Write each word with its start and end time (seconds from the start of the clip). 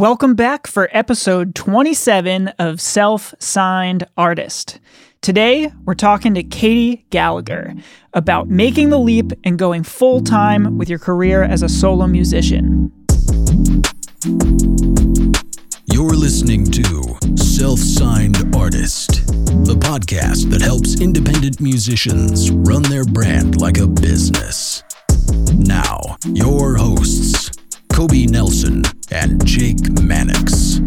Welcome 0.00 0.34
back 0.34 0.66
for 0.66 0.88
episode 0.92 1.54
27 1.54 2.48
of 2.58 2.80
Self 2.80 3.34
Signed 3.38 4.06
Artist. 4.16 4.80
Today, 5.20 5.70
we're 5.84 5.94
talking 5.94 6.32
to 6.32 6.42
Katie 6.42 7.04
Gallagher 7.10 7.74
about 8.14 8.48
making 8.48 8.88
the 8.88 8.98
leap 8.98 9.32
and 9.44 9.58
going 9.58 9.82
full 9.82 10.22
time 10.22 10.78
with 10.78 10.88
your 10.88 10.98
career 10.98 11.42
as 11.42 11.62
a 11.62 11.68
solo 11.68 12.06
musician. 12.06 12.90
You're 15.92 16.16
listening 16.16 16.64
to 16.70 17.18
Self 17.36 17.78
Signed 17.78 18.56
Artist, 18.56 19.26
the 19.66 19.76
podcast 19.78 20.48
that 20.50 20.62
helps 20.62 20.98
independent 20.98 21.60
musicians 21.60 22.50
run 22.50 22.84
their 22.84 23.04
brand 23.04 23.60
like 23.60 23.76
a 23.76 23.86
business. 23.86 24.82
Now, 25.58 26.16
your 26.24 26.78
hosts, 26.78 27.50
Kobe 28.00 28.24
Nelson 28.24 28.82
and 29.10 29.44
Jake 29.44 29.90
Mannix. 30.00 30.80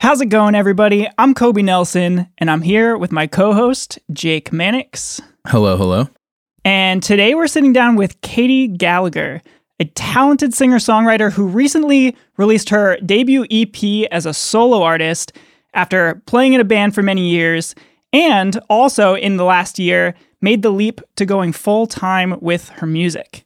How's 0.00 0.20
it 0.20 0.26
going, 0.26 0.54
everybody? 0.54 1.08
I'm 1.16 1.32
Kobe 1.32 1.62
Nelson, 1.62 2.28
and 2.36 2.50
I'm 2.50 2.60
here 2.60 2.98
with 2.98 3.10
my 3.10 3.26
co 3.26 3.54
host, 3.54 3.98
Jake 4.12 4.52
Mannix. 4.52 5.22
Hello, 5.46 5.78
hello. 5.78 6.10
And 6.66 7.02
today 7.02 7.34
we're 7.34 7.46
sitting 7.46 7.72
down 7.72 7.96
with 7.96 8.20
Katie 8.20 8.68
Gallagher, 8.68 9.40
a 9.80 9.86
talented 9.86 10.52
singer 10.52 10.76
songwriter 10.76 11.32
who 11.32 11.46
recently 11.46 12.14
released 12.36 12.68
her 12.68 12.98
debut 12.98 13.46
EP 13.50 14.10
as 14.12 14.26
a 14.26 14.34
solo 14.34 14.82
artist 14.82 15.32
after 15.72 16.20
playing 16.26 16.52
in 16.52 16.60
a 16.60 16.64
band 16.64 16.94
for 16.94 17.02
many 17.02 17.30
years, 17.30 17.74
and 18.12 18.60
also 18.68 19.14
in 19.14 19.38
the 19.38 19.44
last 19.44 19.78
year 19.78 20.14
made 20.42 20.62
the 20.62 20.70
leap 20.70 21.00
to 21.16 21.24
going 21.24 21.52
full 21.52 21.86
time 21.86 22.36
with 22.40 22.68
her 22.70 22.86
music. 22.86 23.44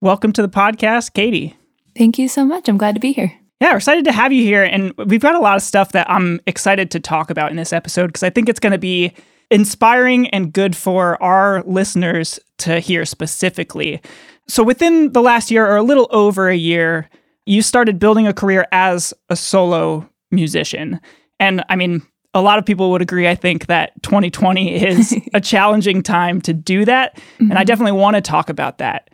Welcome 0.00 0.32
to 0.34 0.42
the 0.42 0.48
podcast, 0.48 1.12
Katie. 1.12 1.56
Thank 1.96 2.18
you 2.18 2.28
so 2.28 2.44
much. 2.44 2.68
I'm 2.68 2.78
glad 2.78 2.94
to 2.94 3.00
be 3.00 3.12
here. 3.12 3.32
Yeah, 3.60 3.72
we're 3.72 3.78
excited 3.78 4.04
to 4.04 4.12
have 4.12 4.32
you 4.32 4.44
here. 4.44 4.62
And 4.62 4.92
we've 4.96 5.20
got 5.20 5.34
a 5.34 5.40
lot 5.40 5.56
of 5.56 5.62
stuff 5.62 5.90
that 5.92 6.08
I'm 6.08 6.40
excited 6.46 6.92
to 6.92 7.00
talk 7.00 7.28
about 7.28 7.50
in 7.50 7.56
this 7.56 7.72
episode 7.72 8.06
because 8.06 8.22
I 8.22 8.30
think 8.30 8.48
it's 8.48 8.60
going 8.60 8.72
to 8.72 8.78
be 8.78 9.12
inspiring 9.50 10.28
and 10.28 10.52
good 10.52 10.76
for 10.76 11.20
our 11.20 11.64
listeners 11.64 12.38
to 12.58 12.78
hear 12.78 13.04
specifically. 13.04 14.00
So, 14.46 14.62
within 14.62 15.12
the 15.12 15.20
last 15.20 15.50
year 15.50 15.66
or 15.66 15.76
a 15.76 15.82
little 15.82 16.06
over 16.10 16.48
a 16.48 16.56
year, 16.56 17.10
you 17.46 17.62
started 17.62 17.98
building 17.98 18.28
a 18.28 18.32
career 18.32 18.66
as 18.70 19.12
a 19.28 19.34
solo 19.34 20.08
musician. 20.30 21.00
And 21.40 21.64
I 21.68 21.76
mean, 21.76 22.02
a 22.34 22.42
lot 22.42 22.58
of 22.58 22.66
people 22.66 22.90
would 22.90 23.02
agree, 23.02 23.28
I 23.28 23.34
think, 23.34 23.66
that 23.66 24.00
2020 24.02 24.74
is 24.84 25.16
a 25.34 25.40
challenging 25.40 26.02
time 26.02 26.40
to 26.42 26.52
do 26.52 26.84
that. 26.84 27.16
Mm-hmm. 27.16 27.50
And 27.50 27.58
I 27.58 27.64
definitely 27.64 27.92
want 27.92 28.16
to 28.16 28.20
talk 28.20 28.48
about 28.48 28.78
that. 28.78 29.10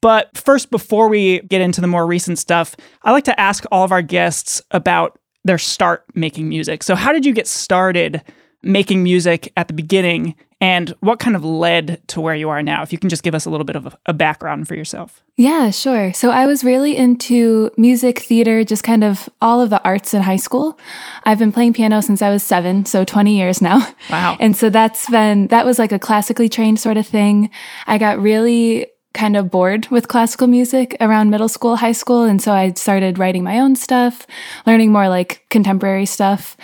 But 0.00 0.36
first, 0.36 0.70
before 0.70 1.08
we 1.08 1.40
get 1.40 1.60
into 1.60 1.80
the 1.80 1.88
more 1.88 2.06
recent 2.06 2.38
stuff, 2.38 2.76
I 3.02 3.10
like 3.10 3.24
to 3.24 3.40
ask 3.40 3.64
all 3.72 3.84
of 3.84 3.90
our 3.90 4.02
guests 4.02 4.62
about 4.70 5.18
their 5.44 5.58
start 5.58 6.04
making 6.14 6.48
music. 6.48 6.82
So, 6.82 6.94
how 6.94 7.12
did 7.12 7.26
you 7.26 7.32
get 7.32 7.48
started 7.48 8.22
making 8.68 9.02
music 9.02 9.52
at 9.56 9.66
the 9.66 9.74
beginning, 9.74 10.36
and 10.60 10.90
what 11.00 11.18
kind 11.18 11.34
of 11.34 11.44
led 11.44 12.00
to 12.08 12.20
where 12.20 12.34
you 12.34 12.48
are 12.50 12.62
now? 12.62 12.82
If 12.82 12.92
you 12.92 12.98
can 12.98 13.08
just 13.08 13.22
give 13.22 13.34
us 13.34 13.46
a 13.46 13.50
little 13.50 13.64
bit 13.64 13.76
of 13.76 13.96
a 14.06 14.12
background 14.12 14.68
for 14.68 14.74
yourself. 14.74 15.22
Yeah, 15.36 15.70
sure. 15.70 16.12
So, 16.12 16.30
I 16.30 16.46
was 16.46 16.64
really 16.64 16.96
into 16.96 17.70
music, 17.76 18.18
theater, 18.20 18.64
just 18.64 18.84
kind 18.84 19.04
of 19.04 19.28
all 19.40 19.60
of 19.60 19.70
the 19.70 19.82
arts 19.84 20.14
in 20.14 20.22
high 20.22 20.36
school. 20.36 20.78
I've 21.24 21.38
been 21.38 21.52
playing 21.52 21.72
piano 21.72 22.02
since 22.02 22.22
I 22.22 22.30
was 22.30 22.42
seven, 22.42 22.84
so 22.84 23.04
20 23.04 23.36
years 23.36 23.62
now. 23.62 23.86
Wow. 24.10 24.36
And 24.40 24.56
so 24.56 24.70
that's 24.70 25.08
been, 25.10 25.48
that 25.48 25.64
was 25.64 25.78
like 25.78 25.92
a 25.92 25.98
classically 25.98 26.48
trained 26.48 26.78
sort 26.78 26.96
of 26.96 27.06
thing. 27.06 27.50
I 27.86 27.98
got 27.98 28.20
really 28.20 28.86
kind 29.14 29.36
of 29.36 29.50
bored 29.50 29.88
with 29.88 30.06
classical 30.08 30.46
music 30.46 30.96
around 31.00 31.30
middle 31.30 31.48
school, 31.48 31.76
high 31.76 31.92
school. 31.92 32.24
And 32.24 32.40
so 32.40 32.52
I 32.52 32.72
started 32.74 33.18
writing 33.18 33.42
my 33.42 33.58
own 33.58 33.74
stuff, 33.74 34.26
learning 34.66 34.92
more 34.92 35.08
like 35.08 35.44
contemporary 35.50 36.06
stuff. 36.06 36.56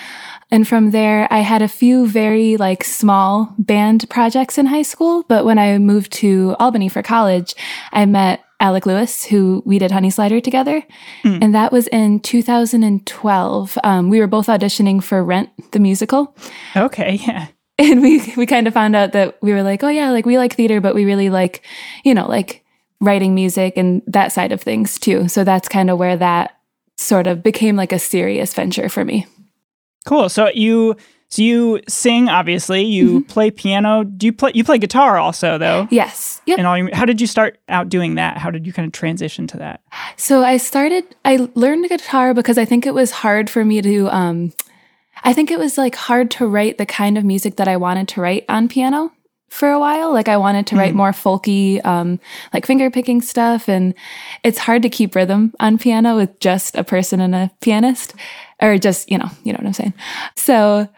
And 0.54 0.68
from 0.68 0.92
there, 0.92 1.26
I 1.32 1.40
had 1.40 1.62
a 1.62 1.68
few 1.68 2.06
very 2.06 2.56
like 2.56 2.84
small 2.84 3.52
band 3.58 4.08
projects 4.08 4.56
in 4.56 4.66
high 4.66 4.82
school. 4.82 5.24
But 5.24 5.44
when 5.44 5.58
I 5.58 5.78
moved 5.78 6.12
to 6.12 6.54
Albany 6.60 6.88
for 6.88 7.02
college, 7.02 7.56
I 7.90 8.06
met 8.06 8.44
Alec 8.60 8.86
Lewis, 8.86 9.24
who 9.24 9.64
we 9.66 9.80
did 9.80 9.90
Honey 9.90 10.10
Slider 10.10 10.40
together. 10.40 10.80
Mm. 11.24 11.42
And 11.42 11.54
that 11.56 11.72
was 11.72 11.88
in 11.88 12.20
2012. 12.20 13.78
Um, 13.82 14.10
we 14.10 14.20
were 14.20 14.28
both 14.28 14.46
auditioning 14.46 15.02
for 15.02 15.24
Rent, 15.24 15.50
the 15.72 15.80
musical. 15.80 16.36
Okay, 16.76 17.18
yeah. 17.26 17.48
and 17.80 18.00
we 18.00 18.22
we 18.36 18.46
kind 18.46 18.68
of 18.68 18.74
found 18.74 18.94
out 18.94 19.10
that 19.10 19.36
we 19.42 19.52
were 19.52 19.64
like, 19.64 19.82
oh 19.82 19.88
yeah, 19.88 20.12
like 20.12 20.24
we 20.24 20.38
like 20.38 20.54
theater, 20.54 20.80
but 20.80 20.94
we 20.94 21.04
really 21.04 21.30
like, 21.30 21.66
you 22.04 22.14
know, 22.14 22.28
like 22.28 22.64
writing 23.00 23.34
music 23.34 23.76
and 23.76 24.02
that 24.06 24.30
side 24.30 24.52
of 24.52 24.62
things 24.62 25.00
too. 25.00 25.26
So 25.26 25.42
that's 25.42 25.66
kind 25.66 25.90
of 25.90 25.98
where 25.98 26.16
that 26.16 26.56
sort 26.96 27.26
of 27.26 27.42
became 27.42 27.74
like 27.74 27.90
a 27.90 27.98
serious 27.98 28.54
venture 28.54 28.88
for 28.88 29.04
me. 29.04 29.26
Cool. 30.04 30.28
So 30.28 30.50
you 30.54 30.96
so 31.28 31.42
you 31.42 31.80
sing 31.88 32.28
obviously, 32.28 32.82
you 32.82 33.20
mm-hmm. 33.20 33.28
play 33.28 33.50
piano. 33.50 34.04
Do 34.04 34.26
you 34.26 34.32
play 34.32 34.52
you 34.54 34.62
play 34.62 34.78
guitar 34.78 35.18
also 35.18 35.58
though? 35.58 35.88
Yes. 35.90 36.40
Yep. 36.46 36.58
And 36.58 36.66
all 36.66 36.78
you, 36.78 36.90
how 36.92 37.04
did 37.04 37.20
you 37.20 37.26
start 37.26 37.58
out 37.68 37.88
doing 37.88 38.14
that? 38.14 38.38
How 38.38 38.50
did 38.50 38.66
you 38.66 38.72
kind 38.72 38.86
of 38.86 38.92
transition 38.92 39.46
to 39.48 39.56
that? 39.56 39.80
So 40.16 40.44
I 40.44 40.58
started 40.58 41.04
I 41.24 41.48
learned 41.54 41.88
guitar 41.88 42.34
because 42.34 42.58
I 42.58 42.64
think 42.64 42.86
it 42.86 42.94
was 42.94 43.10
hard 43.10 43.50
for 43.50 43.64
me 43.64 43.82
to 43.82 44.08
um 44.14 44.52
I 45.24 45.32
think 45.32 45.50
it 45.50 45.58
was 45.58 45.78
like 45.78 45.94
hard 45.94 46.30
to 46.32 46.46
write 46.46 46.78
the 46.78 46.86
kind 46.86 47.16
of 47.16 47.24
music 47.24 47.56
that 47.56 47.66
I 47.66 47.78
wanted 47.78 48.08
to 48.08 48.20
write 48.20 48.44
on 48.48 48.68
piano 48.68 49.10
for 49.54 49.70
a 49.70 49.78
while. 49.78 50.12
Like 50.12 50.28
I 50.28 50.36
wanted 50.36 50.66
to 50.68 50.76
write 50.76 50.90
hmm. 50.90 50.98
more 50.98 51.12
folky, 51.12 51.84
um, 51.84 52.18
like 52.52 52.66
finger 52.66 52.90
picking 52.90 53.22
stuff. 53.22 53.68
And 53.68 53.94
it's 54.42 54.58
hard 54.58 54.82
to 54.82 54.90
keep 54.90 55.14
rhythm 55.14 55.54
on 55.60 55.78
piano 55.78 56.16
with 56.16 56.40
just 56.40 56.76
a 56.76 56.82
person 56.82 57.20
and 57.20 57.34
a 57.34 57.50
pianist 57.60 58.14
or 58.60 58.78
just, 58.78 59.10
you 59.10 59.18
know, 59.18 59.30
you 59.42 59.52
know 59.52 59.58
what 59.58 59.66
I'm 59.66 59.72
saying? 59.72 59.94
So 60.36 60.88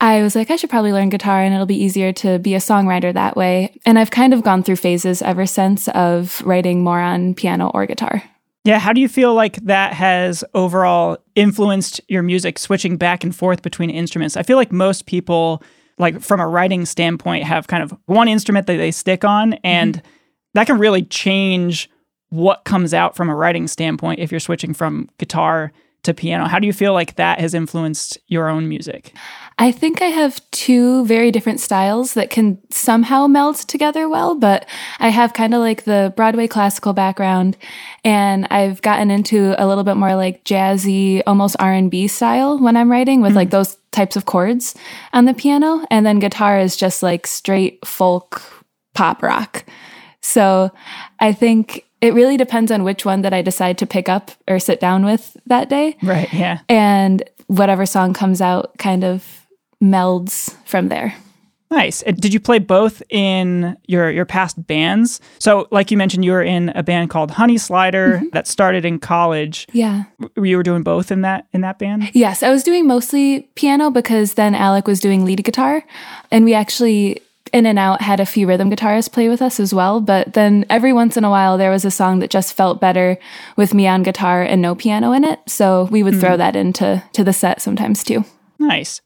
I 0.00 0.22
was 0.22 0.36
like, 0.36 0.50
I 0.50 0.56
should 0.56 0.70
probably 0.70 0.92
learn 0.92 1.08
guitar 1.08 1.40
and 1.40 1.54
it'll 1.54 1.66
be 1.66 1.82
easier 1.82 2.12
to 2.14 2.38
be 2.38 2.54
a 2.54 2.58
songwriter 2.58 3.12
that 3.14 3.36
way. 3.36 3.78
And 3.86 3.98
I've 3.98 4.10
kind 4.10 4.34
of 4.34 4.42
gone 4.42 4.62
through 4.62 4.76
phases 4.76 5.22
ever 5.22 5.46
since 5.46 5.88
of 5.88 6.42
writing 6.44 6.84
more 6.84 7.00
on 7.00 7.34
piano 7.34 7.70
or 7.72 7.86
guitar. 7.86 8.22
Yeah, 8.64 8.78
how 8.78 8.92
do 8.92 9.00
you 9.00 9.08
feel 9.08 9.32
like 9.32 9.56
that 9.64 9.92
has 9.92 10.42
overall 10.52 11.18
influenced 11.34 12.00
your 12.08 12.22
music 12.22 12.58
switching 12.58 12.96
back 12.96 13.22
and 13.22 13.34
forth 13.34 13.62
between 13.62 13.90
instruments? 13.90 14.36
I 14.36 14.42
feel 14.42 14.56
like 14.56 14.72
most 14.72 15.06
people 15.06 15.62
like 15.98 16.20
from 16.20 16.40
a 16.40 16.46
writing 16.48 16.84
standpoint 16.84 17.44
have 17.44 17.68
kind 17.68 17.82
of 17.82 17.96
one 18.06 18.28
instrument 18.28 18.66
that 18.66 18.76
they 18.76 18.90
stick 18.90 19.24
on 19.24 19.54
and 19.64 19.96
mm-hmm. 19.96 20.08
that 20.54 20.66
can 20.66 20.78
really 20.78 21.02
change 21.02 21.88
what 22.30 22.64
comes 22.64 22.92
out 22.92 23.16
from 23.16 23.30
a 23.30 23.34
writing 23.34 23.68
standpoint 23.68 24.20
if 24.20 24.30
you're 24.30 24.40
switching 24.40 24.74
from 24.74 25.08
guitar 25.18 25.72
to 26.06 26.14
piano. 26.14 26.46
How 26.46 26.58
do 26.58 26.66
you 26.66 26.72
feel 26.72 26.92
like 26.92 27.16
that 27.16 27.38
has 27.40 27.54
influenced 27.54 28.18
your 28.26 28.48
own 28.48 28.68
music? 28.68 29.12
I 29.58 29.72
think 29.72 30.02
I 30.02 30.06
have 30.06 30.40
two 30.50 31.06
very 31.06 31.30
different 31.30 31.60
styles 31.60 32.14
that 32.14 32.30
can 32.30 32.58
somehow 32.70 33.26
meld 33.26 33.56
together 33.56 34.08
well, 34.08 34.34
but 34.34 34.68
I 34.98 35.08
have 35.08 35.32
kind 35.32 35.54
of 35.54 35.60
like 35.60 35.84
the 35.84 36.12
Broadway 36.14 36.46
classical 36.46 36.92
background 36.92 37.56
and 38.04 38.46
I've 38.50 38.82
gotten 38.82 39.10
into 39.10 39.54
a 39.58 39.66
little 39.66 39.84
bit 39.84 39.96
more 39.96 40.14
like 40.14 40.44
jazzy, 40.44 41.22
almost 41.26 41.56
R&B 41.58 42.08
style 42.08 42.58
when 42.58 42.76
I'm 42.76 42.90
writing 42.90 43.22
with 43.22 43.30
mm-hmm. 43.30 43.36
like 43.36 43.50
those 43.50 43.76
types 43.92 44.16
of 44.16 44.26
chords 44.26 44.74
on 45.14 45.24
the 45.24 45.34
piano 45.34 45.86
and 45.90 46.04
then 46.04 46.18
guitar 46.18 46.58
is 46.58 46.76
just 46.76 47.02
like 47.02 47.26
straight 47.26 47.84
folk 47.86 48.42
pop 48.94 49.22
rock. 49.22 49.64
So, 50.26 50.72
I 51.20 51.32
think 51.32 51.86
it 52.00 52.14
really 52.14 52.36
depends 52.36 52.70
on 52.70 52.84
which 52.84 53.04
one 53.04 53.22
that 53.22 53.32
I 53.32 53.42
decide 53.42 53.78
to 53.78 53.86
pick 53.86 54.08
up 54.08 54.30
or 54.48 54.58
sit 54.58 54.80
down 54.80 55.04
with 55.04 55.36
that 55.46 55.68
day. 55.68 55.96
Right, 56.02 56.32
yeah. 56.32 56.60
And 56.68 57.22
whatever 57.46 57.86
song 57.86 58.12
comes 58.12 58.40
out 58.40 58.76
kind 58.78 59.04
of 59.04 59.46
melds 59.82 60.54
from 60.66 60.88
there. 60.88 61.14
Nice. 61.70 62.02
Did 62.02 62.32
you 62.32 62.38
play 62.38 62.60
both 62.60 63.02
in 63.10 63.76
your 63.86 64.08
your 64.10 64.24
past 64.24 64.66
bands? 64.68 65.20
So, 65.40 65.66
like 65.72 65.90
you 65.90 65.96
mentioned, 65.96 66.24
you 66.24 66.30
were 66.30 66.42
in 66.42 66.68
a 66.70 66.82
band 66.82 67.10
called 67.10 67.32
Honey 67.32 67.58
Slider 67.58 68.18
mm-hmm. 68.18 68.26
that 68.32 68.46
started 68.46 68.84
in 68.84 69.00
college. 69.00 69.66
Yeah. 69.72 70.04
You 70.36 70.56
were 70.56 70.62
doing 70.62 70.84
both 70.84 71.10
in 71.10 71.22
that 71.22 71.48
in 71.52 71.62
that 71.62 71.80
band. 71.80 72.10
Yes, 72.14 72.44
I 72.44 72.50
was 72.50 72.62
doing 72.62 72.86
mostly 72.86 73.48
piano 73.56 73.90
because 73.90 74.34
then 74.34 74.54
Alec 74.54 74.86
was 74.86 75.00
doing 75.00 75.24
lead 75.24 75.42
guitar, 75.42 75.82
and 76.30 76.44
we 76.44 76.54
actually 76.54 77.20
in 77.56 77.64
and 77.64 77.78
out 77.78 78.02
had 78.02 78.20
a 78.20 78.26
few 78.26 78.46
rhythm 78.46 78.70
guitarists 78.70 79.10
play 79.10 79.30
with 79.30 79.40
us 79.40 79.58
as 79.58 79.72
well. 79.72 80.00
But 80.00 80.34
then 80.34 80.66
every 80.68 80.92
once 80.92 81.16
in 81.16 81.24
a 81.24 81.30
while, 81.30 81.56
there 81.56 81.70
was 81.70 81.86
a 81.86 81.90
song 81.90 82.18
that 82.18 82.28
just 82.28 82.52
felt 82.52 82.80
better 82.80 83.18
with 83.56 83.72
me 83.72 83.86
on 83.86 84.02
guitar 84.02 84.42
and 84.42 84.60
no 84.60 84.74
piano 84.74 85.12
in 85.12 85.24
it. 85.24 85.40
So 85.46 85.84
we 85.84 86.02
would 86.02 86.14
mm. 86.14 86.20
throw 86.20 86.36
that 86.36 86.54
into 86.54 87.02
to 87.14 87.24
the 87.24 87.32
set 87.32 87.62
sometimes 87.62 88.04
too. 88.04 88.24
Nice. 88.58 89.00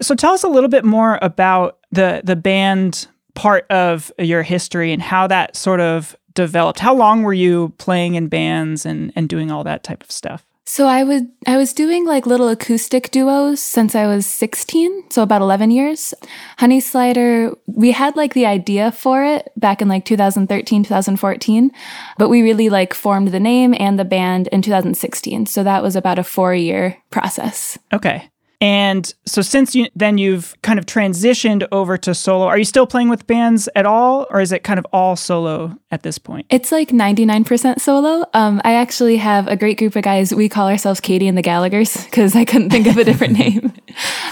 So 0.00 0.16
tell 0.16 0.32
us 0.32 0.42
a 0.42 0.48
little 0.48 0.68
bit 0.68 0.84
more 0.84 1.20
about 1.22 1.78
the 1.92 2.20
the 2.24 2.36
band 2.36 3.06
part 3.34 3.66
of 3.70 4.12
your 4.18 4.42
history 4.42 4.92
and 4.92 5.00
how 5.00 5.28
that 5.28 5.54
sort 5.54 5.80
of 5.80 6.16
developed. 6.34 6.80
How 6.80 6.94
long 6.94 7.22
were 7.22 7.32
you 7.32 7.72
playing 7.78 8.16
in 8.16 8.26
bands 8.26 8.84
and 8.84 9.12
and 9.14 9.28
doing 9.28 9.52
all 9.52 9.62
that 9.64 9.84
type 9.84 10.02
of 10.02 10.10
stuff? 10.10 10.44
So 10.66 10.86
I 10.86 11.04
would 11.04 11.28
I 11.46 11.56
was 11.56 11.74
doing 11.74 12.06
like 12.06 12.26
little 12.26 12.48
acoustic 12.48 13.10
duos 13.10 13.60
since 13.60 13.94
I 13.94 14.06
was 14.06 14.26
16, 14.26 15.10
so 15.10 15.22
about 15.22 15.42
11 15.42 15.70
years. 15.70 16.14
Honey 16.58 16.80
Slider, 16.80 17.52
we 17.66 17.92
had 17.92 18.16
like 18.16 18.32
the 18.32 18.46
idea 18.46 18.90
for 18.90 19.22
it 19.24 19.52
back 19.56 19.82
in 19.82 19.88
like 19.88 20.06
2013, 20.06 20.84
2014, 20.84 21.70
but 22.18 22.30
we 22.30 22.42
really 22.42 22.70
like 22.70 22.94
formed 22.94 23.28
the 23.28 23.40
name 23.40 23.74
and 23.78 23.98
the 23.98 24.04
band 24.06 24.48
in 24.48 24.62
2016. 24.62 25.46
So 25.46 25.62
that 25.62 25.82
was 25.82 25.96
about 25.96 26.18
a 26.18 26.22
4-year 26.22 26.96
process. 27.10 27.78
Okay. 27.92 28.30
And 28.64 29.12
so 29.26 29.42
since 29.42 29.74
you 29.74 29.88
then 29.94 30.16
you've 30.16 30.56
kind 30.62 30.78
of 30.78 30.86
transitioned 30.86 31.68
over 31.70 31.98
to 31.98 32.14
solo, 32.14 32.46
are 32.46 32.56
you 32.56 32.64
still 32.64 32.86
playing 32.86 33.10
with 33.10 33.26
bands 33.26 33.68
at 33.76 33.84
all 33.84 34.26
or 34.30 34.40
is 34.40 34.52
it 34.52 34.64
kind 34.64 34.78
of 34.78 34.86
all 34.90 35.16
solo 35.16 35.76
at 35.90 36.02
this 36.02 36.16
point? 36.16 36.46
It's 36.48 36.72
like 36.72 36.88
99% 36.88 37.78
solo. 37.78 38.24
Um, 38.32 38.62
I 38.64 38.72
actually 38.72 39.18
have 39.18 39.48
a 39.48 39.56
great 39.56 39.76
group 39.76 39.96
of 39.96 40.02
guys. 40.02 40.34
We 40.34 40.48
call 40.48 40.66
ourselves 40.66 40.98
Katie 40.98 41.28
and 41.28 41.36
the 41.36 41.42
Gallaghers 41.42 42.06
because 42.06 42.34
I 42.34 42.46
couldn't 42.46 42.70
think 42.70 42.86
of 42.86 42.96
a 42.96 43.04
different 43.04 43.34
name. 43.38 43.70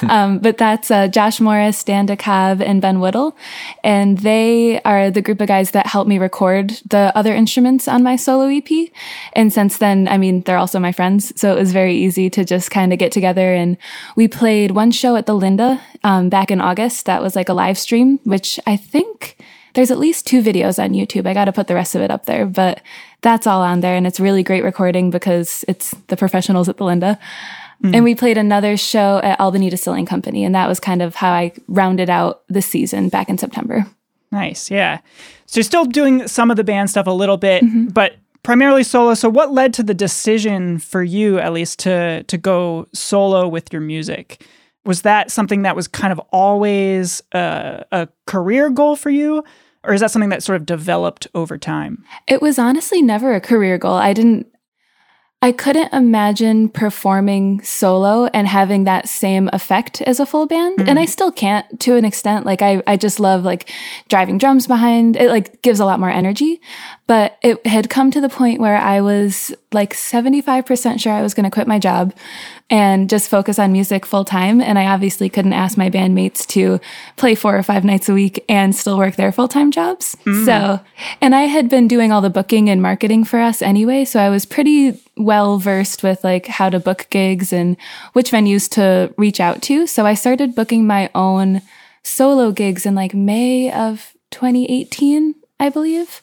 Um, 0.09 0.39
but 0.39 0.57
that's 0.57 0.91
uh, 0.91 1.09
Josh 1.09 1.39
Morris, 1.39 1.85
Dan 1.85 2.07
DeKalb, 2.07 2.63
and 2.63 2.81
Ben 2.81 3.01
Whittle. 3.01 3.37
And 3.85 4.17
they 4.17 4.81
are 4.81 5.11
the 5.11 5.21
group 5.21 5.43
of 5.43 5.49
guys 5.49 5.73
that 5.73 5.87
help 5.87 6.09
me 6.09 6.19
record 6.19 6.71
the 6.89 7.13
other 7.15 7.35
instruments 7.35 7.87
on 7.87 8.03
my 8.03 8.17
solo 8.17 8.47
EP. 8.47 8.89
And 9.35 9.53
since 9.53 9.77
then, 9.77 10.09
I 10.09 10.17
mean, 10.17 10.41
they're 10.41 10.57
also 10.57 10.79
my 10.79 10.93
friends. 10.93 11.39
So 11.39 11.53
it 11.53 11.59
was 11.59 11.75
very 11.75 11.95
easy 11.95 12.31
to 12.31 12.47
just 12.47 12.71
kind 12.71 12.95
of 12.95 12.99
get 12.99 13.13
together 13.13 13.53
and 13.53 13.77
we 14.22 14.22
played 14.29 14.73
one 14.73 14.91
show 14.91 15.17
at 15.17 15.27
the 15.27 15.35
Linda 15.35 15.81
um, 16.05 16.29
back 16.29 16.51
in 16.51 16.61
August. 16.61 17.07
That 17.07 17.23
was 17.23 17.37
like 17.37 17.49
a 17.49 17.55
live 17.55 17.79
stream, 17.79 18.19
which 18.25 18.59
I 18.67 18.77
think 18.77 19.37
there's 19.75 19.91
at 19.91 19.99
least 19.99 20.27
two 20.27 20.43
videos 20.43 20.83
on 20.83 20.91
YouTube. 20.91 21.27
I 21.27 21.35
got 21.35 21.47
to 21.47 21.53
put 21.53 21.67
the 21.67 21.75
rest 21.75 21.95
of 21.95 22.03
it 22.03 22.11
up 22.11 22.27
there, 22.27 22.47
but 22.47 22.83
that's 23.23 23.47
all 23.47 23.63
on 23.63 23.81
there. 23.81 23.97
And 23.97 24.07
it's 24.07 24.21
really 24.21 24.43
great 24.43 24.65
recording 24.65 25.11
because 25.11 25.65
it's 25.69 25.93
the 26.09 26.17
professionals 26.17 26.69
at 26.69 26.77
the 26.77 26.85
Linda. 26.85 27.19
Mm. 27.83 27.97
And 27.97 28.05
we 28.05 28.15
played 28.15 28.39
another 28.39 28.77
show 28.77 29.21
at 29.23 29.41
Albany 29.41 29.71
Distilling 29.71 30.07
Company. 30.07 30.45
And 30.45 30.55
that 30.55 30.69
was 30.69 30.79
kind 30.79 31.03
of 31.03 31.15
how 31.15 31.33
I 31.33 31.53
rounded 31.69 32.11
out 32.11 32.43
the 32.49 32.63
season 32.63 33.09
back 33.09 33.29
in 33.29 33.39
September. 33.39 33.87
Nice. 34.31 34.71
Yeah. 34.71 34.99
So 35.47 35.59
you're 35.59 35.65
still 35.65 35.85
doing 35.85 36.27
some 36.29 36.51
of 36.51 36.57
the 36.57 36.65
band 36.65 36.91
stuff 36.91 37.07
a 37.07 37.11
little 37.11 37.37
bit, 37.37 37.63
mm-hmm. 37.63 37.89
but 37.89 38.17
primarily 38.43 38.83
solo. 38.83 39.15
So 39.15 39.29
what 39.29 39.53
led 39.53 39.73
to 39.75 39.83
the 39.83 39.95
decision 39.95 40.79
for 40.79 41.03
you 41.03 41.39
at 41.39 41.53
least 41.53 41.79
to 41.81 42.23
to 42.25 42.39
go 42.39 42.87
solo 42.93 43.49
with 43.49 43.73
your 43.73 43.83
music? 43.83 44.45
Was 44.85 45.03
that 45.03 45.31
something 45.31 45.63
that 45.63 45.77
was 45.77 45.87
kind 45.87 46.13
of 46.13 46.19
always 46.33 47.23
a, 47.33 47.85
a 47.93 48.09
career 48.27 48.69
goal 48.69 48.97
for 48.97 49.11
you? 49.11 49.45
Or 49.85 49.95
is 49.95 50.01
that 50.01 50.11
something 50.11 50.31
that 50.31 50.43
sort 50.43 50.57
of 50.57 50.67
developed 50.67 51.27
over 51.35 51.59
time? 51.59 52.05
It 52.29 52.41
was 52.41 52.59
honestly 52.59 53.03
never 53.03 53.35
a 53.35 53.41
career 53.41 53.79
goal. 53.79 53.95
I 53.95 54.13
didn't 54.13 54.52
I 55.43 55.51
couldn't 55.51 55.93
imagine 55.93 56.69
performing 56.69 57.61
solo 57.63 58.27
and 58.27 58.47
having 58.47 58.85
that 58.85 59.09
same 59.09 59.51
effect 59.53 60.01
as 60.03 60.21
a 60.21 60.27
full 60.27 60.47
band. 60.47 60.79
Mm-hmm. 60.79 60.89
And 60.89 60.99
I 61.01 61.05
still 61.05 61.33
can't 61.33 61.81
to 61.81 61.97
an 61.97 62.05
extent. 62.05 62.47
Like 62.47 62.63
I, 62.63 62.81
I 62.87 62.97
just 62.97 63.19
love 63.19 63.43
like 63.43 63.69
driving 64.09 64.39
drums 64.39 64.69
behind 64.69 65.17
it 65.17 65.29
like 65.29 65.61
gives 65.63 65.81
a 65.81 65.85
lot 65.85 65.99
more 65.99 66.11
energy. 66.11 66.61
But 67.09 67.39
it 67.43 67.67
had 67.67 67.91
come 67.91 68.13
to 68.13 68.21
the 68.21 68.29
point 68.29 68.61
where 68.61 68.77
I 68.77 69.01
was 69.01 69.53
like 69.73 69.95
75% 69.95 71.01
sure 71.01 71.13
I 71.13 71.23
was 71.23 71.35
going 71.35 71.45
to 71.45 71.51
quit 71.51 71.67
my 71.67 71.79
job 71.79 72.15
and 72.71 73.11
just 73.11 73.29
focus 73.29 73.59
on 73.59 73.73
music 73.73 74.07
full 74.07 74.25
time. 74.25 74.61
And 74.61 74.79
I 74.79 74.87
obviously 74.87 75.29
couldn't 75.29 75.53
ask 75.53 75.77
my 75.77 75.91
bandmates 75.91 76.47
to 76.49 76.81
play 77.17 77.35
four 77.35 77.57
or 77.57 77.63
five 77.63 77.85
nights 77.85 78.09
a 78.09 78.15
week 78.15 78.45
and 78.49 78.75
still 78.75 78.97
work 78.97 79.17
their 79.17 79.33
full 79.33 79.49
time 79.49 79.71
jobs. 79.71 80.17
Mm. 80.25 80.47
So, 80.47 80.81
and 81.21 81.35
I 81.35 81.43
had 81.43 81.69
been 81.69 81.89
doing 81.89 82.13
all 82.13 82.21
the 82.23 82.31
booking 82.31 82.71
and 82.71 82.81
marketing 82.81 83.25
for 83.25 83.41
us 83.41 83.61
anyway. 83.61 84.05
So 84.05 84.21
I 84.21 84.31
was 84.31 84.47
pretty 84.47 84.99
well 85.17 85.32
versed 85.59 86.03
with 86.03 86.23
like 86.25 86.47
how 86.47 86.71
to 86.71 86.81
book 86.81 87.07
gigs 87.11 87.53
and 87.53 87.77
which 88.13 88.31
venues 88.31 88.69
to 88.71 89.13
reach 89.17 89.41
out 89.41 89.63
to. 89.63 89.87
So 89.87 90.07
I 90.07 90.15
started 90.15 90.55
booking 90.55 90.87
my 90.87 91.11
own 91.15 91.63
solo 92.03 92.53
gigs 92.53 92.87
in 92.87 92.95
like 92.95 93.15
May 93.15 93.73
of 93.73 94.15
2018, 94.31 95.35
I 95.61 95.69
believe. 95.69 96.23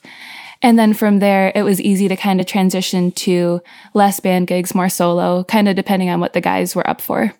And 0.62 0.78
then 0.78 0.92
from 0.92 1.20
there, 1.20 1.52
it 1.54 1.62
was 1.62 1.80
easy 1.80 2.08
to 2.08 2.16
kind 2.16 2.40
of 2.40 2.46
transition 2.46 3.12
to 3.12 3.62
less 3.94 4.20
band 4.20 4.46
gigs, 4.46 4.74
more 4.74 4.90
solo, 4.90 5.44
kind 5.44 5.68
of 5.68 5.76
depending 5.76 6.10
on 6.10 6.20
what 6.20 6.34
the 6.34 6.40
guys 6.40 6.76
were 6.76 6.88
up 6.88 7.00
for. 7.00 7.32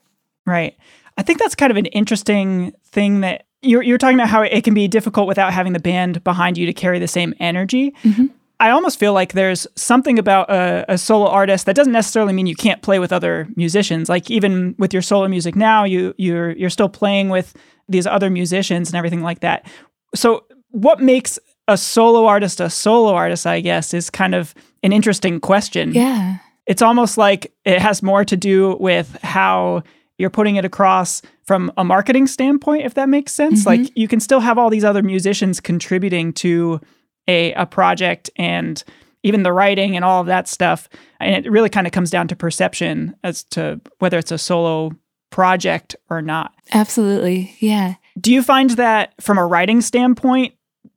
Right. 0.46 0.76
I 1.18 1.22
think 1.22 1.38
that's 1.38 1.54
kind 1.54 1.70
of 1.70 1.76
an 1.76 1.86
interesting 1.86 2.72
thing 2.86 3.20
that 3.20 3.44
you're, 3.60 3.82
you're 3.82 3.98
talking 3.98 4.16
about 4.16 4.28
how 4.28 4.40
it 4.40 4.64
can 4.64 4.72
be 4.72 4.88
difficult 4.88 5.28
without 5.28 5.52
having 5.52 5.74
the 5.74 5.80
band 5.80 6.24
behind 6.24 6.56
you 6.56 6.64
to 6.64 6.72
carry 6.72 6.98
the 6.98 7.08
same 7.08 7.34
energy. 7.38 7.94
Mm-hmm. 8.02 8.26
I 8.60 8.70
almost 8.70 8.98
feel 8.98 9.14
like 9.14 9.32
there's 9.32 9.66
something 9.74 10.18
about 10.18 10.50
a, 10.50 10.84
a, 10.86 10.98
solo 10.98 11.26
artist 11.26 11.64
that 11.64 11.74
doesn't 11.74 11.94
necessarily 11.94 12.34
mean 12.34 12.46
you 12.46 12.54
can't 12.54 12.82
play 12.82 12.98
with 12.98 13.10
other 13.10 13.48
musicians. 13.56 14.10
Like 14.10 14.30
even 14.30 14.74
with 14.78 14.92
your 14.92 15.00
solo 15.00 15.26
music 15.28 15.56
now, 15.56 15.84
you 15.84 16.14
you're 16.18 16.50
you're 16.52 16.70
still 16.70 16.90
playing 16.90 17.30
with 17.30 17.56
these 17.88 18.06
other 18.06 18.28
musicians 18.28 18.90
and 18.90 18.96
everything 18.96 19.22
like 19.22 19.40
that. 19.40 19.66
So 20.14 20.44
what 20.68 21.00
makes 21.00 21.38
a 21.68 21.78
solo 21.78 22.26
artist 22.26 22.60
a 22.60 22.68
solo 22.68 23.14
artist, 23.14 23.46
I 23.46 23.60
guess, 23.60 23.94
is 23.94 24.10
kind 24.10 24.34
of 24.34 24.54
an 24.82 24.92
interesting 24.92 25.40
question. 25.40 25.92
Yeah. 25.92 26.36
It's 26.66 26.82
almost 26.82 27.16
like 27.16 27.52
it 27.64 27.80
has 27.80 28.02
more 28.02 28.24
to 28.26 28.36
do 28.36 28.76
with 28.78 29.18
how 29.22 29.82
you're 30.18 30.30
putting 30.30 30.56
it 30.56 30.66
across 30.66 31.22
from 31.44 31.72
a 31.78 31.82
marketing 31.82 32.26
standpoint, 32.26 32.84
if 32.84 32.92
that 32.94 33.08
makes 33.08 33.32
sense. 33.32 33.60
Mm-hmm. 33.60 33.82
Like 33.84 33.92
you 33.96 34.06
can 34.06 34.20
still 34.20 34.40
have 34.40 34.58
all 34.58 34.68
these 34.68 34.84
other 34.84 35.02
musicians 35.02 35.60
contributing 35.60 36.34
to 36.34 36.78
a, 37.28 37.52
a 37.54 37.66
project 37.66 38.30
and 38.36 38.82
even 39.22 39.42
the 39.42 39.52
writing 39.52 39.96
and 39.96 40.04
all 40.04 40.20
of 40.20 40.26
that 40.26 40.48
stuff. 40.48 40.88
And 41.18 41.44
it 41.44 41.50
really 41.50 41.68
kind 41.68 41.86
of 41.86 41.92
comes 41.92 42.10
down 42.10 42.28
to 42.28 42.36
perception 42.36 43.14
as 43.22 43.44
to 43.44 43.80
whether 43.98 44.18
it's 44.18 44.32
a 44.32 44.38
solo 44.38 44.92
project 45.30 45.94
or 46.08 46.22
not. 46.22 46.54
Absolutely. 46.72 47.54
Yeah. 47.60 47.94
Do 48.18 48.32
you 48.32 48.42
find 48.42 48.70
that 48.70 49.14
from 49.20 49.38
a 49.38 49.46
writing 49.46 49.80
standpoint, 49.80 50.54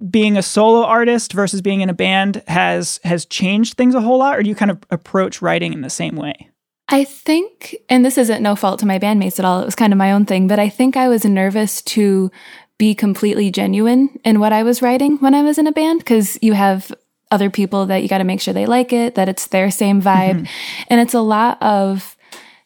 being 0.09 0.37
a 0.37 0.41
solo 0.41 0.83
artist 0.83 1.33
versus 1.33 1.61
being 1.61 1.81
in 1.81 1.89
a 1.89 1.93
band 1.93 2.43
has 2.47 2.99
has 3.03 3.25
changed 3.25 3.75
things 3.75 3.95
a 3.95 4.01
whole 4.01 4.17
lot 4.17 4.37
or 4.37 4.43
do 4.43 4.49
you 4.49 4.55
kind 4.55 4.71
of 4.71 4.79
approach 4.89 5.41
writing 5.41 5.73
in 5.73 5.81
the 5.81 5.89
same 5.89 6.15
way 6.15 6.49
i 6.89 7.03
think 7.03 7.75
and 7.89 8.03
this 8.03 8.17
isn't 8.17 8.41
no 8.41 8.55
fault 8.55 8.79
to 8.79 8.85
my 8.85 8.99
bandmates 8.99 9.39
at 9.39 9.45
all 9.45 9.61
it 9.61 9.65
was 9.65 9.75
kind 9.75 9.93
of 9.93 9.97
my 9.97 10.11
own 10.11 10.25
thing 10.25 10.47
but 10.47 10.59
i 10.59 10.67
think 10.67 10.97
i 10.97 11.07
was 11.07 11.23
nervous 11.23 11.81
to 11.81 12.29
be 12.77 12.95
completely 12.95 13.51
genuine 13.51 14.19
in 14.23 14.39
what 14.39 14.53
i 14.53 14.63
was 14.63 14.81
writing 14.81 15.17
when 15.17 15.33
i 15.33 15.41
was 15.41 15.57
in 15.57 15.67
a 15.67 15.71
band 15.71 15.99
because 15.99 16.37
you 16.41 16.53
have 16.53 16.93
other 17.31 17.49
people 17.49 17.87
that 17.87 18.03
you 18.03 18.07
got 18.07 18.19
to 18.19 18.23
make 18.23 18.41
sure 18.41 18.53
they 18.53 18.65
like 18.65 18.93
it 18.93 19.15
that 19.15 19.29
it's 19.29 19.47
their 19.47 19.71
same 19.71 20.01
vibe 20.01 20.35
mm-hmm. 20.35 20.85
and 20.89 21.01
it's 21.01 21.13
a 21.13 21.21
lot 21.21 21.61
of 21.61 22.15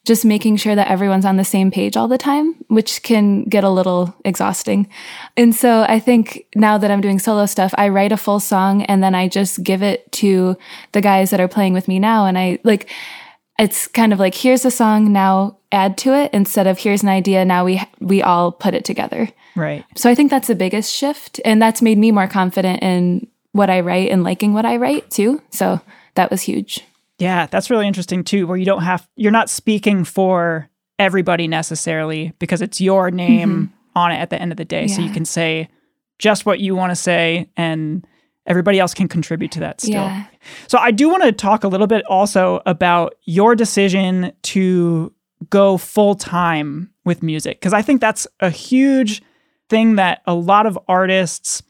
just 0.08 0.24
making 0.24 0.56
sure 0.56 0.74
that 0.74 0.88
everyone's 0.88 1.26
on 1.26 1.36
the 1.36 1.44
same 1.44 1.70
page 1.70 1.94
all 1.94 2.08
the 2.08 2.16
time, 2.16 2.54
which 2.68 3.02
can 3.02 3.44
get 3.44 3.62
a 3.62 3.68
little 3.68 4.16
exhausting. 4.24 4.88
And 5.36 5.54
so 5.54 5.84
I 5.86 6.00
think 6.00 6.46
now 6.56 6.78
that 6.78 6.90
I'm 6.90 7.02
doing 7.02 7.18
solo 7.18 7.44
stuff, 7.44 7.74
I 7.76 7.90
write 7.90 8.10
a 8.10 8.16
full 8.16 8.40
song 8.40 8.84
and 8.84 9.02
then 9.02 9.14
I 9.14 9.28
just 9.28 9.62
give 9.62 9.82
it 9.82 10.10
to 10.12 10.56
the 10.92 11.02
guys 11.02 11.28
that 11.28 11.40
are 11.40 11.46
playing 11.46 11.74
with 11.74 11.88
me 11.88 11.98
now. 11.98 12.24
And 12.24 12.38
I 12.38 12.58
like, 12.64 12.90
it's 13.58 13.86
kind 13.88 14.12
of 14.12 14.18
like, 14.18 14.34
here's 14.34 14.64
a 14.64 14.70
song, 14.70 15.12
now 15.12 15.58
add 15.72 15.98
to 15.98 16.14
it 16.14 16.32
instead 16.32 16.66
of 16.66 16.78
here's 16.78 17.02
an 17.02 17.08
idea, 17.08 17.44
now 17.44 17.64
we, 17.64 17.82
we 18.00 18.22
all 18.22 18.52
put 18.52 18.74
it 18.74 18.84
together. 18.84 19.28
Right. 19.56 19.84
So 19.96 20.08
I 20.08 20.14
think 20.14 20.30
that's 20.30 20.48
the 20.48 20.54
biggest 20.54 20.94
shift. 20.94 21.40
And 21.44 21.60
that's 21.60 21.82
made 21.82 21.98
me 21.98 22.12
more 22.12 22.28
confident 22.28 22.82
in 22.82 23.26
what 23.52 23.68
I 23.68 23.80
write 23.80 24.10
and 24.10 24.22
liking 24.22 24.54
what 24.54 24.64
I 24.64 24.76
write 24.76 25.10
too. 25.10 25.42
So 25.50 25.80
that 26.14 26.30
was 26.30 26.42
huge. 26.42 26.84
Yeah, 27.18 27.46
that's 27.46 27.68
really 27.68 27.88
interesting 27.88 28.22
too, 28.22 28.46
where 28.46 28.56
you 28.56 28.64
don't 28.64 28.82
have, 28.82 29.08
you're 29.16 29.32
not 29.32 29.50
speaking 29.50 30.04
for 30.04 30.70
everybody 30.98 31.48
necessarily 31.48 32.32
because 32.38 32.62
it's 32.62 32.80
your 32.80 33.10
name 33.10 33.50
mm-hmm. 33.50 33.98
on 33.98 34.12
it 34.12 34.18
at 34.18 34.30
the 34.30 34.40
end 34.40 34.52
of 34.52 34.56
the 34.56 34.64
day. 34.64 34.86
Yeah. 34.86 34.94
So 34.94 35.02
you 35.02 35.10
can 35.10 35.24
say 35.24 35.68
just 36.18 36.46
what 36.46 36.60
you 36.60 36.76
want 36.76 36.90
to 36.90 36.96
say 36.96 37.50
and 37.56 38.06
everybody 38.48 38.80
else 38.80 38.94
can 38.94 39.06
contribute 39.06 39.52
to 39.52 39.60
that 39.60 39.80
still. 39.80 39.92
Yeah. 39.92 40.24
So 40.66 40.78
I 40.78 40.90
do 40.90 41.08
want 41.08 41.22
to 41.22 41.32
talk 41.32 41.62
a 41.62 41.68
little 41.68 41.86
bit 41.86 42.04
also 42.06 42.60
about 42.66 43.14
your 43.24 43.54
decision 43.54 44.32
to 44.42 45.12
go 45.50 45.76
full 45.76 46.14
time 46.16 46.90
with 47.04 47.22
music 47.22 47.60
because 47.60 47.72
I 47.72 47.82
think 47.82 48.00
that's 48.00 48.26
a 48.40 48.50
huge 48.50 49.22
thing 49.68 49.96
that 49.96 50.22
a 50.26 50.34
lot 50.34 50.66
of 50.66 50.78
artists 50.88 51.62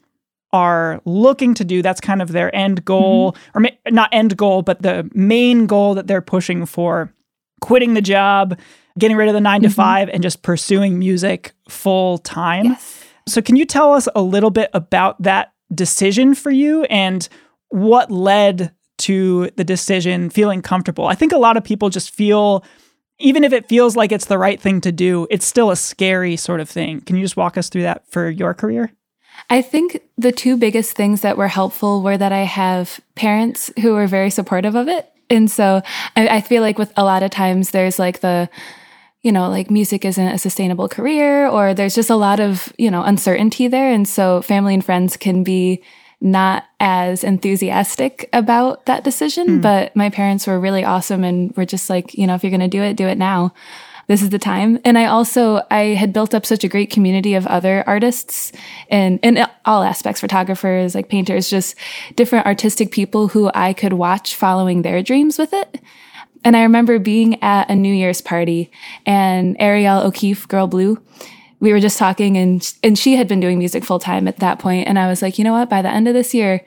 are 0.51 1.01
looking 1.05 1.53
to 1.55 1.63
do. 1.63 1.81
That's 1.81 2.01
kind 2.01 2.21
of 2.21 2.31
their 2.31 2.53
end 2.55 2.83
goal, 2.85 3.33
mm-hmm. 3.33 3.57
or 3.57 3.61
ma- 3.61 3.91
not 3.91 4.09
end 4.11 4.35
goal, 4.35 4.61
but 4.61 4.81
the 4.81 5.09
main 5.13 5.67
goal 5.67 5.93
that 5.93 6.07
they're 6.07 6.21
pushing 6.21 6.65
for 6.65 7.13
quitting 7.61 7.93
the 7.93 8.01
job, 8.01 8.57
getting 8.97 9.17
rid 9.17 9.27
of 9.27 9.33
the 9.33 9.41
9 9.41 9.59
mm-hmm. 9.59 9.69
to 9.69 9.73
five, 9.73 10.09
and 10.09 10.23
just 10.23 10.41
pursuing 10.41 10.97
music 10.97 11.51
full 11.67 12.17
time. 12.19 12.65
Yes. 12.65 13.05
So, 13.27 13.41
can 13.41 13.55
you 13.55 13.65
tell 13.65 13.93
us 13.93 14.07
a 14.15 14.21
little 14.21 14.49
bit 14.49 14.71
about 14.73 15.21
that 15.21 15.53
decision 15.73 16.35
for 16.35 16.51
you 16.51 16.83
and 16.85 17.27
what 17.69 18.11
led 18.11 18.73
to 18.99 19.49
the 19.55 19.63
decision 19.63 20.29
feeling 20.29 20.61
comfortable? 20.61 21.05
I 21.05 21.15
think 21.15 21.31
a 21.31 21.37
lot 21.37 21.57
of 21.57 21.63
people 21.63 21.89
just 21.89 22.11
feel. 22.11 22.63
Even 23.21 23.43
if 23.43 23.51
it 23.51 23.67
feels 23.67 23.97
like 23.97 24.13
it's 24.13 24.27
the 24.27 24.37
right 24.37 24.61
thing 24.61 24.79
to 24.79 24.93
do, 24.93 25.27
it's 25.29 25.45
still 25.45 25.71
a 25.71 25.75
scary 25.75 26.37
sort 26.37 26.61
of 26.61 26.69
thing. 26.69 27.01
Can 27.01 27.17
you 27.17 27.21
just 27.21 27.35
walk 27.35 27.57
us 27.57 27.67
through 27.67 27.81
that 27.81 28.09
for 28.09 28.29
your 28.29 28.53
career? 28.53 28.93
I 29.49 29.61
think 29.61 30.01
the 30.17 30.31
two 30.31 30.55
biggest 30.55 30.95
things 30.95 31.19
that 31.19 31.37
were 31.37 31.49
helpful 31.49 32.01
were 32.01 32.17
that 32.17 32.31
I 32.31 32.43
have 32.43 33.01
parents 33.15 33.71
who 33.81 33.93
were 33.93 34.07
very 34.07 34.29
supportive 34.29 34.73
of 34.73 34.87
it. 34.87 35.11
And 35.29 35.51
so 35.51 35.81
I, 36.15 36.27
I 36.37 36.41
feel 36.41 36.61
like 36.61 36.77
with 36.77 36.93
a 36.95 37.03
lot 37.03 37.21
of 37.21 37.29
times 37.29 37.71
there's 37.71 37.99
like 37.99 38.21
the, 38.21 38.49
you 39.21 39.31
know, 39.31 39.49
like 39.49 39.69
music 39.69 40.05
isn't 40.05 40.27
a 40.27 40.37
sustainable 40.37 40.87
career, 40.87 41.47
or 41.47 41.73
there's 41.73 41.95
just 41.95 42.09
a 42.09 42.15
lot 42.15 42.39
of, 42.39 42.71
you 42.77 42.89
know, 42.89 43.03
uncertainty 43.03 43.67
there. 43.67 43.91
And 43.91 44.07
so 44.07 44.41
family 44.41 44.73
and 44.73 44.83
friends 44.83 45.17
can 45.17 45.43
be 45.43 45.83
not 46.21 46.65
as 46.79 47.23
enthusiastic 47.23 48.29
about 48.33 48.85
that 48.85 49.03
decision. 49.03 49.59
Mm. 49.59 49.61
But 49.61 49.95
my 49.95 50.09
parents 50.09 50.47
were 50.47 50.59
really 50.59 50.83
awesome 50.83 51.23
and 51.23 51.55
were 51.55 51.65
just 51.65 51.89
like, 51.89 52.13
you 52.13 52.27
know, 52.27 52.35
if 52.35 52.43
you're 52.43 52.51
going 52.51 52.59
to 52.59 52.67
do 52.67 52.81
it, 52.81 52.95
do 52.95 53.07
it 53.07 53.17
now. 53.17 53.53
This 54.07 54.23
is 54.23 54.31
the 54.31 54.39
time. 54.39 54.79
And 54.83 54.97
I 54.97 55.05
also, 55.05 55.61
I 55.69 55.93
had 55.93 56.13
built 56.13 56.33
up 56.33 56.45
such 56.45 56.63
a 56.63 56.67
great 56.67 56.89
community 56.89 57.35
of 57.35 57.45
other 57.45 57.83
artists 57.85 58.51
and 58.89 59.19
in 59.21 59.45
all 59.65 59.83
aspects, 59.83 60.19
photographers, 60.19 60.95
like 60.95 61.09
painters, 61.09 61.47
just 61.47 61.75
different 62.15 62.47
artistic 62.47 62.91
people 62.91 63.27
who 63.27 63.51
I 63.53 63.71
could 63.71 63.93
watch 63.93 64.33
following 64.33 64.81
their 64.81 65.03
dreams 65.03 65.37
with 65.37 65.53
it. 65.53 65.79
And 66.43 66.55
I 66.55 66.63
remember 66.63 66.99
being 66.99 67.41
at 67.43 67.69
a 67.69 67.75
New 67.75 67.93
Year's 67.93 68.21
party 68.21 68.71
and 69.05 69.57
Arielle 69.59 70.05
O'Keefe, 70.05 70.47
Girl 70.47 70.67
Blue, 70.67 71.01
we 71.59 71.73
were 71.73 71.79
just 71.79 71.97
talking 71.97 72.37
and 72.37 72.73
and 72.83 72.97
she 72.97 73.15
had 73.15 73.27
been 73.27 73.39
doing 73.39 73.57
music 73.57 73.83
full 73.83 73.99
time 73.99 74.27
at 74.27 74.37
that 74.37 74.59
point 74.59 74.87
and 74.87 74.97
I 74.97 75.07
was 75.07 75.21
like, 75.21 75.37
"You 75.37 75.43
know 75.43 75.53
what? 75.53 75.69
By 75.69 75.81
the 75.81 75.89
end 75.89 76.07
of 76.07 76.13
this 76.13 76.33
year, 76.33 76.63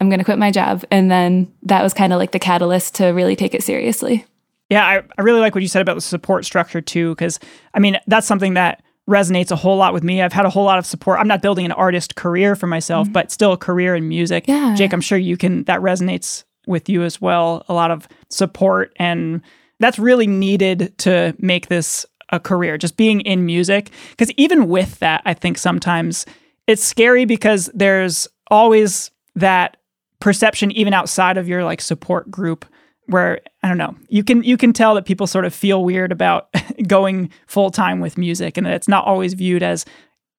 I'm 0.00 0.08
going 0.08 0.18
to 0.18 0.24
quit 0.24 0.38
my 0.38 0.50
job." 0.50 0.84
And 0.90 1.10
then 1.10 1.52
that 1.64 1.82
was 1.82 1.92
kind 1.92 2.12
of 2.12 2.18
like 2.18 2.32
the 2.32 2.38
catalyst 2.38 2.94
to 2.96 3.06
really 3.06 3.34
take 3.34 3.54
it 3.54 3.62
seriously. 3.62 4.24
Yeah, 4.70 4.84
I, 4.84 5.02
I 5.18 5.22
really 5.22 5.40
like 5.40 5.54
what 5.54 5.62
you 5.62 5.68
said 5.68 5.82
about 5.82 5.94
the 5.94 6.00
support 6.00 6.44
structure 6.44 6.80
too 6.80 7.14
cuz 7.16 7.40
I 7.74 7.80
mean, 7.80 7.98
that's 8.06 8.26
something 8.26 8.54
that 8.54 8.82
resonates 9.08 9.50
a 9.50 9.56
whole 9.56 9.76
lot 9.76 9.92
with 9.92 10.02
me. 10.02 10.20
I've 10.20 10.32
had 10.32 10.44
a 10.44 10.50
whole 10.50 10.64
lot 10.64 10.78
of 10.78 10.86
support. 10.86 11.20
I'm 11.20 11.28
not 11.28 11.42
building 11.42 11.64
an 11.64 11.72
artist 11.72 12.16
career 12.16 12.56
for 12.56 12.66
myself, 12.66 13.06
mm-hmm. 13.06 13.12
but 13.12 13.30
still 13.30 13.52
a 13.52 13.56
career 13.56 13.94
in 13.94 14.08
music. 14.08 14.46
Yeah. 14.48 14.74
Jake, 14.76 14.92
I'm 14.92 15.00
sure 15.00 15.18
you 15.18 15.36
can 15.36 15.64
that 15.64 15.80
resonates 15.80 16.44
with 16.66 16.88
you 16.88 17.02
as 17.02 17.20
well. 17.20 17.64
A 17.68 17.74
lot 17.74 17.90
of 17.90 18.08
support 18.28 18.92
and 18.96 19.40
that's 19.78 19.98
really 19.98 20.26
needed 20.26 20.96
to 20.98 21.34
make 21.38 21.68
this 21.68 22.06
a 22.30 22.40
career, 22.40 22.76
just 22.78 22.96
being 22.96 23.20
in 23.20 23.46
music. 23.46 23.90
Because 24.10 24.30
even 24.32 24.68
with 24.68 24.98
that, 24.98 25.22
I 25.24 25.34
think 25.34 25.58
sometimes 25.58 26.26
it's 26.66 26.82
scary 26.82 27.24
because 27.24 27.70
there's 27.72 28.26
always 28.50 29.10
that 29.34 29.76
perception, 30.20 30.70
even 30.72 30.94
outside 30.94 31.36
of 31.36 31.48
your 31.48 31.64
like 31.64 31.80
support 31.80 32.30
group, 32.30 32.64
where 33.06 33.40
I 33.62 33.68
don't 33.68 33.78
know, 33.78 33.94
you 34.08 34.24
can 34.24 34.42
you 34.42 34.56
can 34.56 34.72
tell 34.72 34.94
that 34.96 35.04
people 35.04 35.28
sort 35.28 35.44
of 35.44 35.54
feel 35.54 35.84
weird 35.84 36.10
about 36.10 36.48
going 36.88 37.30
full 37.46 37.70
time 37.70 38.00
with 38.00 38.18
music, 38.18 38.56
and 38.56 38.66
that 38.66 38.74
it's 38.74 38.88
not 38.88 39.04
always 39.04 39.34
viewed 39.34 39.62
as, 39.62 39.84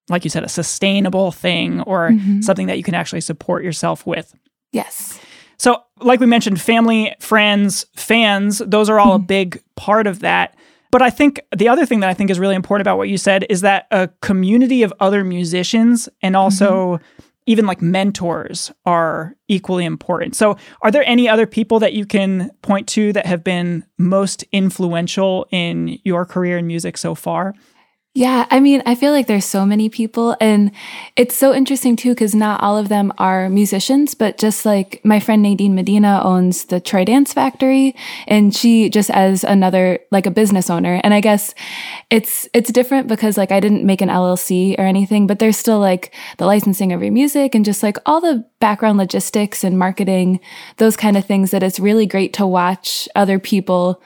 like 0.10 0.26
you 0.26 0.30
said, 0.30 0.44
a 0.44 0.50
sustainable 0.50 1.32
thing 1.32 1.82
or 1.82 2.10
mm-hmm. 2.10 2.42
something 2.42 2.68
that 2.68 2.78
you 2.78 2.84
can 2.84 2.96
actually 2.96 3.22
support 3.22 3.64
yourself 3.64 4.06
with. 4.06 4.36
Yes. 4.74 5.20
So, 5.58 5.84
like 6.00 6.20
we 6.20 6.26
mentioned, 6.26 6.62
family, 6.62 7.16
friends, 7.20 7.86
fans, 7.96 8.60
those 8.60 8.90
are 8.90 9.00
all 9.00 9.16
mm-hmm. 9.16 9.24
a 9.24 9.28
big 9.28 9.64
part 9.76 10.08
of 10.08 10.20
that. 10.20 10.56
But 10.92 11.02
I 11.02 11.10
think 11.10 11.42
the 11.56 11.68
other 11.68 11.86
thing 11.86 12.00
that 12.00 12.10
I 12.10 12.14
think 12.14 12.30
is 12.30 12.40
really 12.40 12.56
important 12.56 12.84
about 12.84 12.98
what 12.98 13.10
you 13.10 13.18
said 13.18 13.46
is 13.50 13.62
that 13.62 13.88
a 13.92 14.08
community 14.22 14.84
of 14.84 14.94
other 15.00 15.24
musicians 15.24 16.08
and 16.22 16.36
also 16.36 16.98
mm-hmm. 16.98 17.24
even 17.46 17.66
like 17.66 17.82
mentors 17.82 18.72
are 18.86 19.36
equally 19.48 19.84
important. 19.84 20.36
So, 20.36 20.58
are 20.82 20.92
there 20.92 21.04
any 21.06 21.28
other 21.28 21.48
people 21.48 21.80
that 21.80 21.94
you 21.94 22.06
can 22.06 22.52
point 22.62 22.88
to 22.90 23.12
that 23.14 23.26
have 23.26 23.44
been 23.44 23.84
most 23.98 24.44
influential 24.52 25.48
in 25.52 26.00
your 26.04 26.26
career 26.26 26.58
in 26.58 26.68
music 26.68 26.98
so 26.98 27.16
far? 27.16 27.54
Yeah, 28.18 28.48
I 28.50 28.60
mean, 28.62 28.82
I 28.88 28.96
feel 28.96 29.12
like 29.12 29.28
there's 29.28 29.46
so 29.46 29.64
many 29.64 29.90
people, 29.90 30.36
and 30.42 30.72
it's 31.16 31.36
so 31.36 31.54
interesting 31.54 31.96
too 31.96 32.16
because 32.16 32.34
not 32.34 32.64
all 32.64 32.76
of 32.76 32.90
them 32.90 33.14
are 33.20 33.48
musicians, 33.48 34.16
but 34.16 34.40
just 34.40 34.66
like 34.66 35.00
my 35.04 35.20
friend 35.20 35.44
Nadine 35.44 35.76
Medina 35.76 36.20
owns 36.24 36.66
the 36.66 36.80
Troy 36.80 37.06
Dance 37.06 37.32
Factory, 37.32 37.96
and 38.26 38.56
she 38.56 38.90
just 38.90 39.12
as 39.12 39.44
another 39.44 40.00
like 40.10 40.26
a 40.26 40.32
business 40.32 40.72
owner. 40.72 41.00
And 41.04 41.14
I 41.14 41.22
guess 41.22 41.54
it's 42.10 42.50
it's 42.56 42.72
different 42.72 43.08
because 43.08 43.38
like 43.38 43.52
I 43.52 43.60
didn't 43.60 43.86
make 43.86 44.02
an 44.02 44.10
LLC 44.10 44.74
or 44.80 44.86
anything, 44.88 45.28
but 45.28 45.38
there's 45.38 45.56
still 45.58 45.80
like 45.80 46.12
the 46.40 46.48
licensing 46.48 46.94
of 46.94 47.04
your 47.04 47.12
music 47.12 47.54
and 47.54 47.64
just 47.64 47.84
like 47.84 47.98
all 48.08 48.20
the 48.20 48.44
background 48.60 48.98
logistics 48.98 49.64
and 49.64 49.78
marketing, 49.78 50.40
those 50.78 50.98
kind 50.98 51.18
of 51.18 51.26
things 51.26 51.52
that 51.52 51.62
it's 51.62 51.80
really 51.80 52.08
great 52.08 52.34
to 52.34 52.48
watch 52.48 53.08
other 53.16 53.38
people 53.38 54.02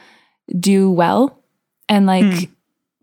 do 0.60 0.92
well 0.92 1.42
and 1.88 2.06
like. 2.06 2.26
Mm 2.26 2.52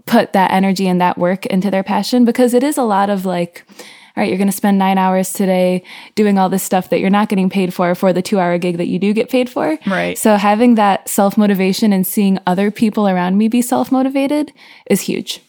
put 0.09 0.33
that 0.33 0.51
energy 0.51 0.89
and 0.89 1.01
that 1.01 1.19
work 1.19 1.47
into 1.47 1.71
their 1.71 1.85
passion 1.85 2.25
because 2.25 2.55
it 2.55 2.63
is 2.63 2.77
a 2.77 2.83
lot 2.83 3.11
of 3.11 3.25
like, 3.25 3.65
all 3.69 4.23
right, 4.23 4.29
you're 4.29 4.39
going 4.39 4.49
to 4.49 4.57
spend 4.57 4.79
nine 4.79 4.99
hours 4.99 5.33
today 5.33 5.85
doing 6.15 6.39
all 6.39 6.49
this 6.49 6.63
stuff 6.63 6.89
that 6.89 6.99
you're 6.99 7.11
not 7.11 7.29
getting 7.29 7.51
paid 7.51 7.73
for 7.73 7.95
for 7.95 8.13
the 8.13 8.23
two 8.23 8.41
hour 8.41 8.59
gig 8.59 8.79
that 8.79 8.89
you 8.89 8.99
do 8.99 9.13
get 9.13 9.31
paid 9.31 9.49
for. 9.49 9.79
Right. 9.87 10.19
So 10.19 10.37
having 10.37 10.75
that 10.75 11.09
self 11.09 11.37
motivation 11.37 11.93
and 11.93 12.07
seeing 12.07 12.39
other 12.47 12.71
people 12.71 13.07
around 13.07 13.39
me 13.39 13.49
be 13.49 13.63
self 13.63 13.93
motivated 13.93 14.53
is 14.91 15.03
huge. 15.03 15.41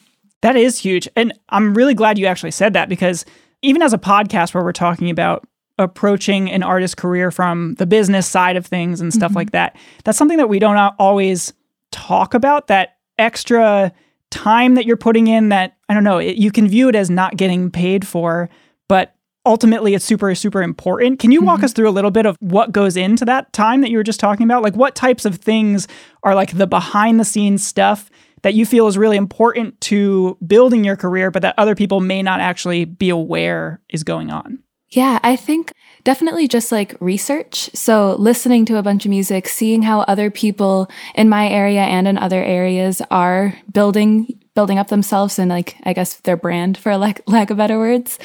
That 0.42 0.56
is 0.56 0.78
huge. 0.78 1.08
And 1.16 1.32
I'm 1.48 1.74
really 1.74 1.94
glad 1.94 2.18
you 2.18 2.26
actually 2.26 2.52
said 2.52 2.74
that 2.74 2.88
because 2.88 3.24
even 3.62 3.82
as 3.82 3.92
a 3.92 3.98
podcast 3.98 4.54
where 4.54 4.62
we're 4.62 4.72
talking 4.72 5.10
about 5.10 5.46
approaching 5.78 6.50
an 6.50 6.62
artist 6.62 6.96
career 6.96 7.30
from 7.30 7.74
the 7.74 7.86
business 7.86 8.26
side 8.26 8.56
of 8.56 8.66
things 8.66 9.00
and 9.00 9.12
stuff 9.12 9.30
mm-hmm. 9.30 9.38
like 9.38 9.50
that, 9.52 9.76
that's 10.04 10.18
something 10.18 10.38
that 10.38 10.48
we 10.48 10.58
don't 10.58 10.76
always 10.98 11.52
talk 11.90 12.34
about 12.34 12.68
that 12.68 12.98
extra 13.18 13.92
time 14.30 14.74
that 14.74 14.86
you're 14.86 14.96
putting 14.96 15.26
in 15.26 15.48
that 15.50 15.76
I 15.88 15.94
don't 15.94 16.04
know, 16.04 16.18
it, 16.18 16.36
you 16.36 16.50
can 16.50 16.68
view 16.68 16.88
it 16.88 16.94
as 16.94 17.10
not 17.10 17.36
getting 17.36 17.70
paid 17.70 18.06
for, 18.06 18.48
but 18.88 19.14
ultimately 19.44 19.94
it's 19.94 20.04
super 20.04 20.34
super 20.34 20.62
important. 20.62 21.18
Can 21.18 21.32
you 21.32 21.42
walk 21.42 21.58
mm-hmm. 21.58 21.64
us 21.66 21.72
through 21.72 21.88
a 21.88 21.90
little 21.90 22.10
bit 22.10 22.26
of 22.26 22.36
what 22.40 22.72
goes 22.72 22.96
into 22.96 23.24
that 23.24 23.52
time 23.52 23.80
that 23.80 23.90
you 23.90 23.96
were 23.96 24.02
just 24.02 24.20
talking 24.20 24.44
about? 24.44 24.62
Like 24.62 24.74
what 24.74 24.94
types 24.94 25.24
of 25.24 25.36
things 25.36 25.88
are 26.22 26.34
like 26.34 26.56
the 26.56 26.66
behind 26.66 27.18
the 27.18 27.24
scenes 27.24 27.66
stuff 27.66 28.10
that 28.42 28.54
you 28.54 28.64
feel 28.64 28.86
is 28.86 28.96
really 28.96 29.16
important 29.16 29.80
to 29.82 30.38
building 30.46 30.84
your 30.84 30.96
career 30.96 31.30
but 31.30 31.42
that 31.42 31.54
other 31.58 31.74
people 31.74 32.00
may 32.00 32.22
not 32.22 32.40
actually 32.40 32.84
be 32.84 33.10
aware 33.10 33.80
is 33.90 34.04
going 34.04 34.30
on? 34.30 34.60
Yeah, 34.90 35.20
I 35.22 35.36
think 35.36 35.72
definitely 36.04 36.48
just 36.48 36.72
like 36.72 36.96
research. 37.00 37.70
So 37.74 38.16
listening 38.18 38.64
to 38.66 38.76
a 38.76 38.82
bunch 38.82 39.04
of 39.04 39.10
music, 39.10 39.48
seeing 39.48 39.82
how 39.82 40.00
other 40.00 40.30
people 40.30 40.90
in 41.14 41.28
my 41.28 41.48
area 41.48 41.82
and 41.82 42.08
in 42.08 42.18
other 42.18 42.42
areas 42.42 43.02
are 43.10 43.54
building 43.72 44.36
building 44.54 44.78
up 44.78 44.88
themselves 44.88 45.38
and 45.38 45.48
like 45.48 45.76
I 45.84 45.92
guess 45.92 46.14
their 46.14 46.36
brand 46.36 46.76
for 46.76 46.96
lack, 46.96 47.20
lack 47.26 47.50
of 47.50 47.56
better 47.56 47.78
words. 47.78 48.18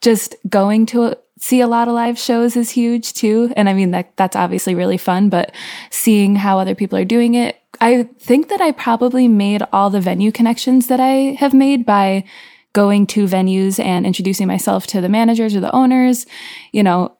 Just 0.00 0.34
going 0.48 0.86
to 0.86 1.16
see 1.38 1.60
a 1.60 1.68
lot 1.68 1.88
of 1.88 1.94
live 1.94 2.18
shows 2.18 2.56
is 2.56 2.70
huge 2.70 3.12
too. 3.12 3.52
And 3.56 3.68
I 3.68 3.74
mean 3.74 3.92
that 3.92 4.16
that's 4.16 4.36
obviously 4.36 4.74
really 4.74 4.98
fun, 4.98 5.28
but 5.28 5.52
seeing 5.90 6.36
how 6.36 6.58
other 6.58 6.74
people 6.74 6.98
are 6.98 7.04
doing 7.04 7.34
it, 7.34 7.56
I 7.80 8.04
think 8.18 8.48
that 8.48 8.60
I 8.60 8.72
probably 8.72 9.28
made 9.28 9.62
all 9.72 9.88
the 9.90 10.00
venue 10.00 10.32
connections 10.32 10.88
that 10.88 11.00
I 11.00 11.36
have 11.38 11.54
made 11.54 11.86
by 11.86 12.24
going 12.72 13.06
to 13.08 13.26
venues 13.26 13.82
and 13.82 14.04
introducing 14.04 14.46
myself 14.46 14.86
to 14.88 15.00
the 15.00 15.08
managers 15.08 15.54
or 15.54 15.60
the 15.60 15.74
owners. 15.74 16.26
You 16.72 16.82
know, 16.82 17.16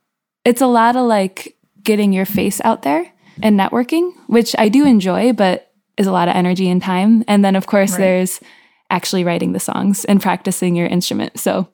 it's 0.48 0.62
a 0.62 0.66
lot 0.66 0.96
of 0.96 1.04
like 1.04 1.58
getting 1.82 2.10
your 2.10 2.24
face 2.24 2.58
out 2.64 2.80
there 2.80 3.12
and 3.42 3.60
networking, 3.60 4.12
which 4.28 4.56
I 4.58 4.70
do 4.70 4.86
enjoy, 4.86 5.34
but 5.34 5.70
is 5.98 6.06
a 6.06 6.10
lot 6.10 6.26
of 6.26 6.34
energy 6.34 6.70
and 6.70 6.80
time. 6.80 7.22
And 7.28 7.44
then, 7.44 7.54
of 7.54 7.66
course, 7.66 7.92
right. 7.92 7.98
there's 7.98 8.40
actually 8.88 9.24
writing 9.24 9.52
the 9.52 9.60
songs 9.60 10.06
and 10.06 10.22
practicing 10.22 10.74
your 10.74 10.86
instrument. 10.86 11.38
So, 11.38 11.68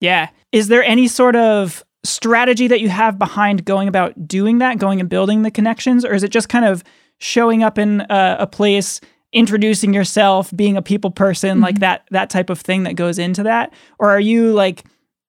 yeah. 0.00 0.28
Is 0.52 0.68
there 0.68 0.84
any 0.84 1.08
sort 1.08 1.34
of 1.34 1.82
strategy 2.04 2.68
that 2.68 2.80
you 2.80 2.90
have 2.90 3.18
behind 3.18 3.64
going 3.64 3.88
about 3.88 4.28
doing 4.28 4.58
that, 4.58 4.78
going 4.78 5.00
and 5.00 5.08
building 5.08 5.42
the 5.42 5.50
connections? 5.50 6.04
Or 6.04 6.14
is 6.14 6.22
it 6.22 6.30
just 6.30 6.48
kind 6.48 6.64
of 6.64 6.84
showing 7.18 7.64
up 7.64 7.76
in 7.76 8.02
a, 8.02 8.36
a 8.40 8.46
place 8.46 9.00
introducing 9.32 9.92
yourself, 9.92 10.54
being 10.54 10.76
a 10.76 10.82
people 10.82 11.10
person, 11.10 11.54
mm-hmm. 11.54 11.64
like 11.64 11.80
that 11.80 12.06
that 12.12 12.30
type 12.30 12.50
of 12.50 12.60
thing 12.60 12.84
that 12.84 12.94
goes 12.94 13.18
into 13.18 13.42
that? 13.42 13.72
Or 13.98 14.10
are 14.10 14.20
you 14.20 14.52
like 14.52 14.84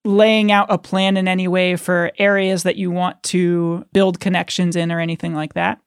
laying 0.06 0.52
out 0.52 0.68
a 0.70 0.78
plan 0.78 1.18
in 1.18 1.28
any 1.28 1.48
way 1.48 1.76
for 1.76 2.12
areas 2.18 2.64
that 2.64 2.76
you 2.76 2.92
want 2.92 3.22
to 3.24 3.86
build 3.94 4.20
connections 4.20 4.76
in 4.76 4.92
or 4.92 5.00
anything 5.00 5.34
like 5.34 5.54
that? 5.54 5.80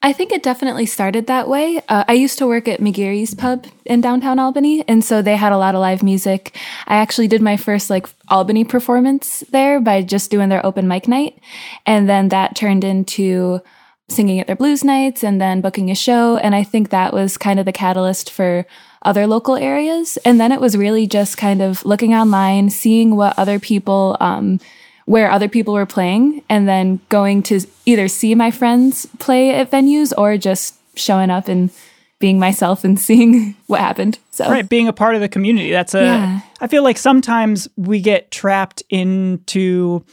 I 0.00 0.12
think 0.12 0.30
it 0.30 0.44
definitely 0.44 0.86
started 0.86 1.26
that 1.26 1.48
way. 1.48 1.82
Uh, 1.88 2.04
I 2.06 2.12
used 2.12 2.38
to 2.38 2.46
work 2.46 2.68
at 2.68 2.80
McGeary's 2.80 3.34
Pub 3.34 3.66
in 3.84 4.00
downtown 4.00 4.38
Albany, 4.38 4.84
and 4.86 5.04
so 5.04 5.22
they 5.22 5.34
had 5.34 5.52
a 5.52 5.58
lot 5.58 5.74
of 5.74 5.80
live 5.80 6.04
music. 6.04 6.56
I 6.86 6.98
actually 6.98 7.26
did 7.26 7.42
my 7.42 7.56
first 7.56 7.90
like 7.90 8.08
Albany 8.28 8.62
performance 8.62 9.42
there 9.50 9.80
by 9.80 10.02
just 10.02 10.30
doing 10.30 10.50
their 10.50 10.64
open 10.64 10.86
mic 10.86 11.08
night, 11.08 11.40
and 11.84 12.08
then 12.08 12.28
that 12.28 12.54
turned 12.54 12.84
into 12.84 13.60
singing 14.08 14.38
at 14.38 14.46
their 14.46 14.56
blues 14.56 14.84
nights 14.84 15.24
and 15.24 15.40
then 15.40 15.60
booking 15.60 15.90
a 15.90 15.94
show. 15.96 16.36
And 16.36 16.54
I 16.54 16.62
think 16.62 16.90
that 16.90 17.12
was 17.12 17.36
kind 17.36 17.58
of 17.58 17.66
the 17.66 17.72
catalyst 17.72 18.30
for 18.30 18.66
other 19.02 19.26
local 19.26 19.56
areas. 19.56 20.16
And 20.24 20.40
then 20.40 20.52
it 20.52 20.60
was 20.60 20.76
really 20.76 21.06
just 21.06 21.36
kind 21.36 21.62
of 21.62 21.84
looking 21.84 22.14
online, 22.14 22.70
seeing 22.70 23.16
what 23.16 23.38
other 23.38 23.58
people, 23.58 24.16
um, 24.20 24.60
where 25.06 25.30
other 25.30 25.48
people 25.48 25.74
were 25.74 25.86
playing, 25.86 26.42
and 26.48 26.68
then 26.68 27.00
going 27.08 27.42
to 27.44 27.60
either 27.86 28.08
see 28.08 28.34
my 28.34 28.50
friends 28.50 29.06
play 29.18 29.54
at 29.54 29.70
venues 29.70 30.12
or 30.16 30.36
just 30.36 30.74
showing 30.94 31.30
up 31.30 31.48
and 31.48 31.70
being 32.18 32.38
myself 32.38 32.84
and 32.84 32.98
seeing 33.00 33.54
what 33.66 33.80
happened. 33.80 34.18
So 34.30 34.50
right, 34.50 34.68
being 34.68 34.88
a 34.88 34.92
part 34.92 35.14
of 35.14 35.20
the 35.20 35.28
community. 35.28 35.70
That's 35.70 35.94
a. 35.94 36.02
Yeah. 36.02 36.40
I 36.60 36.66
feel 36.66 36.82
like 36.82 36.98
sometimes 36.98 37.68
we 37.76 38.00
get 38.00 38.30
trapped 38.30 38.82
into 38.90 40.04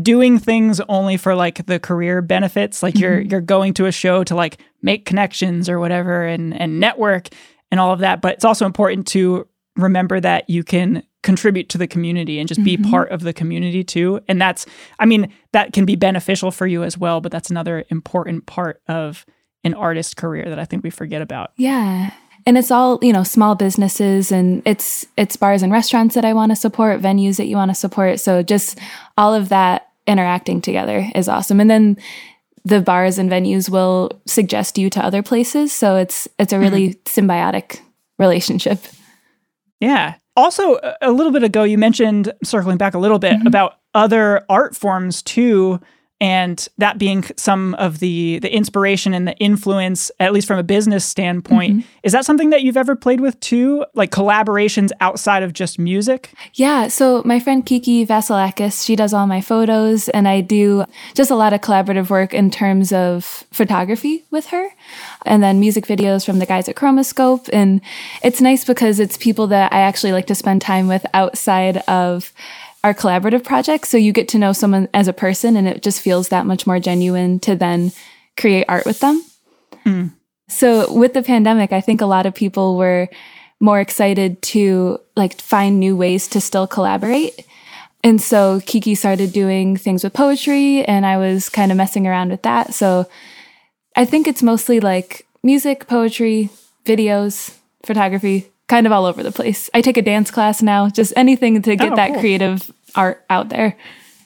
doing 0.00 0.38
things 0.38 0.80
only 0.88 1.16
for 1.16 1.34
like 1.34 1.66
the 1.66 1.78
career 1.78 2.22
benefits 2.22 2.82
like 2.82 2.94
mm-hmm. 2.94 3.02
you're 3.02 3.20
you're 3.20 3.40
going 3.42 3.74
to 3.74 3.84
a 3.84 3.92
show 3.92 4.24
to 4.24 4.34
like 4.34 4.56
make 4.80 5.04
connections 5.04 5.68
or 5.68 5.78
whatever 5.78 6.24
and 6.24 6.58
and 6.58 6.80
network 6.80 7.28
and 7.72 7.80
all 7.80 7.90
of 7.90 7.98
that. 7.98 8.20
But 8.20 8.34
it's 8.34 8.44
also 8.44 8.66
important 8.66 9.08
to 9.08 9.48
remember 9.74 10.20
that 10.20 10.48
you 10.48 10.62
can 10.62 11.02
contribute 11.22 11.68
to 11.70 11.78
the 11.78 11.86
community 11.86 12.38
and 12.38 12.46
just 12.46 12.60
mm-hmm. 12.60 12.82
be 12.82 12.90
part 12.90 13.10
of 13.10 13.22
the 13.22 13.32
community 13.32 13.82
too. 13.82 14.20
And 14.28 14.40
that's, 14.40 14.66
I 14.98 15.06
mean, 15.06 15.32
that 15.52 15.72
can 15.72 15.84
be 15.84 15.96
beneficial 15.96 16.50
for 16.50 16.66
you 16.66 16.84
as 16.84 16.98
well, 16.98 17.20
but 17.20 17.32
that's 17.32 17.50
another 17.50 17.84
important 17.88 18.46
part 18.46 18.82
of 18.88 19.24
an 19.64 19.74
artist 19.74 20.16
career 20.16 20.48
that 20.48 20.58
I 20.58 20.64
think 20.64 20.84
we 20.84 20.90
forget 20.90 21.22
about. 21.22 21.52
Yeah. 21.56 22.10
And 22.44 22.58
it's 22.58 22.72
all, 22.72 22.98
you 23.02 23.12
know, 23.12 23.22
small 23.22 23.54
businesses 23.54 24.32
and 24.32 24.62
it's 24.66 25.06
it's 25.16 25.36
bars 25.36 25.62
and 25.62 25.72
restaurants 25.72 26.16
that 26.16 26.24
I 26.24 26.34
want 26.34 26.50
to 26.50 26.56
support, 26.56 27.00
venues 27.00 27.36
that 27.36 27.46
you 27.46 27.56
want 27.56 27.70
to 27.70 27.74
support. 27.74 28.18
So 28.18 28.42
just 28.42 28.78
all 29.16 29.32
of 29.32 29.48
that 29.50 29.88
interacting 30.08 30.60
together 30.60 31.08
is 31.14 31.28
awesome. 31.28 31.60
And 31.60 31.70
then 31.70 31.96
the 32.64 32.80
bars 32.80 33.18
and 33.18 33.30
venues 33.30 33.68
will 33.68 34.20
suggest 34.26 34.78
you 34.78 34.88
to 34.90 35.04
other 35.04 35.22
places, 35.22 35.72
so 35.72 35.96
it's 35.96 36.28
it's 36.38 36.52
a 36.52 36.58
really 36.58 36.90
mm-hmm. 36.90 37.30
symbiotic 37.30 37.80
relationship. 38.18 38.78
Yeah. 39.80 40.14
Also, 40.34 40.78
a 41.02 41.10
little 41.12 41.32
bit 41.32 41.42
ago, 41.42 41.64
you 41.64 41.76
mentioned 41.76 42.32
circling 42.42 42.78
back 42.78 42.94
a 42.94 42.98
little 42.98 43.18
bit 43.18 43.34
mm-hmm. 43.34 43.46
about 43.46 43.78
other 43.94 44.44
art 44.48 44.74
forms 44.74 45.22
too 45.22 45.80
and 46.22 46.68
that 46.78 46.98
being 46.98 47.24
some 47.36 47.74
of 47.74 47.98
the 47.98 48.38
the 48.38 48.54
inspiration 48.54 49.12
and 49.12 49.26
the 49.26 49.36
influence 49.38 50.08
at 50.20 50.32
least 50.32 50.46
from 50.46 50.56
a 50.56 50.62
business 50.62 51.04
standpoint 51.04 51.78
mm-hmm. 51.78 51.88
is 52.04 52.12
that 52.12 52.24
something 52.24 52.50
that 52.50 52.62
you've 52.62 52.76
ever 52.76 52.94
played 52.94 53.20
with 53.20 53.38
too? 53.40 53.84
Like 53.94 54.12
collaborations 54.12 54.92
outside 55.00 55.42
of 55.42 55.52
just 55.52 55.80
music? 55.80 56.30
Yeah 56.54 56.86
so 56.86 57.22
my 57.24 57.40
friend 57.40 57.66
kiki 57.66 58.06
vasilakis 58.06 58.86
she 58.86 58.94
does 58.94 59.12
all 59.12 59.26
my 59.26 59.40
photos 59.40 60.08
and 60.10 60.28
i 60.28 60.40
do 60.40 60.84
just 61.14 61.32
a 61.32 61.34
lot 61.34 61.52
of 61.52 61.60
collaborative 61.60 62.08
work 62.08 62.32
in 62.32 62.52
terms 62.52 62.92
of 62.92 63.44
photography 63.50 64.24
with 64.30 64.46
her 64.46 64.68
and 65.26 65.42
then 65.42 65.58
music 65.58 65.86
videos 65.86 66.24
from 66.24 66.38
the 66.38 66.46
guys 66.46 66.68
at 66.68 66.76
chromoscope. 66.76 67.48
And 67.52 67.80
it's 68.22 68.40
nice 68.40 68.64
because 68.64 69.00
it's 69.00 69.16
people 69.16 69.48
that 69.48 69.72
i 69.72 69.80
actually 69.80 70.12
like 70.12 70.28
to 70.28 70.36
spend 70.36 70.62
time 70.62 70.86
with 70.86 71.04
outside 71.14 71.78
of 71.88 72.32
our 72.84 72.94
collaborative 72.94 73.44
projects. 73.44 73.88
So 73.88 73.96
you 73.96 74.12
get 74.12 74.28
to 74.28 74.38
know 74.38 74.52
someone 74.52 74.88
as 74.92 75.08
a 75.08 75.12
person 75.12 75.56
and 75.56 75.68
it 75.68 75.82
just 75.82 76.00
feels 76.00 76.28
that 76.28 76.46
much 76.46 76.66
more 76.66 76.80
genuine 76.80 77.38
to 77.40 77.54
then 77.54 77.92
create 78.36 78.64
art 78.68 78.86
with 78.86 79.00
them. 79.00 79.22
Mm. 79.86 80.12
So 80.48 80.92
with 80.92 81.14
the 81.14 81.22
pandemic, 81.22 81.72
I 81.72 81.80
think 81.80 82.00
a 82.00 82.06
lot 82.06 82.26
of 82.26 82.34
people 82.34 82.76
were 82.76 83.08
more 83.60 83.80
excited 83.80 84.42
to 84.42 84.98
like 85.16 85.40
find 85.40 85.78
new 85.78 85.96
ways 85.96 86.26
to 86.28 86.40
still 86.40 86.66
collaborate. 86.66 87.46
And 88.04 88.20
so 88.20 88.60
Kiki 88.66 88.96
started 88.96 89.32
doing 89.32 89.76
things 89.76 90.02
with 90.02 90.12
poetry 90.12 90.84
and 90.84 91.06
I 91.06 91.18
was 91.18 91.48
kind 91.48 91.70
of 91.70 91.78
messing 91.78 92.06
around 92.06 92.30
with 92.30 92.42
that. 92.42 92.74
So 92.74 93.08
I 93.94 94.04
think 94.04 94.26
it's 94.26 94.42
mostly 94.42 94.80
like 94.80 95.26
music, 95.44 95.86
poetry, 95.86 96.50
videos, 96.84 97.56
photography, 97.84 98.51
kind 98.72 98.86
of 98.86 98.92
all 98.92 99.04
over 99.04 99.22
the 99.22 99.30
place. 99.30 99.68
I 99.74 99.82
take 99.82 99.98
a 99.98 100.02
dance 100.02 100.30
class 100.30 100.62
now, 100.62 100.88
just 100.88 101.12
anything 101.14 101.60
to 101.60 101.76
get 101.76 101.92
oh, 101.92 101.96
that 101.96 102.12
cool. 102.12 102.20
creative 102.20 102.72
art 102.94 103.22
out 103.28 103.50
there. 103.50 103.76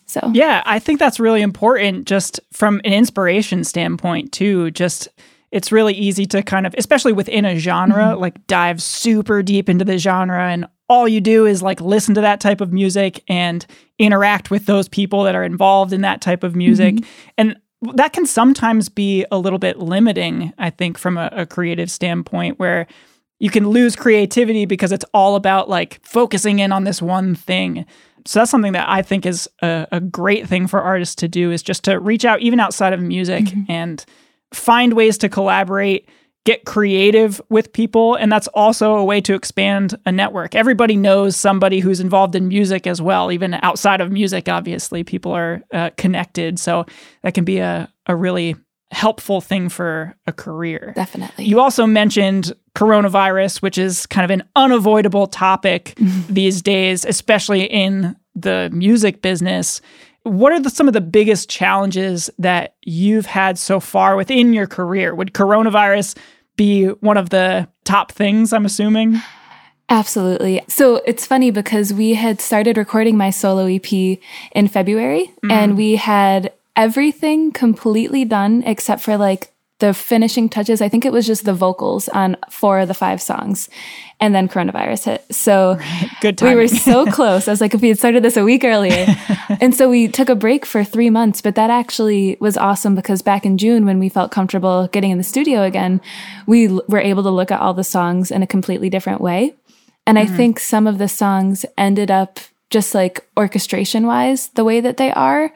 So, 0.06 0.20
yeah, 0.32 0.62
I 0.64 0.78
think 0.78 1.00
that's 1.00 1.18
really 1.18 1.42
important 1.42 2.06
just 2.06 2.38
from 2.52 2.80
an 2.84 2.92
inspiration 2.92 3.64
standpoint, 3.64 4.30
too. 4.30 4.70
Just 4.70 5.08
it's 5.50 5.72
really 5.72 5.94
easy 5.94 6.26
to 6.26 6.44
kind 6.44 6.64
of, 6.64 6.76
especially 6.78 7.12
within 7.12 7.44
a 7.44 7.58
genre, 7.58 8.04
mm-hmm. 8.04 8.20
like 8.20 8.46
dive 8.46 8.80
super 8.80 9.42
deep 9.42 9.68
into 9.68 9.84
the 9.84 9.98
genre 9.98 10.48
and 10.48 10.66
all 10.88 11.08
you 11.08 11.20
do 11.20 11.44
is 11.44 11.60
like 11.60 11.80
listen 11.80 12.14
to 12.14 12.20
that 12.20 12.38
type 12.38 12.60
of 12.60 12.72
music 12.72 13.24
and 13.26 13.66
interact 13.98 14.52
with 14.52 14.66
those 14.66 14.88
people 14.88 15.24
that 15.24 15.34
are 15.34 15.42
involved 15.42 15.92
in 15.92 16.02
that 16.02 16.20
type 16.20 16.44
of 16.44 16.54
music. 16.54 16.94
Mm-hmm. 16.94 17.30
And 17.38 17.60
that 17.96 18.12
can 18.12 18.26
sometimes 18.26 18.88
be 18.88 19.26
a 19.32 19.38
little 19.38 19.58
bit 19.58 19.80
limiting, 19.80 20.52
I 20.56 20.70
think, 20.70 20.98
from 20.98 21.18
a, 21.18 21.30
a 21.32 21.46
creative 21.46 21.90
standpoint, 21.90 22.60
where 22.60 22.86
you 23.38 23.50
can 23.50 23.68
lose 23.68 23.96
creativity 23.96 24.66
because 24.66 24.92
it's 24.92 25.04
all 25.12 25.36
about 25.36 25.68
like 25.68 26.00
focusing 26.04 26.58
in 26.58 26.72
on 26.72 26.84
this 26.84 27.02
one 27.02 27.34
thing. 27.34 27.84
So 28.24 28.40
that's 28.40 28.50
something 28.50 28.72
that 28.72 28.88
I 28.88 29.02
think 29.02 29.26
is 29.26 29.48
a, 29.62 29.86
a 29.92 30.00
great 30.00 30.48
thing 30.48 30.66
for 30.66 30.80
artists 30.80 31.14
to 31.16 31.28
do 31.28 31.52
is 31.52 31.62
just 31.62 31.84
to 31.84 32.00
reach 32.00 32.24
out 32.24 32.40
even 32.40 32.58
outside 32.58 32.92
of 32.92 33.00
music 33.00 33.44
mm-hmm. 33.44 33.70
and 33.70 34.04
find 34.52 34.94
ways 34.94 35.18
to 35.18 35.28
collaborate, 35.28 36.08
get 36.44 36.64
creative 36.64 37.40
with 37.50 37.72
people, 37.72 38.14
and 38.16 38.32
that's 38.32 38.48
also 38.48 38.96
a 38.96 39.04
way 39.04 39.20
to 39.20 39.34
expand 39.34 39.96
a 40.06 40.12
network. 40.12 40.54
Everybody 40.54 40.96
knows 40.96 41.36
somebody 41.36 41.78
who's 41.78 42.00
involved 42.00 42.34
in 42.34 42.48
music 42.48 42.86
as 42.86 43.00
well, 43.00 43.30
even 43.30 43.54
outside 43.62 44.00
of 44.00 44.10
music. 44.10 44.48
Obviously, 44.48 45.04
people 45.04 45.32
are 45.32 45.62
uh, 45.72 45.90
connected, 45.96 46.58
so 46.58 46.84
that 47.22 47.34
can 47.34 47.44
be 47.44 47.58
a 47.58 47.88
a 48.06 48.16
really 48.16 48.56
helpful 48.90 49.40
thing 49.40 49.68
for 49.68 50.14
a 50.26 50.32
career. 50.32 50.92
Definitely. 50.94 51.44
You 51.44 51.60
also 51.60 51.86
mentioned 51.86 52.52
coronavirus, 52.74 53.62
which 53.62 53.78
is 53.78 54.06
kind 54.06 54.24
of 54.24 54.30
an 54.30 54.46
unavoidable 54.54 55.26
topic 55.26 55.94
mm-hmm. 55.96 56.32
these 56.32 56.62
days, 56.62 57.04
especially 57.04 57.64
in 57.64 58.16
the 58.34 58.70
music 58.72 59.22
business. 59.22 59.80
What 60.22 60.52
are 60.52 60.60
the, 60.60 60.70
some 60.70 60.88
of 60.88 60.94
the 60.94 61.00
biggest 61.00 61.48
challenges 61.48 62.30
that 62.38 62.74
you've 62.82 63.26
had 63.26 63.58
so 63.58 63.80
far 63.80 64.16
within 64.16 64.52
your 64.52 64.66
career? 64.66 65.14
Would 65.14 65.32
coronavirus 65.32 66.16
be 66.56 66.86
one 66.86 67.16
of 67.16 67.30
the 67.30 67.68
top 67.84 68.12
things, 68.12 68.52
I'm 68.52 68.64
assuming? 68.66 69.20
Absolutely. 69.88 70.62
So 70.68 70.96
it's 71.06 71.26
funny 71.26 71.50
because 71.50 71.92
we 71.92 72.14
had 72.14 72.40
started 72.40 72.76
recording 72.76 73.16
my 73.16 73.30
solo 73.30 73.66
EP 73.66 74.18
in 74.52 74.68
February 74.68 75.32
mm. 75.44 75.52
and 75.52 75.76
we 75.76 75.94
had 75.94 76.52
everything 76.76 77.50
completely 77.50 78.24
done 78.24 78.62
except 78.64 79.02
for 79.02 79.16
like 79.16 79.52
the 79.78 79.92
finishing 79.92 80.48
touches. 80.48 80.80
I 80.80 80.88
think 80.88 81.04
it 81.04 81.12
was 81.12 81.26
just 81.26 81.44
the 81.44 81.52
vocals 81.52 82.08
on 82.08 82.36
four 82.48 82.78
of 82.78 82.88
the 82.88 82.94
five 82.94 83.20
songs. 83.20 83.68
And 84.18 84.34
then 84.34 84.48
coronavirus 84.48 85.04
hit. 85.04 85.34
So 85.34 85.78
good 86.22 86.38
timing. 86.38 86.56
we 86.56 86.62
were 86.62 86.68
so 86.68 87.04
close. 87.12 87.46
I 87.46 87.50
was 87.50 87.60
like, 87.60 87.74
if 87.74 87.82
we 87.82 87.88
had 87.88 87.98
started 87.98 88.22
this 88.22 88.38
a 88.38 88.44
week 88.44 88.64
earlier. 88.64 89.06
and 89.60 89.74
so 89.74 89.90
we 89.90 90.08
took 90.08 90.30
a 90.30 90.34
break 90.34 90.64
for 90.64 90.82
three 90.82 91.10
months, 91.10 91.42
but 91.42 91.54
that 91.56 91.68
actually 91.68 92.38
was 92.40 92.56
awesome 92.56 92.94
because 92.94 93.20
back 93.20 93.44
in 93.44 93.58
June, 93.58 93.84
when 93.84 93.98
we 93.98 94.08
felt 94.08 94.30
comfortable 94.30 94.88
getting 94.88 95.10
in 95.10 95.18
the 95.18 95.24
studio 95.24 95.62
again, 95.62 96.00
we 96.46 96.68
l- 96.68 96.82
were 96.88 97.00
able 97.00 97.22
to 97.24 97.30
look 97.30 97.50
at 97.50 97.60
all 97.60 97.74
the 97.74 97.84
songs 97.84 98.30
in 98.30 98.42
a 98.42 98.46
completely 98.46 98.88
different 98.88 99.20
way. 99.20 99.54
And 100.06 100.16
mm-hmm. 100.16 100.32
I 100.32 100.36
think 100.36 100.60
some 100.60 100.86
of 100.86 100.96
the 100.96 101.08
songs 101.08 101.66
ended 101.76 102.10
up 102.10 102.40
just 102.70 102.94
like 102.94 103.26
orchestration 103.36 104.06
wise, 104.06 104.48
the 104.48 104.64
way 104.64 104.80
that 104.80 104.96
they 104.96 105.12
are 105.12 105.52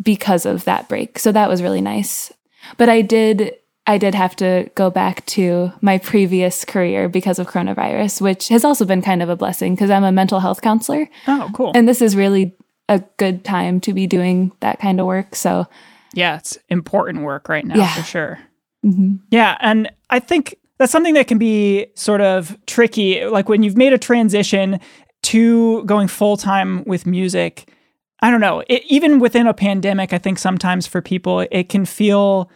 because 0.00 0.46
of 0.46 0.64
that 0.64 0.88
break. 0.88 1.18
So 1.18 1.32
that 1.32 1.48
was 1.48 1.62
really 1.62 1.80
nice. 1.80 2.32
But 2.76 2.88
I 2.88 3.02
did 3.02 3.54
I 3.86 3.98
did 3.98 4.14
have 4.14 4.36
to 4.36 4.70
go 4.74 4.90
back 4.90 5.26
to 5.26 5.72
my 5.80 5.98
previous 5.98 6.64
career 6.64 7.08
because 7.08 7.38
of 7.38 7.48
coronavirus, 7.48 8.20
which 8.20 8.48
has 8.48 8.64
also 8.64 8.84
been 8.84 9.02
kind 9.02 9.22
of 9.22 9.28
a 9.28 9.36
blessing 9.36 9.74
because 9.74 9.90
I'm 9.90 10.04
a 10.04 10.12
mental 10.12 10.38
health 10.38 10.62
counselor. 10.62 11.08
Oh, 11.26 11.50
cool. 11.52 11.72
And 11.74 11.88
this 11.88 12.00
is 12.00 12.14
really 12.14 12.54
a 12.88 13.00
good 13.16 13.44
time 13.44 13.80
to 13.80 13.92
be 13.92 14.06
doing 14.06 14.52
that 14.60 14.78
kind 14.78 15.00
of 15.00 15.06
work. 15.06 15.34
So, 15.34 15.66
yeah, 16.14 16.36
it's 16.36 16.56
important 16.68 17.24
work 17.24 17.48
right 17.48 17.64
now 17.64 17.74
yeah. 17.76 17.94
for 17.94 18.02
sure. 18.02 18.38
Mm-hmm. 18.84 19.16
Yeah. 19.30 19.56
And 19.60 19.90
I 20.10 20.20
think 20.20 20.56
that's 20.78 20.92
something 20.92 21.14
that 21.14 21.26
can 21.26 21.38
be 21.38 21.86
sort 21.94 22.20
of 22.20 22.56
tricky. 22.66 23.24
Like 23.24 23.48
when 23.48 23.64
you've 23.64 23.76
made 23.76 23.92
a 23.92 23.98
transition 23.98 24.78
to 25.22 25.84
going 25.84 26.06
full 26.06 26.36
time 26.36 26.84
with 26.84 27.04
music, 27.04 27.68
I 28.22 28.30
don't 28.30 28.40
know. 28.40 28.62
It, 28.68 28.82
even 28.86 29.18
within 29.18 29.46
a 29.46 29.54
pandemic, 29.54 30.12
I 30.12 30.18
think 30.18 30.38
sometimes 30.38 30.86
for 30.86 31.02
people 31.02 31.40
it 31.50 31.68
can 31.68 31.84
feel 31.84 32.50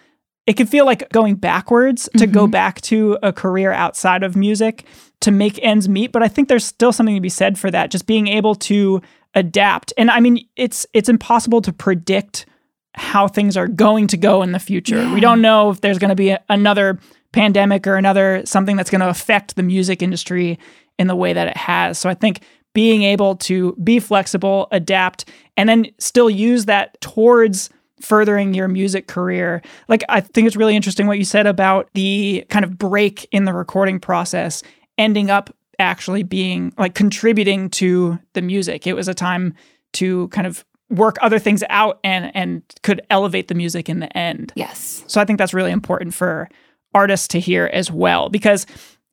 it 0.47 0.57
can 0.57 0.69
feel 0.69 0.87
like 0.87 1.11
going 1.11 1.35
backwards 1.35 2.09
to 2.17 2.25
mm-hmm. 2.25 2.33
go 2.33 2.47
back 2.47 2.81
to 2.83 3.19
a 3.23 3.33
career 3.33 3.73
outside 3.73 4.23
of 4.23 4.37
music 4.37 4.85
to 5.21 5.33
make 5.33 5.59
ends 5.63 5.89
meet, 5.89 6.13
but 6.13 6.23
I 6.23 6.29
think 6.29 6.49
there's 6.49 6.65
still 6.65 6.93
something 6.93 7.17
to 7.17 7.21
be 7.21 7.29
said 7.29 7.59
for 7.59 7.71
that. 7.71 7.91
Just 7.91 8.07
being 8.07 8.29
able 8.29 8.55
to 8.55 9.03
adapt. 9.35 9.93
And 9.99 10.11
I 10.11 10.21
mean, 10.21 10.47
it's 10.57 10.87
it's 10.93 11.09
impossible 11.09 11.61
to 11.63 11.73
predict 11.73 12.47
how 12.95 13.29
things 13.29 13.57
are 13.57 13.69
going 13.69 14.07
to 14.07 14.17
go 14.17 14.43
in 14.43 14.53
the 14.53 14.59
future. 14.59 15.03
Yeah. 15.03 15.13
We 15.13 15.21
don't 15.21 15.43
know 15.43 15.71
if 15.71 15.81
there's 15.81 15.99
going 15.99 16.11
to 16.11 16.17
be 16.17 16.31
a, 16.31 16.43
another 16.49 16.99
pandemic 17.33 17.87
or 17.87 17.97
another 17.97 18.43
something 18.47 18.77
that's 18.77 18.89
going 18.89 19.03
to 19.03 19.09
affect 19.09 19.57
the 19.57 19.63
music 19.63 20.01
industry 20.01 20.59
in 20.99 21.07
the 21.07 21.17
way 21.17 21.33
that 21.33 21.49
it 21.49 21.57
has. 21.57 21.99
So 21.99 22.09
I 22.09 22.15
think 22.15 22.41
being 22.77 23.05
able 23.05 23.37
to 23.37 23.73
be 23.83 23.99
flexible, 23.99 24.69
adapt, 24.71 25.25
and 25.57 25.67
then 25.67 25.87
still 25.99 26.29
use 26.29 26.67
that 26.67 27.01
towards 27.01 27.71
furthering 28.03 28.53
your 28.53 28.69
music 28.69 29.07
career. 29.07 29.63
Like, 29.89 30.05
I 30.11 30.21
think 30.21 30.47
it's 30.47 30.57
really 30.57 30.77
interesting 30.77 31.07
what 31.07 31.17
you 31.17 31.25
said 31.25 31.47
about 31.47 31.89
the 31.95 32.45
kind 32.51 32.67
of 32.67 32.77
break 32.77 33.27
in 33.33 33.47
the 33.47 33.55
recording 33.55 33.99
process 33.99 34.63
ending 34.99 35.31
up 35.31 35.57
actually 35.79 36.23
being 36.23 36.75
like 36.77 36.95
contributing 36.95 37.71
to 37.71 38.19
the 38.35 38.43
music. 38.43 38.87
It 38.87 38.93
was 38.93 39.09
a 39.09 39.15
time 39.15 39.55
to 39.95 40.29
kind 40.29 40.47
of 40.47 40.63
work 40.91 41.17
other 41.23 41.39
things 41.39 41.65
out 41.71 41.99
and 42.05 42.31
and 42.37 42.63
could 42.83 43.01
elevate 43.09 43.49
the 43.49 43.55
music 43.55 43.89
in 43.89 44.01
the 44.01 44.15
end. 44.15 44.53
Yes. 44.55 45.03
So 45.07 45.19
I 45.19 45.25
think 45.25 45.39
that's 45.39 45.55
really 45.55 45.73
important 45.73 46.13
for 46.13 46.51
artists 46.95 47.29
to 47.29 47.41
hear 47.41 47.71
as 47.73 47.91
well 47.91 48.29
because 48.29 48.67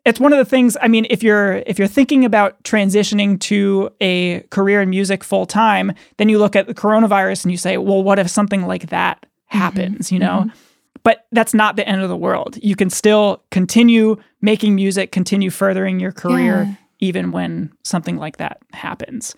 it's 0.06 0.20
one 0.20 0.34
of 0.34 0.38
the 0.38 0.46
things 0.46 0.78
i 0.82 0.88
mean 0.88 1.06
if 1.10 1.24
you're 1.24 1.64
if 1.66 1.80
you're 1.80 1.88
thinking 1.88 2.26
about 2.26 2.62
transitioning 2.64 3.40
to 3.40 3.90
a 4.02 4.42
career 4.50 4.82
in 4.82 4.90
music 4.90 5.24
full 5.24 5.46
time 5.46 5.92
then 6.18 6.30
you 6.30 6.38
look 6.38 6.56
at 6.56 6.68
the 6.68 6.74
coronavirus 6.74 7.44
and 7.46 7.52
you 7.52 7.58
say 7.58 7.78
well 7.78 8.04
what 8.04 8.20
if 8.20 8.30
something 8.30 8.66
like 8.68 8.88
that 8.90 9.22
mm-hmm. 9.22 9.58
happens 9.58 10.08
mm-hmm. 10.08 10.16
you 10.16 10.20
know 10.20 10.40
mm-hmm. 10.46 10.58
But 11.04 11.26
that's 11.32 11.54
not 11.54 11.76
the 11.76 11.88
end 11.88 12.02
of 12.02 12.10
the 12.10 12.18
world. 12.18 12.58
You 12.62 12.76
can 12.76 12.90
still 12.90 13.44
continue 13.52 14.16
making 14.42 14.76
music, 14.76 15.12
continue 15.12 15.50
furthering 15.50 16.00
your 16.00 16.14
career, 16.14 16.64
Yeah. 16.64 16.76
even 17.00 17.32
when 17.32 17.72
something 17.84 18.18
like 18.18 18.38
that 18.38 18.60
happens. 18.72 19.36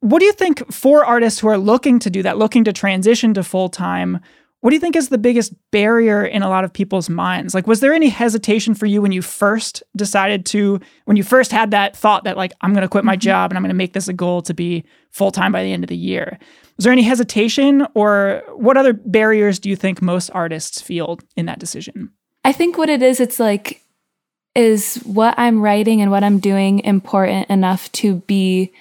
What 0.00 0.18
do 0.18 0.26
you 0.26 0.32
think 0.32 0.70
for 0.72 1.04
artists 1.04 1.40
who 1.40 1.48
are 1.48 1.56
looking 1.56 1.98
to 2.00 2.10
do 2.10 2.22
that, 2.24 2.36
looking 2.36 2.64
to 2.64 2.72
transition 2.72 3.32
to 3.34 3.42
full 3.42 3.68
time? 3.68 4.20
What 4.64 4.70
do 4.70 4.76
you 4.76 4.80
think 4.80 4.96
is 4.96 5.10
the 5.10 5.18
biggest 5.18 5.52
barrier 5.72 6.24
in 6.24 6.42
a 6.42 6.48
lot 6.48 6.64
of 6.64 6.72
people's 6.72 7.10
minds? 7.10 7.54
Like, 7.54 7.66
was 7.66 7.80
there 7.80 7.92
any 7.92 8.08
hesitation 8.08 8.74
for 8.74 8.86
you 8.86 9.02
when 9.02 9.12
you 9.12 9.20
first 9.20 9.82
decided 9.94 10.46
to, 10.46 10.80
when 11.04 11.18
you 11.18 11.22
first 11.22 11.52
had 11.52 11.70
that 11.72 11.94
thought 11.94 12.24
that, 12.24 12.38
like, 12.38 12.54
I'm 12.62 12.72
going 12.72 12.80
to 12.80 12.88
quit 12.88 13.04
my 13.04 13.12
mm-hmm. 13.12 13.20
job 13.20 13.50
and 13.50 13.58
I'm 13.58 13.62
going 13.62 13.68
to 13.68 13.74
make 13.74 13.92
this 13.92 14.08
a 14.08 14.14
goal 14.14 14.40
to 14.40 14.54
be 14.54 14.82
full 15.10 15.30
time 15.30 15.52
by 15.52 15.62
the 15.62 15.70
end 15.70 15.84
of 15.84 15.88
the 15.88 15.96
year? 15.98 16.38
Was 16.78 16.84
there 16.84 16.94
any 16.94 17.02
hesitation, 17.02 17.86
or 17.92 18.42
what 18.54 18.78
other 18.78 18.94
barriers 18.94 19.58
do 19.58 19.68
you 19.68 19.76
think 19.76 20.00
most 20.00 20.30
artists 20.30 20.80
feel 20.80 21.18
in 21.36 21.44
that 21.44 21.58
decision? 21.58 22.10
I 22.42 22.52
think 22.52 22.78
what 22.78 22.88
it 22.88 23.02
is, 23.02 23.20
it's 23.20 23.38
like, 23.38 23.82
is 24.54 24.94
what 25.04 25.34
I'm 25.36 25.60
writing 25.60 26.00
and 26.00 26.10
what 26.10 26.24
I'm 26.24 26.38
doing 26.38 26.78
important 26.78 27.50
enough 27.50 27.92
to 27.92 28.14
be 28.26 28.72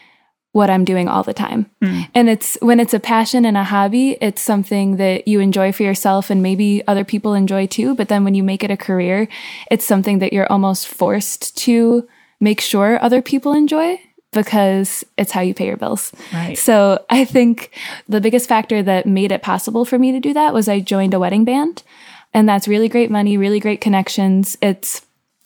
what 0.54 0.70
I'm 0.70 0.86
doing 0.86 1.08
all 1.10 1.24
the 1.24 1.34
time. 1.34 1.70
Mm. 1.82 2.08
And 2.13 2.30
it's 2.30 2.58
when 2.62 2.80
it's 2.80 2.94
a 2.94 3.00
passion 3.00 3.44
and 3.44 3.58
a 3.58 3.63
hobby, 3.63 4.18
it's 4.22 4.42
something 4.42 4.98
that 4.98 5.28
you 5.28 5.39
enjoy 5.39 5.72
for 5.72 5.84
yourself 5.84 6.30
and 6.30 6.42
maybe 6.42 6.88
other 6.88 7.04
people 7.04 7.34
enjoy 7.34 7.66
too. 7.66 7.96
But 7.96 8.08
then 8.08 8.24
when 8.24 8.36
you 8.36 8.44
make 8.44 8.63
it 8.63 8.72
a 8.72 8.78
career, 8.78 9.28
it's 9.72 9.84
something 9.84 10.20
that 10.20 10.32
you're 10.32 10.52
almost 10.52 10.88
forced 10.88 11.58
to 11.58 12.08
make 12.39 12.62
sure 12.62 13.02
other 13.02 13.22
people 13.22 13.54
enjoy 13.54 14.00
because 14.32 15.04
it's 15.18 15.32
how 15.32 15.42
you 15.42 15.56
pay 15.56 15.66
your 15.66 15.78
bills. 15.78 16.12
Right. 16.32 16.58
So 16.58 17.04
I 17.10 17.26
think 17.26 17.72
the 18.08 18.22
biggest 18.22 18.48
factor 18.48 18.84
that 18.84 19.08
made 19.08 19.32
it 19.32 19.42
possible 19.42 19.86
for 19.86 19.98
me 19.98 20.12
to 20.12 20.20
do 20.20 20.34
that 20.34 20.54
was 20.54 20.68
I 20.68 20.80
joined 20.82 21.16
a 21.16 21.20
wedding 21.20 21.46
band. 21.46 21.82
And 22.32 22.48
that's 22.48 22.68
really 22.68 22.89
great 22.89 23.12
money, 23.12 23.38
really 23.38 23.60
great 23.60 23.82
connections. 23.82 24.58
It's 24.62 25.04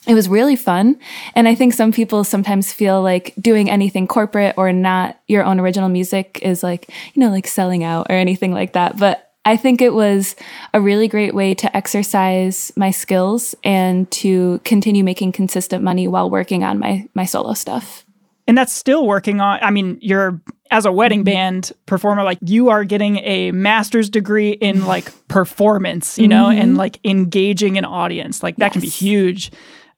it 0.07 0.13
was 0.13 0.29
really 0.29 0.55
fun. 0.55 0.97
And 1.35 1.47
I 1.47 1.55
think 1.55 1.73
some 1.73 1.91
people 1.91 2.23
sometimes 2.23 2.71
feel 2.71 3.01
like 3.01 3.33
doing 3.39 3.69
anything 3.69 4.07
corporate 4.07 4.55
or 4.57 4.71
not 4.71 5.19
your 5.27 5.43
own 5.43 5.59
original 5.59 5.89
music 5.89 6.39
is 6.41 6.63
like, 6.63 6.89
you 7.13 7.19
know, 7.19 7.29
like 7.29 7.47
selling 7.47 7.83
out 7.83 8.07
or 8.09 8.13
anything 8.13 8.53
like 8.53 8.73
that. 8.73 8.97
But 8.97 9.31
I 9.43 9.55
think 9.55 9.81
it 9.81 9.93
was 9.93 10.35
a 10.73 10.81
really 10.81 11.07
great 11.07 11.33
way 11.33 11.53
to 11.55 11.75
exercise 11.75 12.71
my 12.75 12.91
skills 12.91 13.55
and 13.63 14.09
to 14.11 14.59
continue 14.65 15.03
making 15.03 15.31
consistent 15.31 15.83
money 15.83 16.07
while 16.07 16.29
working 16.29 16.63
on 16.63 16.79
my 16.79 17.07
my 17.13 17.25
solo 17.25 17.53
stuff. 17.53 18.05
And 18.47 18.57
that's 18.57 18.73
still 18.73 19.05
working 19.05 19.41
on. 19.41 19.59
I 19.61 19.71
mean, 19.71 19.99
you're 20.01 20.41
as 20.71 20.85
a 20.85 20.91
wedding 20.91 21.19
mm-hmm. 21.19 21.33
band 21.33 21.71
performer, 21.85 22.23
like 22.23 22.39
you 22.41 22.69
are 22.69 22.83
getting 22.83 23.17
a 23.17 23.51
master's 23.51 24.09
degree 24.09 24.51
in 24.51 24.85
like 24.85 25.11
performance, 25.27 26.17
you 26.17 26.27
know, 26.27 26.49
and 26.49 26.71
mm-hmm. 26.71 26.77
like 26.77 26.99
engaging 27.05 27.77
an 27.77 27.85
audience. 27.85 28.43
Like 28.43 28.57
that 28.57 28.73
can 28.73 28.81
be 28.81 28.89
huge. 28.89 29.51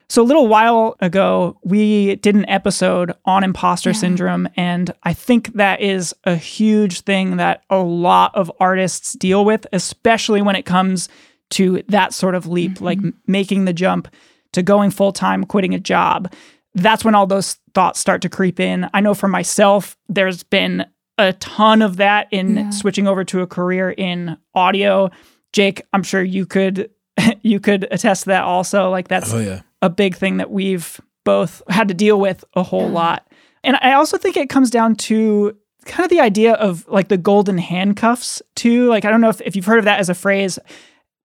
So 0.09 0.23
a 0.23 0.25
little 0.25 0.47
while 0.47 0.95
ago, 1.01 1.59
we 1.63 2.15
did 2.15 2.33
an 2.33 2.49
episode 2.49 3.13
on 3.25 3.43
imposter 3.43 3.93
syndrome, 3.93 4.49
and 4.57 4.91
I 5.03 5.13
think 5.13 5.53
that 5.53 5.81
is 5.81 6.15
a 6.23 6.35
huge 6.35 7.01
thing 7.01 7.37
that 7.37 7.63
a 7.69 7.77
lot 7.77 8.33
of 8.33 8.51
artists 8.59 9.13
deal 9.13 9.45
with, 9.45 9.67
especially 9.71 10.41
when 10.41 10.55
it 10.55 10.65
comes 10.65 11.09
to 11.51 11.83
that 11.89 12.13
sort 12.13 12.33
of 12.33 12.47
leap, 12.47 12.81
like 12.81 12.97
mm-hmm. 12.97 13.09
making 13.27 13.65
the 13.65 13.73
jump 13.73 14.07
to 14.53 14.63
going 14.63 14.89
full 14.89 15.11
time, 15.11 15.43
quitting 15.43 15.75
a 15.75 15.79
job. 15.79 16.33
That's 16.73 17.05
when 17.05 17.13
all 17.13 17.27
those 17.27 17.57
thoughts 17.75 17.99
start 17.99 18.23
to 18.23 18.29
creep 18.29 18.59
in. 18.59 18.89
I 18.95 19.01
know 19.01 19.13
for 19.13 19.27
myself, 19.27 19.95
there's 20.07 20.41
been 20.41 20.85
a 21.19 21.33
ton 21.33 21.83
of 21.83 21.97
that 21.97 22.27
in 22.31 22.55
Yeah. 22.55 22.69
switching 22.71 23.07
over 23.07 23.23
to 23.25 23.41
a 23.41 23.47
career 23.47 23.91
in 23.91 24.37
audio. 24.55 25.11
Jake, 25.53 25.83
I'm 25.93 26.03
sure 26.03 26.23
you 26.23 26.47
could 26.47 26.89
you 27.41 27.59
could 27.59 27.87
attest 27.91 28.23
to 28.23 28.29
that 28.29 28.43
also. 28.43 28.89
Like 28.89 29.07
that's 29.07 29.33
Oh 29.33 29.39
yeah. 29.39 29.61
A 29.81 29.89
big 29.89 30.15
thing 30.15 30.37
that 30.37 30.51
we've 30.51 30.99
both 31.25 31.61
had 31.69 31.87
to 31.87 31.93
deal 31.93 32.19
with 32.19 32.43
a 32.55 32.63
whole 32.63 32.89
lot. 32.89 33.27
And 33.63 33.77
I 33.81 33.93
also 33.93 34.17
think 34.17 34.37
it 34.37 34.49
comes 34.49 34.69
down 34.69 34.95
to 34.95 35.55
kind 35.85 36.03
of 36.05 36.09
the 36.09 36.19
idea 36.19 36.53
of 36.53 36.87
like 36.87 37.07
the 37.07 37.17
golden 37.17 37.57
handcuffs 37.57 38.41
too. 38.55 38.87
Like 38.89 39.05
I 39.05 39.11
don't 39.11 39.21
know 39.21 39.29
if, 39.29 39.41
if 39.41 39.55
you've 39.55 39.65
heard 39.65 39.79
of 39.79 39.85
that 39.85 39.99
as 39.99 40.09
a 40.09 40.13
phrase 40.15 40.59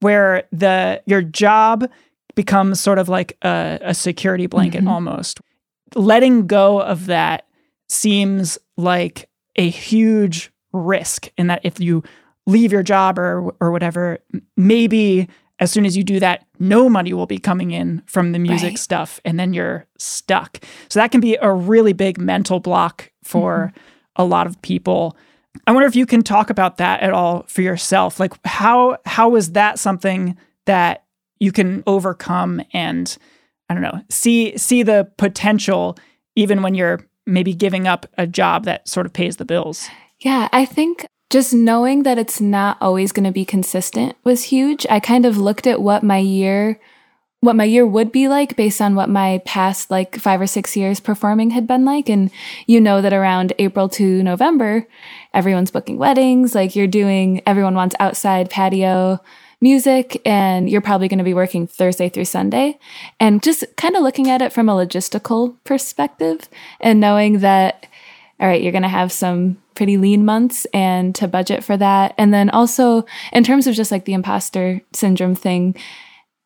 where 0.00 0.44
the 0.52 1.02
your 1.06 1.22
job 1.22 1.88
becomes 2.34 2.80
sort 2.80 2.98
of 2.98 3.08
like 3.08 3.36
a, 3.42 3.78
a 3.82 3.94
security 3.94 4.46
blanket 4.46 4.82
Mhm. 4.84 4.88
almost. 4.90 5.40
Letting 5.94 6.46
go 6.46 6.80
of 6.80 7.06
that 7.06 7.46
seems 7.88 8.58
like 8.76 9.28
a 9.56 9.68
huge 9.68 10.50
risk 10.72 11.30
in 11.38 11.46
that 11.46 11.60
if 11.62 11.78
you 11.78 12.02
leave 12.46 12.72
your 12.72 12.82
job 12.82 13.18
or 13.18 13.54
or 13.60 13.70
whatever, 13.70 14.18
maybe 14.56 15.28
as 15.60 15.70
soon 15.70 15.86
as 15.86 15.96
you 15.96 16.02
do 16.02 16.18
that, 16.20 16.44
no 16.58 16.88
money 16.88 17.12
will 17.12 17.26
be 17.26 17.38
coming 17.38 17.70
in 17.70 18.02
from 18.06 18.32
the 18.32 18.38
music 18.38 18.70
Right. 18.70 18.78
stuff, 18.78 19.20
and 19.24 19.38
then 19.38 19.54
you're 19.54 19.86
stuck. 19.98 20.58
So 20.88 20.98
that 20.98 21.12
can 21.12 21.20
be 21.20 21.36
a 21.40 21.52
really 21.52 21.92
big 21.92 22.18
mental 22.18 22.60
block 22.60 23.10
for 23.22 23.72
mm-hmm. 23.72 24.22
a 24.22 24.24
lot 24.24 24.46
of 24.46 24.60
people. 24.62 25.16
I 25.66 25.72
wonder 25.72 25.86
if 25.86 25.94
you 25.94 26.06
can 26.06 26.22
talk 26.22 26.50
about 26.50 26.78
that 26.78 27.00
at 27.00 27.12
all 27.12 27.44
for 27.48 27.62
yourself. 27.62 28.18
Like 28.18 28.32
how 28.44 28.98
how 29.06 29.36
is 29.36 29.52
that 29.52 29.78
something 29.78 30.36
that 30.66 31.04
you 31.38 31.52
can 31.52 31.82
overcome 31.86 32.60
and 32.72 33.16
I 33.68 33.74
don't 33.74 33.82
know, 33.82 34.02
see 34.10 34.58
see 34.58 34.82
the 34.82 35.10
potential 35.16 35.96
even 36.34 36.62
when 36.62 36.74
you're 36.74 37.06
maybe 37.26 37.54
giving 37.54 37.86
up 37.86 38.06
a 38.18 38.26
job 38.26 38.64
that 38.64 38.88
sort 38.88 39.06
of 39.06 39.12
pays 39.12 39.36
the 39.36 39.44
bills. 39.44 39.88
Yeah, 40.18 40.48
I 40.52 40.64
think 40.64 41.06
just 41.30 41.52
knowing 41.52 42.02
that 42.04 42.18
it's 42.18 42.40
not 42.40 42.76
always 42.80 43.12
going 43.12 43.24
to 43.24 43.32
be 43.32 43.44
consistent 43.44 44.16
was 44.24 44.44
huge. 44.44 44.86
I 44.88 45.00
kind 45.00 45.26
of 45.26 45.38
looked 45.38 45.66
at 45.66 45.82
what 45.82 46.02
my 46.02 46.18
year 46.18 46.80
what 47.40 47.56
my 47.56 47.64
year 47.64 47.86
would 47.86 48.10
be 48.10 48.26
like 48.26 48.56
based 48.56 48.80
on 48.80 48.94
what 48.94 49.10
my 49.10 49.38
past 49.44 49.90
like 49.90 50.16
5 50.16 50.40
or 50.40 50.46
6 50.46 50.76
years 50.78 50.98
performing 50.98 51.50
had 51.50 51.66
been 51.66 51.84
like 51.84 52.08
and 52.08 52.30
you 52.66 52.80
know 52.80 53.02
that 53.02 53.12
around 53.12 53.52
April 53.58 53.86
to 53.90 54.22
November 54.22 54.86
everyone's 55.34 55.70
booking 55.70 55.98
weddings, 55.98 56.54
like 56.54 56.74
you're 56.74 56.86
doing 56.86 57.42
everyone 57.46 57.74
wants 57.74 57.94
outside 58.00 58.48
patio 58.48 59.20
music 59.60 60.20
and 60.26 60.68
you're 60.70 60.80
probably 60.80 61.08
going 61.08 61.18
to 61.18 61.24
be 61.24 61.34
working 61.34 61.66
Thursday 61.66 62.08
through 62.08 62.24
Sunday 62.24 62.78
and 63.18 63.42
just 63.42 63.64
kind 63.76 63.96
of 63.96 64.02
looking 64.02 64.28
at 64.30 64.42
it 64.42 64.52
from 64.52 64.68
a 64.68 64.74
logistical 64.74 65.56
perspective 65.64 66.48
and 66.80 67.00
knowing 67.00 67.38
that 67.40 67.86
all 68.40 68.48
right, 68.48 68.62
you're 68.62 68.72
going 68.72 68.82
to 68.82 68.88
have 68.88 69.12
some 69.12 69.58
pretty 69.74 69.96
lean 69.96 70.24
months 70.24 70.66
and 70.72 71.14
to 71.14 71.28
budget 71.28 71.62
for 71.62 71.76
that. 71.76 72.14
And 72.18 72.32
then 72.32 72.50
also, 72.50 73.04
in 73.32 73.44
terms 73.44 73.66
of 73.66 73.74
just 73.74 73.90
like 73.90 74.04
the 74.04 74.12
imposter 74.12 74.80
syndrome 74.92 75.34
thing, 75.34 75.76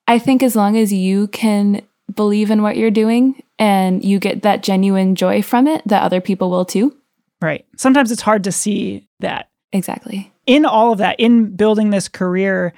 I 0.07 0.18
think 0.18 0.42
as 0.42 0.57
long 0.57 0.77
as 0.77 0.92
you 0.92 1.29
can 1.29 1.83
believe 2.14 2.51
in 2.51 2.62
what 2.62 2.77
you're 2.77 2.90
doing 2.90 3.42
and 3.59 4.05
you 4.05 4.18
get 4.18 4.42
that 4.42 4.62
genuine 4.62 5.14
joy 5.14 5.42
from 5.42 5.66
it, 5.66 5.83
that 5.87 6.03
other 6.03 6.20
people 6.20 6.51
will 6.51 6.64
too. 6.64 6.96
Right. 7.40 7.66
Sometimes 7.77 8.11
it's 8.11 8.22
hard 8.22 8.44
to 8.44 8.53
see 8.53 9.07
that. 9.20 9.51
Exactly. 9.72 10.33
In 10.46 10.64
all 10.64 10.92
of 10.92 10.98
that, 10.98 11.20
in 11.20 11.55
building 11.55 11.90
this 11.90 12.09
career, 12.09 12.72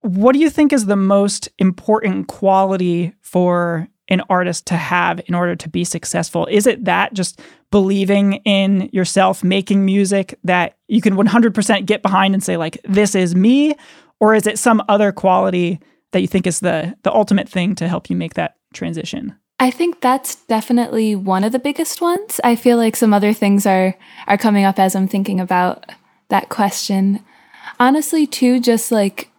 what 0.00 0.32
do 0.32 0.40
you 0.40 0.50
think 0.50 0.72
is 0.72 0.86
the 0.86 0.96
most 0.96 1.48
important 1.58 2.26
quality 2.26 3.14
for 3.20 3.88
an 4.12 4.22
artist 4.28 4.66
to 4.66 4.76
have 4.76 5.20
in 5.26 5.34
order 5.34 5.56
to 5.56 5.68
be 5.68 5.84
successful? 5.84 6.46
Is 6.46 6.66
it 6.66 6.84
that 6.84 7.14
just 7.14 7.40
believing 7.70 8.34
in 8.44 8.88
yourself, 8.92 9.42
making 9.42 9.84
music 9.84 10.38
that 10.44 10.76
you 10.88 11.00
can 11.00 11.16
100% 11.16 11.86
get 11.86 12.02
behind 12.02 12.34
and 12.34 12.42
say 12.42 12.56
like 12.56 12.78
this 12.84 13.14
is 13.14 13.34
me 13.34 13.74
or 14.20 14.34
is 14.34 14.46
it 14.46 14.58
some 14.58 14.82
other 14.88 15.10
quality 15.10 15.80
that 16.12 16.20
you 16.20 16.28
think 16.28 16.46
is 16.46 16.60
the 16.60 16.94
the 17.02 17.12
ultimate 17.12 17.48
thing 17.48 17.74
to 17.74 17.88
help 17.88 18.08
you 18.10 18.16
make 18.16 18.34
that 18.34 18.56
transition? 18.72 19.34
I 19.58 19.70
think 19.70 20.00
that's 20.00 20.36
definitely 20.46 21.16
one 21.16 21.44
of 21.44 21.52
the 21.52 21.58
biggest 21.58 22.00
ones. 22.00 22.40
I 22.44 22.56
feel 22.56 22.76
like 22.76 22.96
some 22.96 23.14
other 23.14 23.32
things 23.32 23.66
are 23.66 23.96
are 24.26 24.38
coming 24.38 24.64
up 24.64 24.78
as 24.78 24.94
I'm 24.94 25.08
thinking 25.08 25.40
about 25.40 25.90
that 26.28 26.50
question. 26.50 27.24
Honestly, 27.80 28.26
too, 28.26 28.60
just 28.60 28.92
like 28.92 29.31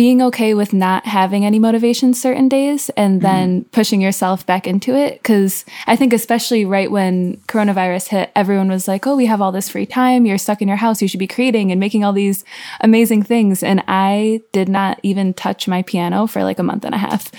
being 0.00 0.22
okay 0.22 0.54
with 0.54 0.72
not 0.72 1.04
having 1.04 1.44
any 1.44 1.58
motivation 1.58 2.14
certain 2.14 2.48
days 2.48 2.88
and 2.96 3.20
mm-hmm. 3.20 3.22
then 3.22 3.64
pushing 3.64 4.00
yourself 4.00 4.46
back 4.46 4.66
into 4.66 4.96
it. 4.96 5.22
Cause 5.22 5.66
I 5.86 5.94
think, 5.94 6.14
especially 6.14 6.64
right 6.64 6.90
when 6.90 7.36
coronavirus 7.48 8.08
hit, 8.08 8.32
everyone 8.34 8.70
was 8.70 8.88
like, 8.88 9.06
oh, 9.06 9.14
we 9.14 9.26
have 9.26 9.42
all 9.42 9.52
this 9.52 9.68
free 9.68 9.84
time. 9.84 10.24
You're 10.24 10.38
stuck 10.38 10.62
in 10.62 10.68
your 10.68 10.78
house. 10.78 11.02
You 11.02 11.06
should 11.06 11.20
be 11.20 11.26
creating 11.26 11.70
and 11.70 11.78
making 11.78 12.02
all 12.02 12.14
these 12.14 12.46
amazing 12.80 13.24
things. 13.24 13.62
And 13.62 13.84
I 13.88 14.40
did 14.52 14.70
not 14.70 14.98
even 15.02 15.34
touch 15.34 15.68
my 15.68 15.82
piano 15.82 16.26
for 16.26 16.44
like 16.44 16.58
a 16.58 16.62
month 16.62 16.86
and 16.86 16.94
a 16.94 16.98
half. 16.98 17.30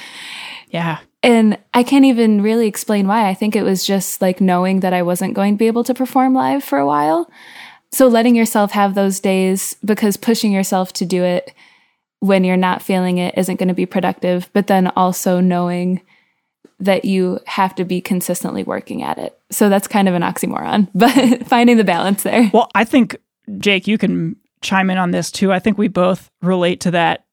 Yeah. 0.70 1.00
And 1.24 1.58
I 1.74 1.82
can't 1.82 2.06
even 2.06 2.44
really 2.44 2.68
explain 2.68 3.08
why. 3.08 3.28
I 3.28 3.34
think 3.34 3.56
it 3.56 3.64
was 3.64 3.84
just 3.84 4.22
like 4.22 4.40
knowing 4.40 4.82
that 4.82 4.94
I 4.94 5.02
wasn't 5.02 5.34
going 5.34 5.56
to 5.56 5.58
be 5.58 5.66
able 5.66 5.84
to 5.86 5.96
perform 5.96 6.36
live 6.36 6.64
for 6.64 6.78
a 6.78 6.86
while. 6.86 7.28
So 7.92 8.08
letting 8.08 8.36
yourself 8.36 8.74
have 8.74 8.94
those 8.94 9.20
days 9.20 9.78
because 9.84 10.16
pushing 10.16 10.52
yourself 10.52 10.94
to 10.94 11.08
do 11.08 11.24
it 11.24 11.56
when 12.22 12.44
you're 12.44 12.56
not 12.58 12.82
feeling 12.82 13.18
it 13.18 13.38
isn't 13.38 13.58
going 13.58 13.68
to 13.68 13.74
be 13.76 13.86
productive, 13.86 14.50
but 14.54 14.68
then 14.68 14.88
also 14.96 15.40
knowing 15.42 16.02
that 16.80 17.04
you 17.06 17.40
have 17.46 17.76
to 17.76 17.84
be 17.86 18.00
consistently 18.02 18.64
working 18.64 19.04
at 19.04 19.18
it. 19.20 19.38
So 19.52 19.70
that's 19.70 19.88
kind 19.88 20.08
of 20.08 20.16
an 20.16 20.22
oxymoron, 20.24 20.88
but 20.96 21.46
finding 21.48 21.78
the 21.78 21.84
balance 21.84 22.24
there. 22.24 22.50
Well, 22.54 22.72
I 22.74 22.86
think 22.86 23.18
Jake, 23.60 23.88
you 23.88 23.98
can 23.98 24.36
chime 24.62 24.90
in 24.90 24.98
on 24.98 25.12
this 25.12 25.30
too. 25.32 25.52
I 25.52 25.60
think 25.60 25.78
we 25.78 25.88
both 25.90 26.30
relate 26.42 26.80
to 26.82 26.92
that 26.92 27.26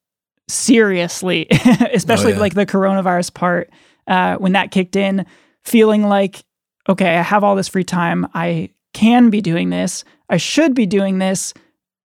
seriously, 0.49 1.47
especially 1.93 2.33
Oh, 2.33 2.37
yeah. 2.37 2.41
like 2.41 2.55
the 2.55 2.67
coronavirus 2.67 3.35
part, 3.35 3.71
uh, 4.07 4.37
when 4.37 4.53
that 4.53 4.71
kicked 4.71 4.97
in, 4.97 5.27
feeling 5.65 6.03
like, 6.05 6.45
okay, 6.89 7.17
I 7.17 7.23
have 7.23 7.45
all 7.45 7.55
this 7.57 7.69
free 7.69 7.85
time. 7.85 8.27
I 8.35 8.71
can 8.95 9.29
be 9.31 9.41
doing 9.43 9.69
this. 9.71 10.05
I 10.31 10.39
should 10.39 10.75
be 10.75 10.87
doing 10.87 11.19
this. 11.19 11.53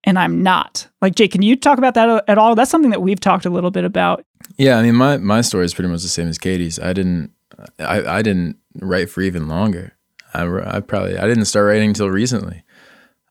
And 0.03 0.19
I'm 0.19 0.43
not. 0.43 0.87
Like, 1.01 1.15
Jake, 1.15 1.31
can 1.31 1.41
you 1.41 1.55
talk 1.55 1.77
about 1.77 1.93
that 1.93 2.23
at 2.27 2.37
all? 2.37 2.55
That's 2.55 2.69
something 2.69 2.91
that 2.91 3.01
we've 3.01 3.19
talked 3.19 3.45
a 3.45 3.49
little 3.49 3.71
bit 3.71 3.85
about. 3.85 4.25
Yeah, 4.57 4.77
I 4.77 4.83
mean, 4.83 4.95
my 4.95 5.17
my 5.17 5.41
story 5.41 5.65
is 5.65 5.73
pretty 5.73 5.89
much 5.89 6.01
the 6.01 6.09
same 6.09 6.27
as 6.27 6.37
Katie's. 6.37 6.79
I 6.79 6.93
didn't, 6.93 7.31
I, 7.79 8.17
I 8.17 8.21
didn't 8.21 8.57
write 8.75 9.09
for 9.09 9.21
even 9.21 9.47
longer. 9.47 9.93
I, 10.33 10.43
I 10.77 10.79
probably 10.81 11.17
I 11.17 11.27
didn't 11.27 11.45
start 11.45 11.67
writing 11.67 11.89
until 11.89 12.09
recently, 12.09 12.63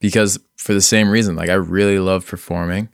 because 0.01 0.39
for 0.57 0.73
the 0.73 0.81
same 0.81 1.11
reason. 1.11 1.37
Like 1.37 1.51
I 1.51 1.55
really 1.55 1.99
love 1.99 2.27
performing, 2.27 2.89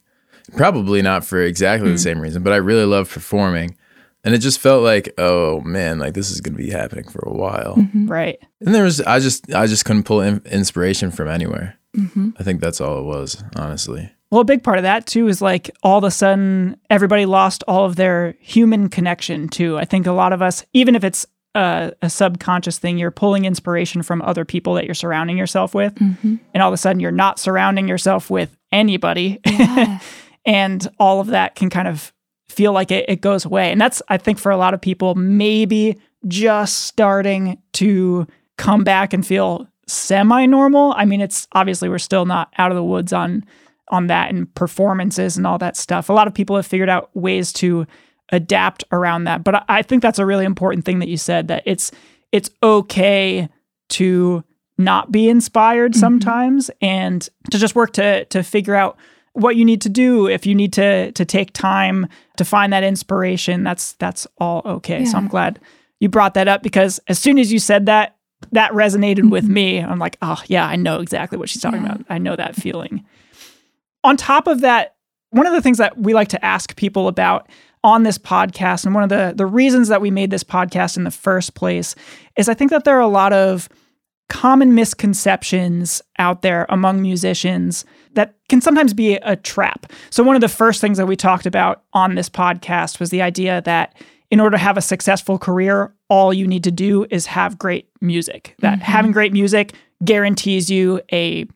probably 0.57 1.03
not 1.03 1.25
for 1.25 1.41
exactly 1.41 1.89
the 1.89 1.95
hmm. 1.95 1.99
same 1.99 2.21
reason, 2.21 2.43
but 2.43 2.53
I 2.53 2.57
really 2.57 2.85
love 2.85 3.11
performing, 3.11 3.77
and 4.25 4.35
it 4.35 4.39
just 4.39 4.61
felt 4.61 4.83
like, 4.83 5.13
oh 5.19 5.61
man, 5.61 5.99
like 5.99 6.15
this 6.15 6.31
is 6.31 6.41
gonna 6.41 6.57
be 6.57 6.71
happening 6.71 7.09
for 7.09 7.21
a 7.27 7.33
while. 7.33 7.77
Mm-hmm. 7.77 8.07
Right. 8.07 8.39
And 8.61 8.75
there 8.75 8.85
was 8.85 9.01
I 9.01 9.21
just 9.21 9.53
I 9.55 9.67
just 9.67 9.85
couldn't 9.85 10.05
pull 10.05 10.21
in, 10.21 10.43
inspiration 10.47 11.11
from 11.11 11.29
anywhere. 11.29 11.77
Mm-hmm. 11.97 12.31
I 12.39 12.43
think 12.43 12.61
that's 12.61 12.81
all 12.81 12.99
it 13.01 13.05
was, 13.05 13.43
honestly. 13.57 14.13
Well, 14.31 14.43
a 14.43 14.45
big 14.45 14.63
part 14.63 14.79
of 14.79 14.83
that 14.83 15.07
too 15.07 15.29
is 15.29 15.41
like 15.41 15.71
all 15.83 15.99
of 15.99 16.05
a 16.05 16.11
sudden 16.11 16.77
everybody 16.91 17.25
lost 17.27 17.65
all 17.67 17.87
of 17.87 17.97
their 17.97 18.35
human 18.41 18.89
connection 18.89 19.49
too. 19.49 19.79
I 19.79 19.85
think 19.85 20.07
a 20.07 20.13
lot 20.13 20.33
of 20.33 20.43
us, 20.43 20.65
even 20.75 20.95
if 20.95 21.05
it's 21.05 21.27
a, 21.55 21.93
a 22.03 22.11
subconscious 22.11 22.79
thing, 22.79 22.99
you're 22.99 23.11
pulling 23.11 23.47
inspiration 23.47 24.03
from 24.03 24.21
other 24.23 24.45
people 24.45 24.75
that 24.75 24.85
you're 24.85 24.95
surrounding 24.95 25.39
yourself 25.39 25.75
with, 25.75 25.95
mm-hmm. 25.95 26.37
and 26.53 26.63
all 26.63 26.69
of 26.69 26.75
a 26.75 26.77
sudden 26.77 27.01
you're 27.01 27.11
not 27.11 27.39
surrounding 27.39 27.89
yourself 27.89 28.29
with 28.29 28.57
anybody, 28.71 29.41
Yeah. 29.47 30.01
and 30.45 30.87
all 30.99 31.21
of 31.21 31.29
that 31.29 31.55
can 31.55 31.71
kind 31.71 31.89
of 31.89 32.13
feel 32.49 32.73
like 32.73 32.91
it, 32.91 33.05
it 33.09 33.21
goes 33.21 33.45
away. 33.45 33.71
And 33.71 33.81
that's 33.81 34.03
I 34.09 34.17
think 34.17 34.39
for 34.39 34.51
a 34.51 34.57
lot 34.57 34.75
of 34.75 34.81
people 34.81 35.15
maybe 35.15 35.99
just 36.27 36.81
starting 36.87 37.59
to 37.75 38.27
come 38.57 38.85
back 38.85 39.13
and 39.13 39.27
feel 39.27 39.69
semi-normal. 39.87 40.95
I 40.97 41.05
mean, 41.05 41.21
it's 41.21 41.47
obviously 41.53 41.89
we're 41.89 41.99
still 41.99 42.27
not 42.27 42.53
out 42.59 42.71
of 42.71 42.77
the 42.77 42.85
woods 42.85 43.13
on 43.13 43.45
on 43.91 44.09
that 44.09 44.31
and 44.31 44.53
performances 44.55 45.37
and 45.37 45.47
all 45.47 45.57
that 45.59 45.77
stuff. 45.77 46.09
A 46.09 46.13
lot 46.13 46.27
of 46.27 46.35
people 46.35 46.57
have 46.57 46.67
figured 46.67 46.91
out 46.91 47.09
ways 47.15 47.53
to 47.55 47.87
adapt 48.31 48.85
around 48.93 49.25
that. 49.25 49.43
But 49.43 49.55
I- 49.55 49.65
I 49.69 49.83
think 49.83 50.03
that's 50.03 50.19
a 50.19 50.27
really 50.27 50.45
important 50.45 50.85
thing 50.85 50.99
that 50.99 51.09
you 51.09 51.17
said 51.17 51.49
that 51.49 51.63
it's 51.65 51.91
it's 52.33 52.51
okay 52.63 53.49
to 53.91 54.45
not 54.77 55.11
be 55.11 55.29
inspired 55.29 55.93
mm-hmm. 55.93 56.01
sometimes 56.01 56.71
and 56.81 57.29
to 57.51 57.59
just 57.59 57.75
work 57.75 57.93
to 57.95 58.25
to 58.27 58.43
figure 58.43 58.75
out 58.75 58.99
what 59.39 59.57
you 59.57 59.65
need 59.65 59.81
to 59.83 59.89
do 59.89 60.27
if 60.27 60.47
you 60.47 60.55
need 60.55 60.73
to 60.73 61.13
to 61.13 61.25
take 61.25 61.53
time 61.53 62.07
to 62.37 62.45
find 62.45 62.73
that 62.73 62.85
inspiration 62.85 63.63
that's 63.65 63.93
that's 63.95 64.27
all 64.39 64.63
okay. 64.65 65.05
So 65.05 65.17
i'm 65.17 65.29
glad 65.29 65.61
you 66.01 66.09
brought 66.09 66.35
that 66.35 66.49
up 66.49 66.63
because 66.63 67.01
as 67.09 67.19
soon 67.19 67.39
as 67.39 67.53
you 67.53 67.59
said 67.59 67.87
that 67.87 68.17
that 68.53 68.71
resonated 68.73 69.31
with 69.31 69.45
mm-hmm. 69.45 69.53
me. 69.53 69.79
I'm 69.81 69.99
like 69.99 70.17
oh 70.23 70.43
yeah 70.47 70.67
i 70.67 70.77
know 70.77 71.01
exactly 71.01 71.39
what 71.39 71.49
she's 71.49 71.63
talking 71.63 71.83
Yeah. 71.83 71.93
about. 71.93 72.07
I 72.09 72.19
know 72.19 72.37
that 72.37 72.55
feeling. 72.55 73.05
On 74.05 74.17
top 74.17 74.47
of 74.47 74.61
that 74.61 74.95
one 75.31 75.47
of 75.47 75.53
the 75.53 75.61
things 75.61 75.79
that 75.79 75.99
we 75.99 76.15
like 76.15 76.29
to 76.29 76.45
ask 76.45 76.77
people 76.77 77.09
about 77.09 77.49
on 77.85 78.03
this 78.03 78.19
podcast 78.19 78.85
and 78.85 78.95
one 78.95 79.05
of 79.05 79.09
the 79.09 79.33
the 79.37 79.47
reasons 79.47 79.89
that 79.89 80.01
we 80.01 80.11
made 80.11 80.31
this 80.31 80.45
podcast 80.45 80.97
in 80.97 81.05
the 81.05 81.11
first 81.11 81.55
place 81.55 81.95
is 82.37 82.49
i 82.49 82.55
think 82.55 82.71
that 82.71 82.85
there 82.85 82.97
are 82.97 83.01
a 83.01 83.09
lot 83.09 83.33
of 83.33 83.69
common 84.29 84.75
misconceptions 84.75 86.03
out 86.19 86.43
there 86.43 86.67
among 86.69 87.01
musicians 87.01 87.85
that 88.13 88.35
can 88.49 88.61
sometimes 88.61 88.93
be 88.93 89.15
a 89.17 89.37
trap. 89.37 89.91
So, 90.11 90.23
one 90.23 90.35
of 90.35 90.41
the 90.41 90.49
first 90.49 90.81
things 90.81 90.99
that 90.99 91.07
we 91.07 91.17
talked 91.17 91.47
about 91.47 91.83
on 91.93 92.15
this 92.15 92.29
podcast 92.29 93.01
was 93.01 93.11
the 93.11 93.23
idea 93.23 93.63
that 93.63 93.97
in 94.31 94.41
order 94.41 94.57
to 94.57 94.63
have 94.63 94.77
a 94.77 94.83
successful 94.83 95.39
career, 95.39 95.95
all 96.09 96.35
you 96.35 96.47
need 96.47 96.65
to 96.65 96.71
do 96.71 97.07
is 97.11 97.27
have 97.27 97.59
great 97.59 97.89
music. 98.01 98.55
That 98.59 98.75
mm-hmm. 98.75 98.83
having 98.83 99.13
great 99.13 99.33
music 99.33 99.75
guarantees 100.05 100.71
you 100.71 101.01
a 101.13 101.47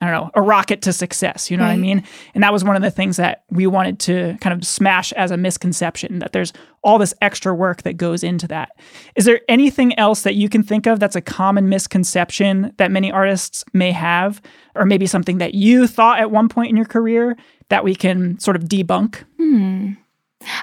I 0.00 0.10
don't 0.10 0.14
know, 0.14 0.30
a 0.34 0.40
rocket 0.40 0.80
to 0.82 0.94
success. 0.94 1.50
You 1.50 1.58
know 1.58 1.64
what 1.64 1.72
I 1.72 1.76
mean? 1.76 2.02
And 2.34 2.42
that 2.42 2.54
was 2.54 2.64
one 2.64 2.74
of 2.74 2.80
the 2.80 2.90
things 2.90 3.18
that 3.18 3.44
we 3.50 3.66
wanted 3.66 3.98
to 4.00 4.38
kind 4.40 4.54
of 4.58 4.66
smash 4.66 5.12
as 5.12 5.30
a 5.30 5.36
misconception 5.36 6.20
that 6.20 6.32
there's 6.32 6.54
all 6.82 6.96
this 6.96 7.12
extra 7.20 7.54
work 7.54 7.82
that 7.82 7.98
goes 7.98 8.24
into 8.24 8.48
that. 8.48 8.70
Is 9.14 9.26
there 9.26 9.42
anything 9.46 9.98
else 9.98 10.22
that 10.22 10.36
you 10.36 10.48
can 10.48 10.62
think 10.62 10.86
of 10.86 11.00
that's 11.00 11.16
a 11.16 11.20
common 11.20 11.68
misconception 11.68 12.72
that 12.78 12.90
many 12.90 13.12
artists 13.12 13.62
may 13.74 13.92
have, 13.92 14.40
or 14.74 14.86
maybe 14.86 15.06
something 15.06 15.36
that 15.36 15.52
you 15.52 15.86
thought 15.86 16.18
at 16.18 16.30
one 16.30 16.48
point 16.48 16.70
in 16.70 16.76
your 16.76 16.86
career 16.86 17.36
that 17.68 17.84
we 17.84 17.94
can 17.94 18.38
sort 18.38 18.56
of 18.56 18.64
debunk? 18.64 19.24
Hmm. 19.36 19.92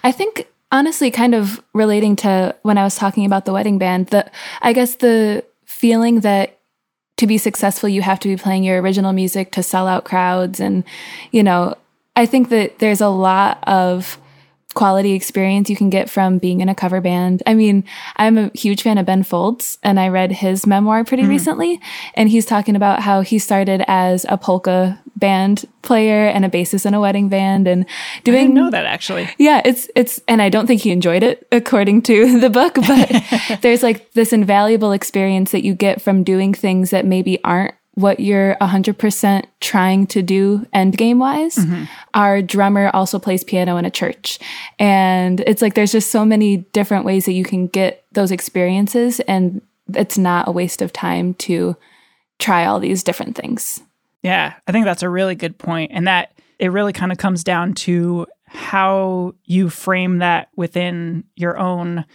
I 0.04 0.12
think 0.12 0.48
honestly, 0.72 1.12
kind 1.12 1.36
of 1.36 1.64
relating 1.74 2.16
to 2.18 2.56
when 2.64 2.80
I 2.80 2.84
was 2.84 2.96
talking 2.96 3.26
about 3.26 3.46
the 3.46 3.54
wedding 3.54 3.78
band, 3.78 4.08
the 4.08 4.30
I 4.62 4.74
guess 4.74 4.96
the 4.96 5.46
feeling 5.66 6.22
that 6.22 6.57
to 7.18 7.28
be 7.28 7.38
successful 7.38 7.90
you 7.90 8.02
have 8.02 8.20
to 8.20 8.28
be 8.28 8.38
playing 8.38 8.64
your 8.64 8.82
original 8.82 9.12
music 9.12 9.52
to 9.52 9.64
sell 9.64 9.88
out 9.88 10.06
crowds. 10.06 10.60
And 10.60 10.84
you 11.32 11.44
know, 11.44 11.76
I 12.16 12.26
think 12.26 12.50
that 12.50 12.80
there's 12.80 13.02
a 13.02 13.10
lot 13.10 13.64
of 13.68 14.18
quality 14.78 15.14
experience 15.14 15.70
you 15.70 15.76
can 15.76 15.90
get 15.90 16.08
from 16.10 16.38
being 16.38 16.62
in 16.62 16.70
a 16.70 16.76
cover 16.76 17.02
band. 17.02 17.42
I 17.48 17.56
mean, 17.56 17.84
I'm 18.16 18.38
a 18.38 18.52
huge 18.54 18.84
fan 18.84 19.00
of 19.00 19.08
Ben 19.08 19.24
Folds 19.24 19.80
and 19.82 20.00
I 20.00 20.10
read 20.10 20.32
his 20.32 20.68
memoir 20.68 21.04
pretty 21.04 21.24
mm-hmm. 21.24 21.32
recently 21.32 21.82
and 22.14 22.30
he's 22.30 22.46
talking 22.46 22.76
about 22.76 23.02
how 23.02 23.22
he 23.22 23.40
started 23.40 23.84
as 23.88 24.26
a 24.30 24.38
polka 24.38 25.02
band 25.16 25.66
player 25.82 26.28
and 26.28 26.46
a 26.46 26.50
bassist 26.50 26.86
in 26.86 26.94
a 26.94 27.00
wedding 27.00 27.28
band 27.28 27.68
and 27.68 27.86
I 27.86 28.22
doing 28.24 28.38
didn't 28.50 28.54
know 28.54 28.70
that 28.70 28.86
actually. 28.86 29.28
yeah, 29.40 29.62
it's 29.66 29.90
it's 29.96 30.22
and 30.28 30.42
I 30.44 30.50
don't 30.50 30.68
think 30.68 30.82
he 30.82 30.92
enjoyed 30.92 31.24
it 31.24 31.48
according 31.52 32.04
to 32.04 32.40
the 32.40 32.50
book, 32.50 32.76
but 32.76 33.60
there's 33.62 33.82
like 33.82 34.12
this 34.14 34.32
invaluable 34.32 34.92
experience 34.92 35.52
that 35.52 35.64
you 35.64 35.74
get 35.74 36.02
from 36.02 36.24
doing 36.24 36.54
things 36.54 36.92
that 36.92 37.04
maybe 37.04 37.44
aren't 37.44 37.74
what 37.98 38.20
you're 38.20 38.56
100% 38.62 39.46
trying 39.60 40.06
to 40.06 40.22
do 40.22 40.64
end 40.72 40.96
game 40.96 41.18
wise. 41.18 41.56
Mm-hmm. 41.56 41.86
Our 42.14 42.44
drummer 42.44 42.92
also 42.94 43.18
plays 43.18 43.44
piano 43.44 43.76
in 43.78 43.86
a 43.86 43.90
church. 43.90 44.38
And 44.78 45.40
it's 45.48 45.64
like 45.64 45.74
there's 45.74 45.94
just 45.94 46.12
so 46.12 46.24
many 46.24 46.58
different 46.58 47.06
ways 47.06 47.26
that 47.26 47.32
you 47.32 47.44
can 47.44 47.66
get 47.66 48.06
those 48.12 48.32
experiences 48.32 49.20
and 49.22 49.64
it's 49.96 50.16
not 50.16 50.48
a 50.48 50.52
waste 50.52 50.84
of 50.84 50.94
time 50.94 51.34
to 51.36 51.76
try 52.38 52.66
all 52.66 52.80
these 52.80 53.02
different 53.02 53.36
things. 53.36 53.82
Yeah, 54.22 54.54
I 54.68 54.72
think 54.72 54.86
that's 54.86 55.02
a 55.02 55.10
really 55.10 55.36
good 55.36 55.58
point, 55.58 55.92
and 55.94 56.08
that 56.08 56.34
it 56.60 56.72
really 56.72 56.94
kind 56.94 57.12
of 57.12 57.18
comes 57.18 57.44
down 57.44 57.74
to 57.76 58.28
how 58.46 59.34
you 59.46 59.70
frame 59.70 60.20
that 60.20 60.50
within 60.56 61.24
your 61.36 61.58
own 61.58 62.06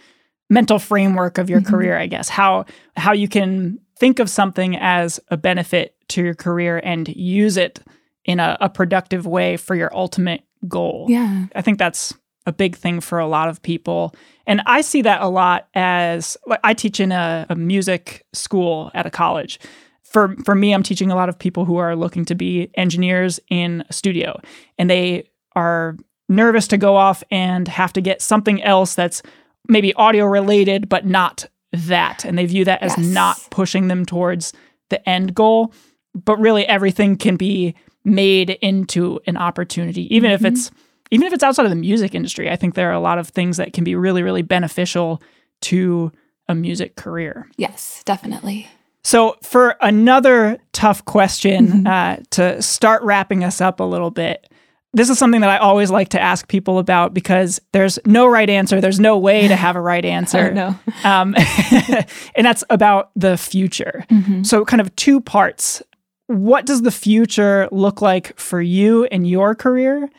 mental 0.49 0.79
framework 0.79 1.37
of 1.37 1.49
your 1.49 1.61
mm-hmm. 1.61 1.73
career. 1.73 1.97
I 1.97 2.07
guess 2.07 2.29
how 2.29 2.65
how 2.95 3.13
you 3.13 3.27
can 3.27 3.79
think 4.03 4.19
of 4.19 4.29
something 4.29 4.75
as 4.75 5.17
a 5.29 5.37
benefit 5.37 5.95
to 6.09 6.21
your 6.21 6.33
career 6.35 6.81
and 6.83 7.07
use 7.07 7.55
it 7.55 7.79
in 8.25 8.37
a, 8.37 8.57
a 8.59 8.67
productive 8.67 9.25
way 9.25 9.55
for 9.55 9.75
your 9.75 9.95
ultimate 9.95 10.43
goal. 10.67 11.05
Yeah. 11.07 11.45
I 11.55 11.61
think 11.61 11.79
that's 11.79 12.13
a 12.45 12.51
big 12.51 12.75
thing 12.75 12.99
for 12.99 13.17
a 13.17 13.27
lot 13.27 13.47
of 13.47 13.61
people. 13.61 14.13
And 14.45 14.61
I 14.65 14.81
see 14.81 15.03
that 15.03 15.21
a 15.21 15.29
lot 15.29 15.69
as 15.73 16.35
like 16.45 16.59
I 16.65 16.73
teach 16.73 16.99
in 16.99 17.13
a, 17.13 17.45
a 17.47 17.55
music 17.55 18.25
school 18.33 18.91
at 18.93 19.05
a 19.05 19.09
college. 19.09 19.57
For 20.03 20.35
for 20.43 20.53
me, 20.53 20.73
I'm 20.73 20.83
teaching 20.83 21.09
a 21.09 21.15
lot 21.15 21.29
of 21.29 21.39
people 21.39 21.63
who 21.63 21.77
are 21.77 21.95
looking 21.95 22.25
to 22.25 22.35
be 22.35 22.71
engineers 22.75 23.39
in 23.49 23.85
a 23.89 23.93
studio. 23.93 24.37
And 24.77 24.89
they 24.89 25.29
are 25.55 25.95
nervous 26.27 26.67
to 26.67 26.77
go 26.77 26.97
off 26.97 27.23
and 27.31 27.69
have 27.69 27.93
to 27.93 28.01
get 28.01 28.21
something 28.21 28.61
else 28.63 28.95
that's 28.95 29.23
maybe 29.69 29.93
audio 29.93 30.25
related, 30.25 30.89
but 30.89 31.05
not 31.05 31.47
that. 31.73 32.23
And 32.23 32.37
they 32.37 32.45
view 32.45 32.63
that 32.65 32.81
as 32.81 32.95
Yes. 32.97 33.07
not 33.07 33.47
pushing 33.49 33.87
them 33.87 34.05
towards 34.05 34.53
the 34.89 35.07
end 35.09 35.35
goal. 35.35 35.73
But 36.13 36.39
really 36.39 36.65
everything 36.67 37.17
can 37.17 37.35
be 37.37 37.73
made 38.05 38.51
into 38.61 39.19
an 39.25 39.35
opportunity, 39.37 40.13
even 40.15 40.29
if 40.31 40.45
it's 40.45 40.69
even 41.11 41.27
if 41.27 41.33
it's 41.33 41.43
outside 41.43 41.65
of 41.65 41.69
the 41.69 41.75
music 41.75 42.15
industry, 42.15 42.49
I 42.49 42.55
think 42.55 42.73
there 42.75 42.89
are 42.89 42.93
a 42.93 42.99
lot 42.99 43.19
of 43.19 43.27
things 43.27 43.57
that 43.57 43.73
can 43.73 43.83
be 43.83 43.95
really, 43.95 44.23
really 44.23 44.41
beneficial 44.41 45.21
to 45.61 46.11
a 46.47 46.55
music 46.55 46.95
career. 46.95 47.47
Yes, 47.55 48.01
definitely. 48.05 48.67
So, 49.03 49.35
for 49.43 49.75
another 49.81 50.57
tough 50.71 51.05
question 51.05 51.85
uh, 51.87 52.21
to 52.31 52.61
start 52.61 53.03
wrapping 53.03 53.43
us 53.43 53.61
up 53.61 53.79
a 53.79 53.83
little 53.83 54.11
bit, 54.11 54.49
this 54.93 55.09
is 55.09 55.17
something 55.17 55.41
that 55.41 55.49
I 55.49 55.57
always 55.57 55.89
like 55.89 56.09
to 56.09 56.21
ask 56.21 56.47
people 56.47 56.77
about 56.77 57.13
because 57.13 57.59
there's 57.71 57.97
no 58.05 58.27
right 58.27 58.49
answer. 58.49 58.79
There's 58.79 58.99
no 58.99 59.17
way 59.17 59.47
to 59.47 59.55
have 59.55 59.75
a 59.75 59.81
right 59.81 60.05
answer. 60.17 60.53
no. 60.53 60.79
Um, 61.03 61.35
and 62.35 62.45
that's 62.45 62.63
about 62.69 63.11
the 63.15 63.37
future. 63.37 64.05
So, 64.43 64.63
kind 64.65 64.81
of 64.81 64.95
two 64.95 65.19
parts. 65.19 65.81
What 66.27 66.65
does 66.65 66.83
the 66.83 66.91
future 66.91 67.67
look 67.71 68.01
like 68.01 68.37
for 68.39 68.61
you 68.61 69.05
and 69.05 69.27
your 69.27 69.55
career? 69.55 70.09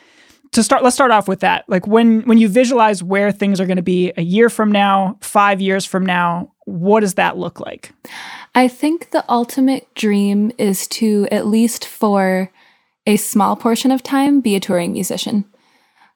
To 0.52 0.62
start, 0.62 0.84
let's 0.84 0.94
start 0.94 1.10
off 1.10 1.26
with 1.26 1.40
that. 1.40 1.64
Like 1.68 1.86
when 1.86 2.20
when 2.22 2.38
you 2.38 2.48
visualize 2.48 3.02
where 3.02 3.32
things 3.32 3.60
are 3.60 3.66
going 3.66 3.78
to 3.78 3.82
be 3.82 4.12
a 4.16 4.22
year 4.22 4.48
from 4.48 4.70
now, 4.70 5.18
five 5.20 5.60
years 5.60 5.84
from 5.84 6.06
now, 6.06 6.52
what 6.64 7.00
does 7.00 7.14
that 7.14 7.36
look 7.36 7.58
like? 7.58 7.92
I 8.54 8.68
think 8.68 9.10
the 9.10 9.24
ultimate 9.28 9.92
dream 9.94 10.52
is 10.58 10.86
to, 10.88 11.26
at 11.32 11.46
least 11.46 11.84
for 11.84 12.52
a 13.06 13.16
small 13.16 13.56
portion 13.56 13.90
of 13.90 14.02
time, 14.02 14.40
be 14.40 14.56
a 14.56 14.60
touring 14.60 14.92
musician. 14.92 15.44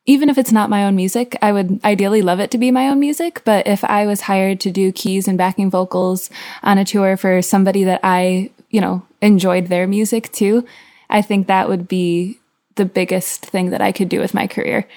even 0.06 0.30
if 0.30 0.38
it's 0.38 0.50
not 0.50 0.70
my 0.70 0.86
own 0.86 0.96
music, 0.96 1.36
I 1.42 1.52
would 1.52 1.80
ideally 1.84 2.22
love 2.22 2.40
it 2.40 2.50
to 2.52 2.58
be 2.58 2.70
my 2.70 2.88
own 2.88 2.98
music. 2.98 3.42
But 3.44 3.66
if 3.66 3.84
I 3.84 4.06
was 4.06 4.22
hired 4.22 4.58
to 4.60 4.70
do 4.70 4.90
keys 4.90 5.28
and 5.28 5.36
backing 5.36 5.70
vocals 5.70 6.30
on 6.62 6.78
a 6.78 6.84
tour 6.84 7.18
for 7.18 7.42
somebody 7.42 7.84
that 7.84 8.00
I, 8.02 8.50
you 8.70 8.80
know, 8.80 9.02
enjoyed 9.20 9.66
their 9.66 9.86
music 9.86 10.32
too, 10.32 10.64
I 11.10 11.20
think 11.20 11.46
that 11.46 11.68
would 11.68 11.88
be 11.88 12.38
the 12.76 12.86
biggest 12.86 13.44
thing 13.44 13.68
that 13.68 13.82
I 13.82 13.92
could 13.92 14.08
do 14.08 14.18
with 14.18 14.32
my 14.32 14.46
career. 14.46 14.88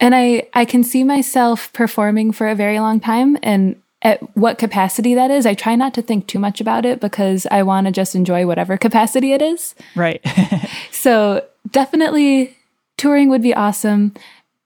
And 0.00 0.12
I, 0.12 0.48
I 0.52 0.64
can 0.64 0.82
see 0.82 1.04
myself 1.04 1.72
performing 1.72 2.32
for 2.32 2.48
a 2.48 2.56
very 2.56 2.80
long 2.80 2.98
time 2.98 3.38
and 3.44 3.80
at 4.02 4.36
what 4.36 4.58
capacity 4.58 5.14
that 5.14 5.30
is. 5.30 5.46
I 5.46 5.54
try 5.54 5.74
not 5.74 5.94
to 5.94 6.02
think 6.02 6.26
too 6.26 6.38
much 6.38 6.60
about 6.60 6.84
it 6.84 7.00
because 7.00 7.46
I 7.50 7.62
want 7.62 7.86
to 7.86 7.92
just 7.92 8.14
enjoy 8.14 8.46
whatever 8.46 8.76
capacity 8.78 9.32
it 9.32 9.42
is. 9.42 9.74
Right. 9.94 10.24
so 10.90 11.44
definitely 11.70 12.56
touring 12.96 13.28
would 13.28 13.42
be 13.42 13.54
awesome. 13.54 14.14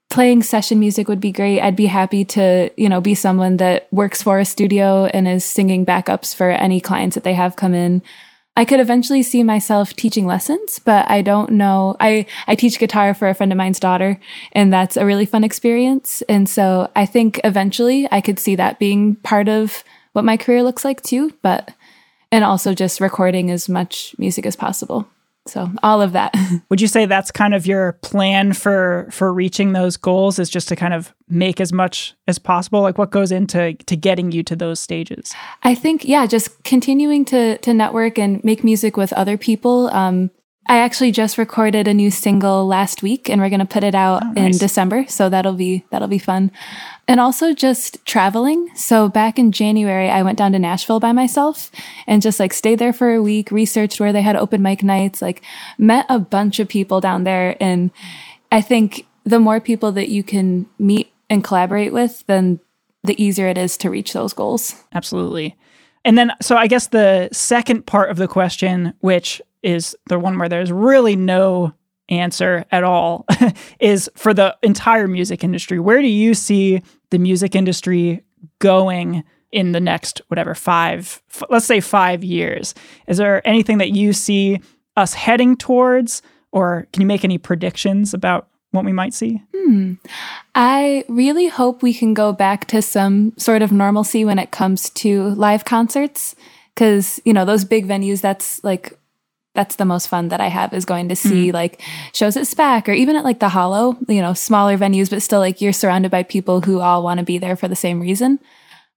Playing 0.09 0.43
session 0.43 0.79
music 0.79 1.07
would 1.07 1.19
be 1.19 1.31
great. 1.31 1.59
I'd 1.59 1.75
be 1.75 1.87
happy 1.87 2.23
to, 2.25 2.69
you 2.77 2.87
know, 2.87 3.01
be 3.01 3.15
someone 3.15 3.57
that 3.57 3.87
works 3.91 4.21
for 4.21 4.37
a 4.37 4.45
studio 4.45 5.05
and 5.05 5.27
is 5.27 5.43
singing 5.43 5.85
backups 5.85 6.35
for 6.35 6.51
any 6.51 6.79
clients 6.79 7.15
that 7.15 7.23
they 7.23 7.33
have 7.33 7.55
come 7.55 7.73
in. 7.73 8.03
I 8.55 8.65
could 8.65 8.79
eventually 8.79 9.23
see 9.23 9.41
myself 9.41 9.95
teaching 9.95 10.27
lessons, 10.27 10.77
but 10.77 11.09
I 11.09 11.23
don't 11.23 11.53
know. 11.53 11.95
I, 11.99 12.27
I 12.45 12.53
teach 12.53 12.77
guitar 12.77 13.15
for 13.15 13.27
a 13.27 13.33
friend 13.33 13.51
of 13.51 13.57
mine's 13.57 13.79
daughter, 13.79 14.19
and 14.51 14.71
that's 14.71 14.95
a 14.95 15.05
really 15.05 15.25
fun 15.25 15.43
experience. 15.43 16.21
And 16.29 16.47
so 16.47 16.91
I 16.95 17.07
think 17.07 17.41
eventually 17.43 18.07
I 18.11 18.21
could 18.21 18.37
see 18.37 18.55
that 18.55 18.77
being 18.77 19.15
part 19.17 19.49
of 19.49 19.83
what 20.11 20.23
my 20.23 20.37
career 20.37 20.61
looks 20.61 20.85
like 20.85 21.01
too, 21.01 21.33
but, 21.41 21.73
and 22.31 22.43
also 22.43 22.75
just 22.75 23.01
recording 23.01 23.49
as 23.49 23.67
much 23.67 24.13
music 24.19 24.45
as 24.45 24.55
possible. 24.55 25.07
So 25.45 25.69
all 25.83 26.01
of 26.01 26.13
that. 26.13 26.33
Would 26.69 26.79
you 26.79 26.87
say 26.87 27.05
that's 27.05 27.31
kind 27.31 27.53
of 27.53 27.67
your 27.67 27.93
plan 28.01 28.53
for 28.53 29.07
for 29.11 29.33
reaching 29.33 29.73
those 29.73 29.97
goals 29.97 30.39
is 30.39 30.49
just 30.49 30.69
to 30.69 30.75
kind 30.75 30.93
of 30.93 31.13
make 31.27 31.59
as 31.59 31.73
much 31.73 32.15
as 32.27 32.39
possible? 32.39 32.81
Like 32.81 32.97
what 32.97 33.11
goes 33.11 33.31
into 33.31 33.73
to 33.73 33.95
getting 33.97 34.31
you 34.31 34.43
to 34.43 34.55
those 34.55 34.79
stages? 34.79 35.33
I 35.63 35.75
think 35.75 36.05
yeah, 36.05 36.25
just 36.25 36.63
continuing 36.63 37.25
to 37.25 37.57
to 37.57 37.73
network 37.73 38.17
and 38.17 38.43
make 38.43 38.63
music 38.63 38.95
with 38.95 39.11
other 39.13 39.37
people. 39.37 39.87
Um, 39.87 40.31
I 40.65 40.77
actually 40.77 41.11
just 41.11 41.37
recorded 41.37 41.87
a 41.87 41.93
new 41.93 42.09
single 42.09 42.65
last 42.65 43.03
week 43.03 43.29
and 43.29 43.41
we're 43.41 43.49
going 43.49 43.59
to 43.59 43.65
put 43.65 43.83
it 43.83 43.93
out 43.93 44.23
oh, 44.23 44.31
nice. 44.31 44.55
in 44.55 44.59
December, 44.59 45.05
so 45.07 45.29
that'll 45.29 45.53
be 45.53 45.83
that'll 45.89 46.07
be 46.07 46.19
fun. 46.19 46.51
And 47.07 47.19
also 47.19 47.53
just 47.53 48.03
traveling. 48.05 48.69
So 48.75 49.09
back 49.09 49.37
in 49.37 49.51
January, 49.51 50.09
I 50.09 50.23
went 50.23 50.37
down 50.37 50.53
to 50.53 50.59
Nashville 50.59 51.01
by 51.01 51.11
myself 51.11 51.69
and 52.07 52.21
just 52.21 52.39
like 52.39 52.53
stayed 52.53 52.79
there 52.79 52.93
for 52.93 53.13
a 53.13 53.21
week, 53.21 53.51
researched 53.51 53.99
where 53.99 54.13
they 54.13 54.21
had 54.21 54.37
open 54.37 54.61
mic 54.61 54.83
nights, 54.83 55.21
like 55.21 55.43
met 55.77 56.05
a 56.07 56.17
bunch 56.17 56.59
of 56.59 56.69
people 56.69 57.01
down 57.01 57.25
there 57.25 57.57
and 57.59 57.91
I 58.51 58.61
think 58.61 59.05
the 59.25 59.39
more 59.39 59.59
people 59.59 59.91
that 59.93 60.09
you 60.09 60.23
can 60.23 60.67
meet 60.77 61.11
and 61.29 61.43
collaborate 61.43 61.91
with, 61.91 62.23
then 62.27 62.59
the 63.03 63.21
easier 63.21 63.47
it 63.47 63.57
is 63.57 63.77
to 63.77 63.89
reach 63.89 64.13
those 64.13 64.33
goals. 64.33 64.75
Absolutely. 64.93 65.57
And 66.05 66.17
then, 66.17 66.31
so 66.41 66.55
I 66.55 66.67
guess 66.67 66.87
the 66.87 67.29
second 67.31 67.85
part 67.85 68.11
of 68.11 68.17
the 68.17 68.27
question, 68.27 68.93
which 68.99 69.41
is 69.63 69.95
the 70.07 70.19
one 70.19 70.37
where 70.37 70.49
there's 70.49 70.71
really 70.71 71.15
no 71.15 71.73
answer 72.09 72.65
at 72.71 72.83
all, 72.83 73.25
is 73.79 74.09
for 74.15 74.33
the 74.33 74.55
entire 74.61 75.07
music 75.07 75.43
industry. 75.43 75.79
Where 75.79 76.01
do 76.01 76.07
you 76.07 76.33
see 76.33 76.81
the 77.09 77.17
music 77.17 77.55
industry 77.55 78.23
going 78.59 79.23
in 79.51 79.71
the 79.71 79.79
next, 79.79 80.21
whatever, 80.27 80.53
five, 80.55 81.21
f- 81.29 81.43
let's 81.49 81.65
say 81.65 81.79
five 81.79 82.23
years? 82.23 82.73
Is 83.07 83.17
there 83.17 83.45
anything 83.47 83.77
that 83.77 83.91
you 83.91 84.13
see 84.13 84.59
us 84.97 85.13
heading 85.13 85.55
towards, 85.55 86.21
or 86.51 86.87
can 86.91 87.01
you 87.01 87.07
make 87.07 87.23
any 87.23 87.37
predictions 87.37 88.13
about 88.13 88.47
what 88.71 88.85
we 88.85 88.91
might 88.91 89.13
see? 89.13 89.41
Hmm. 89.55 89.93
I 90.55 91.05
really 91.07 91.47
hope 91.47 91.81
we 91.81 91.93
can 91.93 92.13
go 92.13 92.33
back 92.33 92.65
to 92.67 92.81
some 92.81 93.33
sort 93.37 93.61
of 93.61 93.71
normalcy 93.71 94.25
when 94.25 94.39
it 94.39 94.51
comes 94.51 94.89
to 94.91 95.29
live 95.29 95.63
concerts. 95.63 96.35
Cause, 96.75 97.19
you 97.23 97.33
know, 97.33 97.45
those 97.45 97.65
big 97.65 97.87
venues, 97.87 98.21
that's 98.21 98.63
like 98.63 98.97
that's 99.53 99.75
the 99.75 99.85
most 99.85 100.07
fun 100.07 100.29
that 100.29 100.41
I 100.41 100.47
have 100.47 100.73
is 100.73 100.85
going 100.85 101.09
to 101.09 101.15
see 101.15 101.47
mm-hmm. 101.47 101.55
like 101.55 101.81
shows 102.11 102.35
at 102.35 102.43
SPAC 102.43 102.87
or 102.87 102.93
even 102.93 103.15
at 103.15 103.23
like 103.23 103.39
the 103.39 103.49
Hollow, 103.49 103.97
you 104.07 104.21
know, 104.21 104.33
smaller 104.33 104.77
venues, 104.77 105.09
but 105.09 105.21
still 105.21 105.39
like 105.39 105.61
you're 105.61 105.73
surrounded 105.73 106.09
by 106.11 106.23
people 106.23 106.61
who 106.61 106.79
all 106.79 107.03
want 107.03 107.19
to 107.19 107.25
be 107.25 107.37
there 107.37 107.55
for 107.55 107.67
the 107.67 107.75
same 107.75 107.99
reason. 107.99 108.39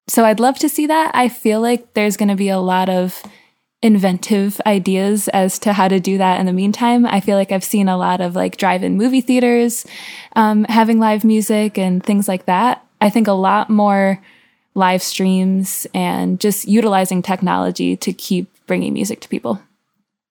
So 0.08 0.24
I'd 0.24 0.40
love 0.40 0.58
to 0.60 0.68
see 0.68 0.86
that. 0.86 1.10
I 1.14 1.28
feel 1.28 1.60
like 1.60 1.94
there's 1.94 2.16
going 2.16 2.28
to 2.28 2.36
be 2.36 2.48
a 2.48 2.58
lot 2.58 2.88
of 2.88 3.22
inventive 3.82 4.60
ideas 4.64 5.28
as 5.28 5.58
to 5.58 5.72
how 5.72 5.88
to 5.88 6.00
do 6.00 6.16
that 6.18 6.40
in 6.40 6.46
the 6.46 6.52
meantime. 6.52 7.04
I 7.04 7.20
feel 7.20 7.36
like 7.36 7.52
I've 7.52 7.64
seen 7.64 7.88
a 7.88 7.98
lot 7.98 8.20
of 8.20 8.34
like 8.34 8.56
drive 8.56 8.82
in 8.82 8.96
movie 8.96 9.20
theaters 9.20 9.84
um, 10.34 10.64
having 10.64 10.98
live 10.98 11.24
music 11.24 11.76
and 11.76 12.02
things 12.02 12.28
like 12.28 12.46
that. 12.46 12.84
I 13.00 13.10
think 13.10 13.28
a 13.28 13.32
lot 13.32 13.68
more 13.68 14.22
live 14.74 15.02
streams 15.02 15.86
and 15.92 16.40
just 16.40 16.66
utilizing 16.66 17.22
technology 17.22 17.96
to 17.96 18.12
keep 18.12 18.48
bringing 18.66 18.94
music 18.94 19.20
to 19.20 19.28
people. 19.28 19.60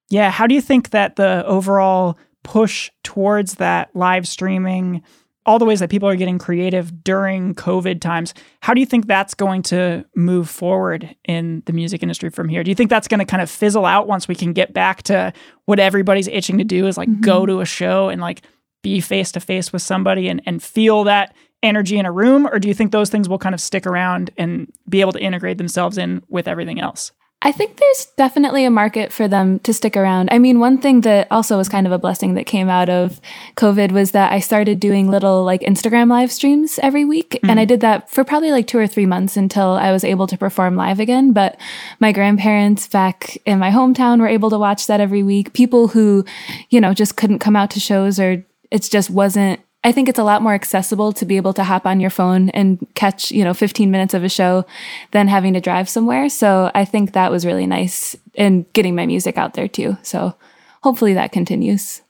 Yeah. 0.09 0.29
How 0.29 0.47
do 0.47 0.55
you 0.55 0.61
think 0.61 0.91
that 0.91 1.15
the 1.15 1.45
overall 1.45 2.17
push 2.43 2.91
towards 3.03 3.55
that 3.55 3.95
live 3.95 4.27
streaming, 4.27 5.01
all 5.45 5.59
the 5.59 5.65
ways 5.65 5.79
that 5.79 5.89
people 5.89 6.07
are 6.07 6.15
getting 6.15 6.37
creative 6.37 7.03
during 7.03 7.55
COVID 7.55 8.01
times, 8.01 8.33
how 8.61 8.73
do 8.73 8.79
you 8.79 8.85
think 8.85 9.07
that's 9.07 9.33
going 9.33 9.63
to 9.63 10.05
move 10.15 10.49
forward 10.49 11.15
in 11.27 11.63
the 11.65 11.73
music 11.73 12.03
industry 12.03 12.29
from 12.29 12.49
here? 12.49 12.63
Do 12.63 12.69
you 12.69 12.75
think 12.75 12.89
that's 12.89 13.07
going 13.07 13.19
to 13.19 13.25
kind 13.25 13.41
of 13.41 13.49
fizzle 13.49 13.85
out 13.85 14.07
once 14.07 14.27
we 14.27 14.35
can 14.35 14.53
get 14.53 14.73
back 14.73 15.03
to 15.03 15.33
what 15.65 15.79
everybody's 15.79 16.27
itching 16.27 16.57
to 16.59 16.63
do 16.63 16.87
is 16.87 16.97
like 16.97 17.09
mm-hmm. 17.09 17.21
go 17.21 17.45
to 17.45 17.61
a 17.61 17.65
show 17.65 18.09
and 18.09 18.21
like 18.21 18.43
be 18.83 19.01
face 19.01 19.31
to 19.31 19.39
face 19.39 19.73
with 19.73 19.81
somebody 19.81 20.27
and, 20.29 20.41
and 20.45 20.61
feel 20.61 21.03
that 21.05 21.35
energy 21.63 21.97
in 21.97 22.05
a 22.05 22.11
room? 22.11 22.45
Or 22.47 22.59
do 22.59 22.67
you 22.67 22.73
think 22.73 22.91
those 22.91 23.09
things 23.09 23.27
will 23.27 23.39
kind 23.39 23.55
of 23.55 23.61
stick 23.61 23.87
around 23.87 24.29
and 24.37 24.71
be 24.87 25.01
able 25.01 25.13
to 25.13 25.19
integrate 25.19 25.57
themselves 25.57 25.97
in 25.97 26.21
with 26.29 26.47
everything 26.47 26.79
else? 26.79 27.11
I 27.45 27.51
think 27.51 27.77
there's 27.77 28.05
definitely 28.17 28.65
a 28.65 28.71
market 28.71 29.13
for 29.13 29.27
them 29.27 29.59
to 29.59 29.71
stick 29.71 29.95
around. 29.95 30.29
I 30.31 30.39
mean, 30.39 30.59
one 30.59 30.79
thing 30.79 31.01
that 31.01 31.27
also 31.29 31.57
was 31.57 31.69
kind 31.69 31.85
of 31.85 31.93
a 31.93 31.99
blessing 31.99 32.33
that 32.33 32.47
came 32.47 32.69
out 32.69 32.89
of 32.89 33.21
COVID 33.55 33.91
was 33.91 34.13
that 34.13 34.31
I 34.31 34.39
started 34.39 34.79
doing 34.79 35.11
little 35.11 35.43
like 35.43 35.61
Instagram 35.61 36.09
live 36.09 36.31
streams 36.31 36.79
every 36.81 37.05
week. 37.05 37.33
Mm-hmm. 37.35 37.51
And 37.51 37.59
I 37.59 37.65
did 37.65 37.81
that 37.81 38.09
for 38.09 38.23
probably 38.23 38.51
like 38.51 38.65
two 38.65 38.79
or 38.79 38.87
three 38.87 39.05
months 39.05 39.37
until 39.37 39.73
I 39.73 39.91
was 39.91 40.03
able 40.03 40.25
to 40.25 40.39
perform 40.39 40.75
live 40.75 40.99
again. 40.99 41.33
But 41.33 41.55
my 41.99 42.11
grandparents 42.11 42.87
back 42.87 43.37
in 43.45 43.59
my 43.59 43.69
hometown 43.69 44.19
were 44.19 44.27
able 44.27 44.49
to 44.49 44.57
watch 44.57 44.87
that 44.87 44.99
every 44.99 45.21
week. 45.21 45.53
People 45.53 45.89
who, 45.89 46.25
you 46.71 46.81
know, 46.81 46.95
just 46.95 47.15
couldn't 47.15 47.39
come 47.39 47.55
out 47.55 47.69
to 47.71 47.79
shows 47.79 48.19
or 48.19 48.43
it 48.71 48.81
just 48.89 49.11
wasn't 49.11 49.59
I 49.85 49.91
think 49.91 50.09
it's 50.09 50.17
a 50.17 50.23
lot 50.23 50.41
more 50.41 50.55
accessible 50.55 51.13
to 51.13 51.25
be 51.25 51.37
able 51.37 51.53
to 51.53 51.63
hop 51.63 51.85
on 51.85 51.99
your 51.99 52.09
phone 52.09 52.49
and 52.49 52.85
catch, 52.95 53.29
you 53.29 53.43
know, 53.43 53.53
15 53.53 53.91
minutes 53.91 54.15
of 54.15 54.23
a 54.23 54.29
show 54.29 54.65
than 55.11 55.27
having 55.27 55.53
to 55.53 55.61
drive 55.61 55.87
somewhere. 55.87 56.27
So 56.27 56.71
I 56.73 56.85
think 56.85 57.13
that 57.13 57.29
was 57.29 57.45
really 57.45 57.67
nice 57.67 58.15
in 58.33 58.65
getting 58.73 58.95
my 58.95 59.05
music 59.05 59.37
out 59.37 59.53
there 59.53 59.67
too. 59.67 59.95
So 60.01 60.33
hopefully 60.81 61.13
that 61.13 61.31
continues. 61.31 62.01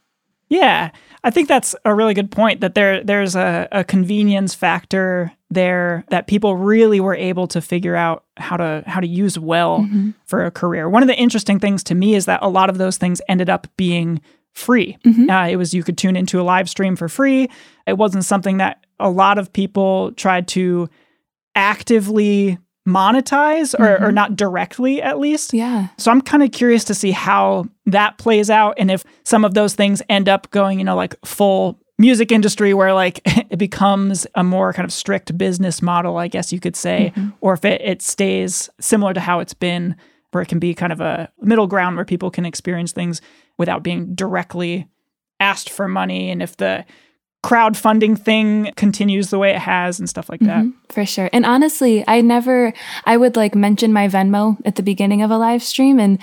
Yeah. 0.48 0.92
I 1.26 1.32
think 1.32 1.50
that's 1.50 1.76
a 1.84 1.94
really 1.94 2.14
good 2.14 2.32
point 2.32 2.62
that 2.62 2.76
there 2.76 3.04
there's 3.04 3.36
a, 3.36 3.68
a 3.74 3.84
convenience 3.84 4.56
factor 4.56 5.34
there 5.50 6.06
that 6.12 6.28
people 6.28 6.56
really 6.56 7.02
were 7.02 7.16
able 7.16 7.48
to 7.48 7.60
figure 7.60 7.96
out 7.98 8.24
how 8.38 8.56
to 8.56 8.84
how 8.88 9.02
to 9.02 9.08
use 9.08 9.38
well 9.38 9.80
mm-hmm. 9.80 10.12
for 10.26 10.46
a 10.46 10.52
career. 10.52 10.88
One 10.88 11.04
of 11.04 11.08
the 11.08 11.18
interesting 11.18 11.60
things 11.60 11.84
to 11.86 11.96
me 11.96 12.16
is 12.16 12.26
that 12.26 12.42
a 12.42 12.48
lot 12.48 12.70
of 12.70 12.78
those 12.78 12.98
things 12.98 13.22
ended 13.28 13.50
up 13.50 13.68
being 13.76 14.22
free. 14.56 14.98
Mm-hmm. 15.06 15.30
Uh, 15.30 15.48
it 15.48 15.58
was 15.58 15.74
you 15.74 15.84
could 15.84 15.98
tune 15.98 16.16
into 16.16 16.40
a 16.40 16.44
live 16.44 16.70
stream 16.70 16.96
for 16.96 17.08
free. 17.08 17.50
It 17.86 17.98
wasn't 17.98 18.26
something 18.26 18.58
that 18.58 18.86
a 19.00 19.10
lot 19.10 19.38
of 19.38 19.54
people 19.54 20.14
tried 20.14 20.48
to 20.50 20.90
actively 21.54 22.58
monetize 22.88 23.74
or, 23.74 23.86
mm-hmm. 23.86 24.04
or 24.04 24.12
not 24.12 24.36
directly 24.36 25.02
at 25.02 25.20
least. 25.20 25.54
Yeah. 25.54 25.88
So 25.98 26.12
I'm 26.12 26.22
kind 26.22 26.44
of 26.44 26.52
curious 26.52 26.84
to 26.86 26.96
see 26.96 27.12
how 27.12 27.66
that 27.88 28.18
plays 28.18 28.50
out 28.50 28.76
and 28.78 28.92
if 28.92 29.04
some 29.24 29.44
of 29.44 29.56
those 29.56 29.74
things 29.74 30.02
end 30.08 30.30
up 30.30 30.50
going, 30.52 30.80
you 30.80 30.86
know, 30.86 30.96
like 30.96 31.16
full 31.26 31.80
music 31.98 32.32
industry 32.32 32.74
where 32.74 32.94
like 32.94 33.22
it 33.26 33.58
becomes 33.58 34.28
a 34.36 34.44
more 34.44 34.72
kind 34.72 34.86
of 34.86 34.94
strict 34.94 35.36
business 35.38 35.82
model, 35.82 36.18
I 36.18 36.28
guess 36.28 36.54
you 36.54 36.60
could 36.60 36.76
say, 36.76 37.12
mm-hmm. 37.16 37.30
or 37.42 37.54
if 37.54 37.66
it, 37.66 37.82
it 37.82 38.02
stays 38.02 38.70
similar 38.80 39.14
to 39.14 39.20
how 39.20 39.40
it's 39.40 39.54
been 39.54 39.96
where 40.36 40.42
it 40.42 40.50
can 40.50 40.60
be 40.60 40.76
kind 40.76 40.92
of 40.92 41.00
a 41.00 41.30
middle 41.40 41.66
ground 41.66 41.96
where 41.96 42.04
people 42.04 42.30
can 42.30 42.46
experience 42.46 42.92
things 42.92 43.22
without 43.58 43.82
being 43.82 44.14
directly 44.14 44.86
asked 45.40 45.70
for 45.70 45.88
money 45.88 46.30
and 46.30 46.44
if 46.44 46.58
the 46.58 46.86
crowdfunding 47.42 48.20
thing 48.20 48.72
continues 48.76 49.30
the 49.30 49.40
way 49.40 49.52
it 49.52 49.60
has 49.60 49.98
and 49.98 50.10
stuff 50.10 50.30
like 50.30 50.42
that. 50.42 50.64
Mm-hmm, 50.64 50.72
for 50.90 51.06
sure. 51.06 51.30
And 51.32 51.46
honestly, 51.46 52.04
I 52.08 52.20
never 52.20 52.74
I 53.06 53.16
would 53.18 53.36
like 53.36 53.56
mention 53.56 53.94
my 53.94 54.10
Venmo 54.10 54.58
at 54.66 54.76
the 54.76 54.84
beginning 54.84 55.22
of 55.22 55.32
a 55.32 55.38
live 55.38 55.64
stream 55.64 56.00
and 56.00 56.20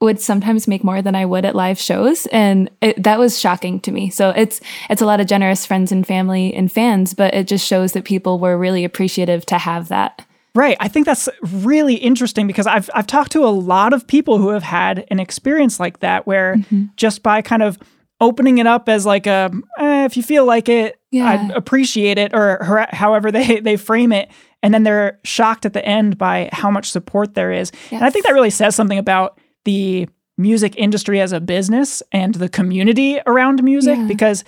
would 0.00 0.20
sometimes 0.20 0.68
make 0.68 0.84
more 0.84 1.02
than 1.02 1.16
I 1.16 1.24
would 1.24 1.44
at 1.44 1.56
live 1.56 1.78
shows 1.78 2.26
and 2.26 2.70
it, 2.80 3.02
that 3.02 3.18
was 3.18 3.40
shocking 3.40 3.80
to 3.80 3.90
me. 3.90 4.10
So 4.10 4.30
it's 4.30 4.60
it's 4.88 5.02
a 5.02 5.06
lot 5.06 5.20
of 5.20 5.26
generous 5.26 5.66
friends 5.66 5.90
and 5.90 6.06
family 6.06 6.54
and 6.54 6.70
fans, 6.70 7.14
but 7.14 7.34
it 7.34 7.48
just 7.48 7.66
shows 7.66 7.92
that 7.94 8.04
people 8.04 8.38
were 8.38 8.56
really 8.56 8.84
appreciative 8.84 9.44
to 9.46 9.58
have 9.58 9.88
that. 9.88 10.24
Right. 10.54 10.76
I 10.80 10.88
think 10.88 11.06
that's 11.06 11.28
really 11.52 11.94
interesting 11.94 12.46
because 12.46 12.66
I've 12.66 12.90
I've 12.94 13.06
talked 13.06 13.32
to 13.32 13.44
a 13.44 13.50
lot 13.50 13.92
of 13.92 14.06
people 14.06 14.38
who 14.38 14.48
have 14.48 14.62
had 14.64 15.06
an 15.10 15.20
experience 15.20 15.78
like 15.78 16.00
that 16.00 16.26
where 16.26 16.56
mm-hmm. 16.56 16.86
just 16.96 17.22
by 17.22 17.40
kind 17.42 17.62
of 17.62 17.78
opening 18.20 18.58
it 18.58 18.66
up 18.66 18.88
as 18.88 19.06
like 19.06 19.26
a 19.26 19.50
eh, 19.78 20.04
if 20.04 20.16
you 20.16 20.22
feel 20.22 20.44
like 20.44 20.68
it 20.68 21.00
Yeah. 21.10 21.30
I 21.30 21.54
appreciate 21.54 22.18
it 22.18 22.34
or 22.34 22.86
however 22.90 23.30
they 23.30 23.60
they 23.60 23.76
frame 23.76 24.12
it 24.12 24.30
and 24.62 24.74
then 24.74 24.82
they're 24.82 25.18
shocked 25.24 25.64
at 25.66 25.72
the 25.72 25.84
end 25.84 26.18
by 26.18 26.50
how 26.52 26.70
much 26.70 26.90
support 26.90 27.34
there 27.34 27.52
is. 27.52 27.72
And 27.90 28.04
I 28.04 28.10
think 28.10 28.26
that 28.26 28.32
really 28.34 28.50
says 28.50 28.74
something 28.74 28.98
about 28.98 29.38
the 29.64 30.08
music 30.36 30.74
industry 30.76 31.20
as 31.20 31.32
a 31.32 31.40
business 31.40 32.02
and 32.12 32.34
the 32.34 32.48
community 32.48 33.20
around 33.26 33.62
music 33.62 33.98
Yeah. 33.98 34.06
because 34.06 34.42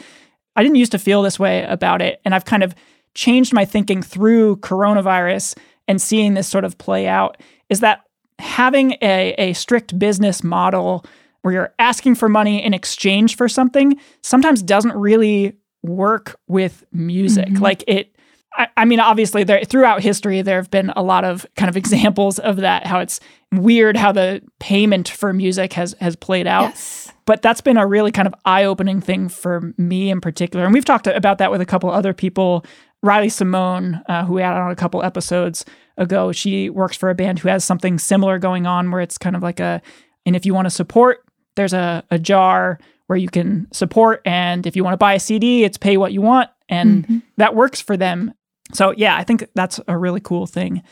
I 0.56 0.62
didn't 0.62 0.76
used 0.76 0.92
to 0.92 0.98
feel 0.98 1.22
this 1.22 1.38
way 1.38 1.62
about 1.64 2.02
it 2.02 2.20
and 2.24 2.34
I've 2.34 2.44
kind 2.44 2.62
of 2.62 2.74
changed 3.14 3.52
my 3.52 3.64
thinking 3.64 4.02
through 4.02 4.56
coronavirus 4.56 5.56
and 5.88 6.00
seeing 6.00 6.34
this 6.34 6.48
sort 6.48 6.64
of 6.64 6.78
play 6.78 7.06
out 7.06 7.36
is 7.68 7.80
that 7.80 8.02
having 8.38 8.92
a, 9.02 9.34
a 9.38 9.52
strict 9.52 9.98
business 9.98 10.42
model 10.42 11.04
where 11.42 11.54
you're 11.54 11.74
asking 11.78 12.14
for 12.14 12.28
money 12.28 12.62
in 12.62 12.72
exchange 12.74 13.36
for 13.36 13.48
something 13.48 13.98
sometimes 14.22 14.62
doesn't 14.62 14.96
really 14.96 15.56
work 15.82 16.38
with 16.46 16.84
music. 16.92 17.48
Mhm. 17.48 17.60
Like 17.60 17.84
it, 17.86 18.14
I, 18.54 18.68
I 18.76 18.84
mean, 18.84 19.00
obviously, 19.00 19.44
there 19.44 19.64
throughout 19.64 20.02
history 20.02 20.42
there 20.42 20.56
have 20.56 20.70
been 20.70 20.90
a 20.90 21.02
lot 21.02 21.24
of 21.24 21.46
kind 21.56 21.68
of 21.68 21.76
examples 21.82 22.38
of 22.38 22.56
that. 22.58 22.86
How 22.86 23.00
it's 23.00 23.20
weird 23.50 23.96
how 23.96 24.12
the 24.12 24.40
payment 24.60 25.08
for 25.08 25.32
music 25.32 25.72
has 25.74 25.94
has 26.00 26.16
played 26.16 26.46
out. 26.46 26.70
Yes. 26.70 27.12
But 27.24 27.40
that's 27.40 27.60
been 27.60 27.76
a 27.76 27.86
really 27.86 28.10
kind 28.10 28.26
of 28.26 28.34
eye 28.44 28.64
opening 28.64 29.00
thing 29.00 29.28
for 29.28 29.72
me 29.78 30.10
in 30.10 30.20
particular, 30.20 30.64
and 30.64 30.74
we've 30.74 30.84
talked 30.84 31.06
about 31.06 31.38
that 31.38 31.50
with 31.50 31.60
a 31.60 31.66
couple 31.66 31.90
other 31.90 32.12
people. 32.12 32.64
Riley 33.02 33.28
Simone, 33.28 34.00
uh, 34.08 34.24
who 34.24 34.34
we 34.34 34.42
had 34.42 34.56
on 34.56 34.70
a 34.70 34.76
couple 34.76 35.02
episodes 35.02 35.64
ago, 35.96 36.32
she 36.32 36.70
works 36.70 36.96
for 36.96 37.10
a 37.10 37.14
band 37.14 37.40
who 37.40 37.48
has 37.48 37.64
something 37.64 37.98
similar 37.98 38.38
going 38.38 38.66
on, 38.66 38.90
where 38.90 39.00
it's 39.00 39.18
kind 39.18 39.34
of 39.36 39.42
like 39.42 39.60
a, 39.60 39.82
and 40.24 40.36
if 40.36 40.46
you 40.46 40.54
want 40.54 40.66
to 40.66 40.70
support, 40.70 41.24
there's 41.56 41.72
a, 41.72 42.04
a 42.10 42.18
jar 42.18 42.78
where 43.08 43.18
you 43.18 43.28
can 43.28 43.66
support, 43.72 44.22
and 44.24 44.66
if 44.66 44.76
you 44.76 44.84
want 44.84 44.94
to 44.94 44.98
buy 44.98 45.14
a 45.14 45.20
CD, 45.20 45.64
it's 45.64 45.76
pay 45.76 45.96
what 45.96 46.12
you 46.12 46.22
want, 46.22 46.48
and 46.68 47.06
Mhm. 47.06 47.22
that 47.36 47.54
works 47.56 47.80
for 47.80 47.96
them. 47.96 48.32
So 48.72 48.94
yeah, 48.96 49.16
I 49.16 49.24
think 49.24 49.46
that's 49.54 49.80
a 49.88 49.98
really 49.98 50.20
cool 50.20 50.46
thing, 50.46 50.82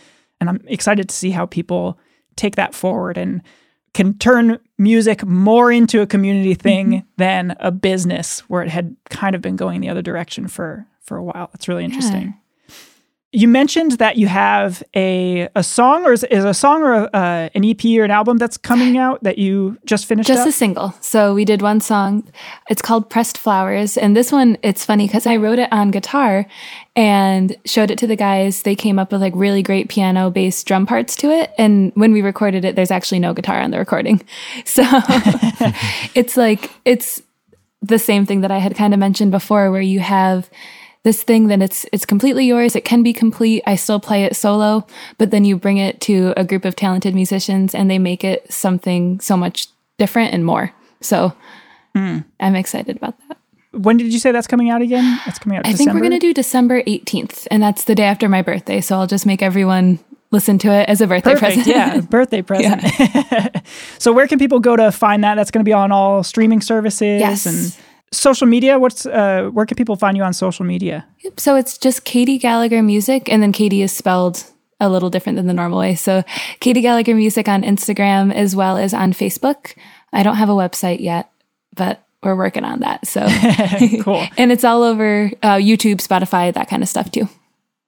and 0.41 0.51
I'm 0.51 0.61
excited 0.67 1.09
to 1.09 1.15
see 1.15 1.31
how 1.31 1.47
people 1.47 1.99
take 2.37 2.57
that 2.57 2.75
forward 2.75 3.17
and 3.17 3.41
can 3.95 4.15
turn 4.19 4.59
music 4.79 5.25
more 5.25 5.73
into 5.73 6.01
a 6.03 6.07
community 6.07 6.55
thing 6.55 7.05
than 7.17 7.57
a 7.61 7.71
business 7.71 8.41
where 8.49 8.63
it 8.63 8.69
had 8.69 8.97
kind 9.09 9.35
of 9.35 9.41
been 9.43 9.57
going 9.57 9.81
the 9.81 9.89
other 9.89 10.03
direction 10.03 10.47
for 10.47 10.87
for 11.03 11.17
a 11.17 11.23
while. 11.23 11.51
That's 11.53 11.69
really 11.69 11.85
interesting. 11.85 12.35
You 13.33 13.47
mentioned 13.47 13.93
that 13.93 14.17
you 14.17 14.27
have 14.27 14.83
a 14.97 15.49
a 15.55 15.63
song, 15.63 16.05
or 16.05 16.13
is, 16.13 16.25
is 16.25 16.45
a 16.45 16.53
song 16.53 16.83
or 16.83 16.95
a, 16.95 17.11
uh, 17.15 17.49
an 17.55 17.65
EP 17.65 17.85
or 17.97 18.03
an 18.03 18.11
album 18.11 18.39
that's 18.39 18.57
coming 18.57 18.99
out 18.99 19.23
that 19.23 19.39
you 19.39 19.79
just 19.85 20.07
finished 20.07 20.27
Just 20.27 20.41
up? 20.41 20.49
a 20.49 20.53
single. 20.53 20.95
So 21.01 21.33
we 21.33 21.45
did 21.45 21.63
one 21.63 21.81
song. 21.81 22.29
It's 22.69 22.83
called 22.83 23.09
Pressed 23.09 23.39
Flowers. 23.39 23.97
And 23.97 24.17
this 24.17 24.33
one, 24.33 24.59
it's 24.65 24.85
funny 24.85 25.07
because 25.07 25.29
I 25.29 25.37
wrote 25.37 25.61
it 25.61 25.69
on 25.73 25.93
guitar 25.93 26.45
and 26.97 27.57
showed 27.65 27.93
it 27.93 27.99
to 27.99 28.09
the 28.09 28.17
guys. 28.17 28.63
They 28.63 28.75
came 28.75 28.99
up 28.99 29.13
with 29.13 29.21
like 29.21 29.35
really 29.37 29.63
great 29.63 29.89
piano 29.89 30.29
based 30.29 30.67
drum 30.67 30.85
parts 30.85 31.15
to 31.17 31.31
it. 31.31 31.53
And 31.57 31.93
when 31.95 32.11
we 32.11 32.23
recorded 32.23 32.65
it, 32.65 32.75
there's 32.75 32.91
actually 32.91 33.21
no 33.21 33.33
guitar 33.33 33.61
on 33.61 33.71
the 33.71 33.79
recording. 33.79 34.23
So 34.65 34.83
it's 36.17 36.37
like, 36.37 36.73
it's 36.85 37.23
the 37.81 37.99
same 37.99 38.27
thing 38.27 38.41
that 38.41 38.51
I 38.51 38.59
had 38.59 38.75
kind 38.75 38.93
of 38.93 38.99
mentioned 38.99 39.31
before, 39.31 39.71
where 39.71 39.81
you 39.81 40.01
have 40.01 40.51
this 41.03 41.23
thing 41.23 41.47
that 41.49 41.63
it's 41.63 41.87
it's 41.93 42.05
completely 42.05 42.47
yours. 42.47 42.77
It 42.77 42.85
can 42.85 43.03
be 43.03 43.13
complete. 43.13 43.63
I 43.67 43.77
still 43.77 44.01
play 44.01 44.25
it 44.25 44.37
solo, 44.37 44.87
but 45.19 45.31
then 45.31 45.45
you 45.45 45.57
bring 45.57 45.79
it 45.79 46.01
to 46.03 46.35
a 46.37 46.45
group 46.45 46.65
of 46.65 46.77
talented 46.77 47.15
musicians 47.15 47.75
and 47.75 47.91
they 47.91 47.99
make 47.99 48.23
it 48.23 48.53
something 48.53 49.21
so 49.21 49.37
much 49.37 49.69
different 49.99 50.35
and 50.35 50.45
more. 50.45 50.73
So 51.01 51.33
hmm. 51.95 52.19
I'm 52.39 52.57
excited 52.57 52.97
about 52.97 53.17
that. 53.29 53.39
when 53.73 53.97
did 53.97 54.13
you 54.13 54.19
say 54.19 54.33
that's 54.33 54.47
coming 54.47 54.69
out 54.71 54.83
again? 54.83 55.21
That's 55.25 55.39
coming 55.39 55.59
out. 55.59 55.67
I 55.67 55.73
think 55.73 55.93
we're 55.93 56.01
going 56.01 56.11
to 56.13 56.19
do 56.19 56.35
December 56.35 56.83
18th, 56.83 57.47
and 57.51 57.63
that's 57.63 57.85
the 57.85 57.95
day 57.95 58.05
after 58.05 58.29
my 58.29 58.43
birthday. 58.43 58.81
So 58.81 58.97
I'll 58.97 59.07
just 59.07 59.25
make 59.25 59.43
everyone 59.43 59.99
listen 60.33 60.59
to 60.59 60.71
it 60.71 60.89
as 60.89 61.01
a 61.01 61.07
birthday 61.07 61.33
Perfect. 61.33 61.65
present. 61.65 61.67
Yeah, 61.67 62.01
birthday 62.11 62.43
present. 62.43 62.83
so 63.99 64.13
where 64.13 64.27
can 64.27 64.39
people 64.39 64.61
go 64.61 64.77
to 64.77 64.93
find 64.93 65.25
that? 65.25 65.35
That's 65.37 65.51
going 65.51 65.65
to 65.65 65.69
be 65.69 65.73
on 65.73 65.93
all 65.93 66.23
streaming 66.23 66.61
services 66.61 67.21
Yes. 67.21 67.47
and 67.47 67.85
social 68.13 68.47
media. 68.47 68.79
What's 68.79 69.07
uh, 69.07 69.51
where 69.53 69.67
can 69.67 69.77
people 69.77 69.97
find 69.97 70.17
you 70.17 70.23
on 70.23 70.33
social 70.33 70.65
media? 70.65 71.07
Yep, 71.21 71.41
So 71.41 71.57
it's 71.57 71.79
just 71.79 72.05
Caity 72.05 72.39
Gallagher 72.41 72.83
Music, 72.83 73.31
and 73.31 73.43
then 73.43 73.53
Caity 73.53 73.81
is 73.83 73.93
spelled 73.93 74.45
a 74.81 74.89
little 74.89 75.11
different 75.11 75.37
than 75.37 75.47
the 75.47 75.53
normal 75.55 75.79
way. 75.79 75.95
So 75.95 76.23
Caity 76.61 76.83
Gallagher 76.83 77.15
Music 77.15 77.49
on 77.49 77.63
Instagram 77.63 78.33
as 78.33 78.57
well 78.57 78.77
as 78.77 78.95
on 78.95 79.13
Facebook. 79.13 79.75
I 80.13 80.23
don't 80.23 80.37
have 80.37 80.49
a 80.49 80.55
website 80.55 81.01
yet, 81.01 81.31
but 81.77 82.03
we're 82.23 82.37
working 82.37 82.65
on 82.65 82.81
that. 82.81 83.07
So 83.07 83.27
Cool. 84.03 84.27
and 84.37 84.51
it's 84.51 84.65
all 84.65 84.83
over 84.83 85.31
uh, 85.43 85.57
YouTube, 85.57 85.97
Spotify, 85.97 86.53
that 86.53 86.69
kind 86.69 86.83
of 86.83 86.89
stuff 86.89 87.11
too. 87.11 87.29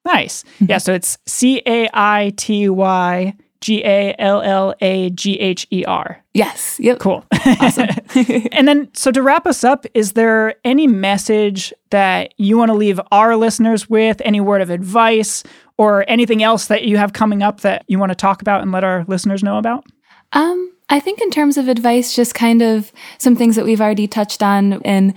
Nice. 0.04 0.44
Yeah. 0.60 0.78
So 0.78 0.92
it's 0.92 1.16
C 1.26 1.62
A 1.66 1.88
I 1.92 2.32
T 2.36 2.68
Y 2.68 3.34
G 3.62 3.82
A 3.84 4.14
L 4.18 4.42
L 4.42 4.74
A 4.80 5.08
G 5.10 5.40
H 5.40 5.66
E 5.70 5.84
R. 5.86 6.22
Yes. 6.34 6.78
Yep. 6.80 6.98
Cool. 6.98 7.24
Awesome. 7.60 7.88
and 8.52 8.68
then, 8.68 8.92
so 8.92 9.10
to 9.10 9.22
wrap 9.22 9.46
us 9.46 9.64
up, 9.64 9.86
is 9.94 10.12
there 10.12 10.56
any 10.64 10.86
message 10.86 11.72
that 11.90 12.34
you 12.36 12.58
want 12.58 12.70
to 12.70 12.74
leave 12.74 13.00
our 13.10 13.36
listeners 13.36 13.88
with? 13.88 14.20
Any 14.24 14.40
word 14.40 14.60
of 14.60 14.68
advice 14.68 15.42
or 15.78 16.04
anything 16.08 16.42
else 16.42 16.66
that 16.66 16.84
you 16.84 16.98
have 16.98 17.12
coming 17.12 17.42
up 17.42 17.60
that 17.60 17.84
you 17.88 17.98
want 17.98 18.10
to 18.10 18.16
talk 18.16 18.42
about 18.42 18.62
and 18.62 18.72
let 18.72 18.84
our 18.84 19.04
listeners 19.08 19.42
know 19.42 19.56
about? 19.56 19.86
Um, 20.32 20.72
I 20.90 21.00
think 21.00 21.20
in 21.20 21.30
terms 21.30 21.56
of 21.56 21.68
advice, 21.68 22.14
just 22.14 22.34
kind 22.34 22.62
of 22.62 22.92
some 23.18 23.36
things 23.36 23.56
that 23.56 23.64
we've 23.64 23.80
already 23.80 24.08
touched 24.08 24.42
on 24.42 24.82
and, 24.82 25.14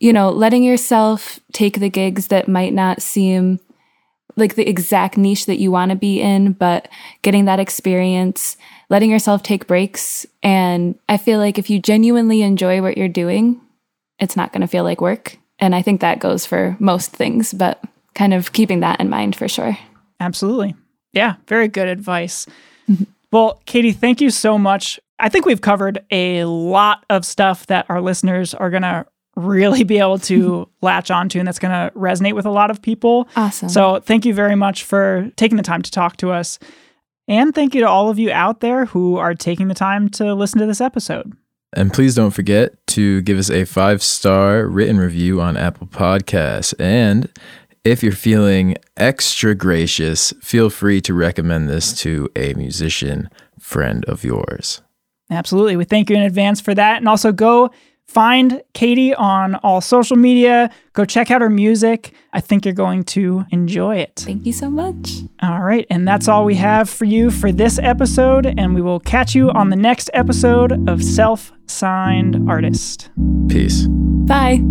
you 0.00 0.12
know, 0.12 0.30
letting 0.30 0.64
yourself 0.64 1.40
take 1.52 1.80
the 1.80 1.88
gigs 1.88 2.26
that 2.28 2.48
might 2.48 2.74
not 2.74 3.00
seem 3.00 3.60
like 4.38 4.54
the 4.54 4.68
exact 4.68 5.16
niche 5.16 5.46
that 5.46 5.58
you 5.58 5.70
want 5.70 5.90
to 5.90 5.96
be 5.96 6.20
in, 6.20 6.52
but 6.52 6.88
getting 7.22 7.44
that 7.46 7.60
experience, 7.60 8.56
letting 8.90 9.10
yourself 9.10 9.42
take 9.42 9.66
breaks. 9.66 10.26
And 10.42 10.98
I 11.08 11.16
feel 11.16 11.38
like 11.38 11.58
if 11.58 11.70
you 11.70 11.80
genuinely 11.80 12.42
enjoy 12.42 12.80
what 12.82 12.96
you're 12.96 13.08
doing, 13.08 13.60
it's 14.18 14.36
not 14.36 14.52
going 14.52 14.62
to 14.62 14.66
feel 14.66 14.84
like 14.84 15.00
work. 15.00 15.36
And 15.58 15.74
I 15.74 15.82
think 15.82 16.00
that 16.00 16.20
goes 16.20 16.46
for 16.46 16.76
most 16.78 17.10
things, 17.10 17.52
but 17.52 17.82
kind 18.14 18.32
of 18.34 18.52
keeping 18.52 18.80
that 18.80 19.00
in 19.00 19.08
mind 19.08 19.36
for 19.36 19.48
sure. 19.48 19.76
Absolutely. 20.20 20.74
Yeah, 21.12 21.36
very 21.46 21.68
good 21.68 21.88
advice. 21.88 22.46
Mm-hmm. 22.88 23.04
Well, 23.32 23.60
Caity, 23.66 23.94
thank 23.94 24.20
you 24.20 24.30
so 24.30 24.58
much. 24.58 24.98
I 25.18 25.28
think 25.28 25.46
we've 25.46 25.60
covered 25.60 26.04
a 26.10 26.44
lot 26.44 27.04
of 27.10 27.24
stuff 27.24 27.66
that 27.66 27.86
our 27.88 28.00
listeners 28.00 28.54
are 28.54 28.70
going 28.70 28.82
to 28.82 29.06
really 29.38 29.84
be 29.84 29.98
able 29.98 30.18
to 30.18 30.68
latch 30.82 31.10
onto 31.10 31.38
and 31.38 31.46
that's 31.46 31.58
going 31.58 31.72
to 31.72 31.96
resonate 31.96 32.34
with 32.34 32.46
a 32.46 32.50
lot 32.50 32.70
of 32.70 32.82
people. 32.82 33.28
Awesome. 33.36 33.68
So, 33.68 34.00
thank 34.00 34.24
you 34.24 34.34
very 34.34 34.56
much 34.56 34.84
for 34.84 35.30
taking 35.36 35.56
the 35.56 35.62
time 35.62 35.82
to 35.82 35.90
talk 35.90 36.16
to 36.18 36.30
us. 36.30 36.58
And 37.28 37.54
thank 37.54 37.74
you 37.74 37.82
to 37.82 37.88
all 37.88 38.08
of 38.08 38.18
you 38.18 38.32
out 38.32 38.60
there 38.60 38.86
who 38.86 39.16
are 39.16 39.34
taking 39.34 39.68
the 39.68 39.74
time 39.74 40.08
to 40.10 40.34
listen 40.34 40.60
to 40.60 40.66
this 40.66 40.80
episode. 40.80 41.36
And 41.74 41.92
please 41.92 42.14
don't 42.14 42.30
forget 42.30 42.74
to 42.88 43.20
give 43.22 43.38
us 43.38 43.50
a 43.50 43.64
five 43.64 44.02
star 44.02 44.66
written 44.66 44.98
review 44.98 45.40
on 45.40 45.56
Apple 45.56 45.86
Podcasts. 45.86 46.72
And 46.78 47.30
if 47.84 48.02
you're 48.02 48.12
feeling 48.12 48.76
extra 48.96 49.54
gracious, 49.54 50.32
feel 50.42 50.70
free 50.70 51.00
to 51.02 51.12
recommend 51.12 51.68
this 51.68 51.92
to 52.00 52.30
a 52.34 52.54
musician 52.54 53.28
friend 53.58 54.04
of 54.06 54.24
yours. 54.24 54.80
Absolutely. 55.30 55.76
We 55.76 55.84
thank 55.84 56.08
you 56.08 56.16
in 56.16 56.22
advance 56.22 56.60
for 56.60 56.74
that. 56.74 56.96
And 56.96 57.08
also 57.08 57.32
go 57.32 57.70
find 58.08 58.62
Caity 58.74 59.14
on 59.16 59.54
all 59.56 59.80
social 59.80 60.16
media. 60.16 60.70
Go 60.94 61.04
check 61.04 61.30
out 61.30 61.40
her 61.40 61.50
music. 61.50 62.12
I 62.32 62.40
think 62.40 62.64
you're 62.64 62.74
going 62.74 63.04
to 63.04 63.44
enjoy 63.50 63.96
it. 63.96 64.24
Thank 64.24 64.46
you 64.46 64.52
so 64.52 64.68
much. 64.70 65.20
All 65.42 65.60
right. 65.60 65.86
And 65.90 66.08
that's 66.08 66.26
all 66.26 66.44
we 66.44 66.56
have 66.56 66.90
for 66.90 67.04
you 67.04 67.30
for 67.30 67.52
this 67.52 67.78
episode. 67.78 68.46
And 68.46 68.74
we 68.74 68.82
will 68.82 69.00
catch 69.00 69.34
you 69.34 69.50
on 69.50 69.70
the 69.70 69.76
next 69.76 70.10
episode 70.14 70.88
of 70.88 71.04
Self 71.04 71.52
Signed 71.66 72.50
Artist. 72.50 73.10
Peace. 73.48 73.86
Bye. 73.88 74.62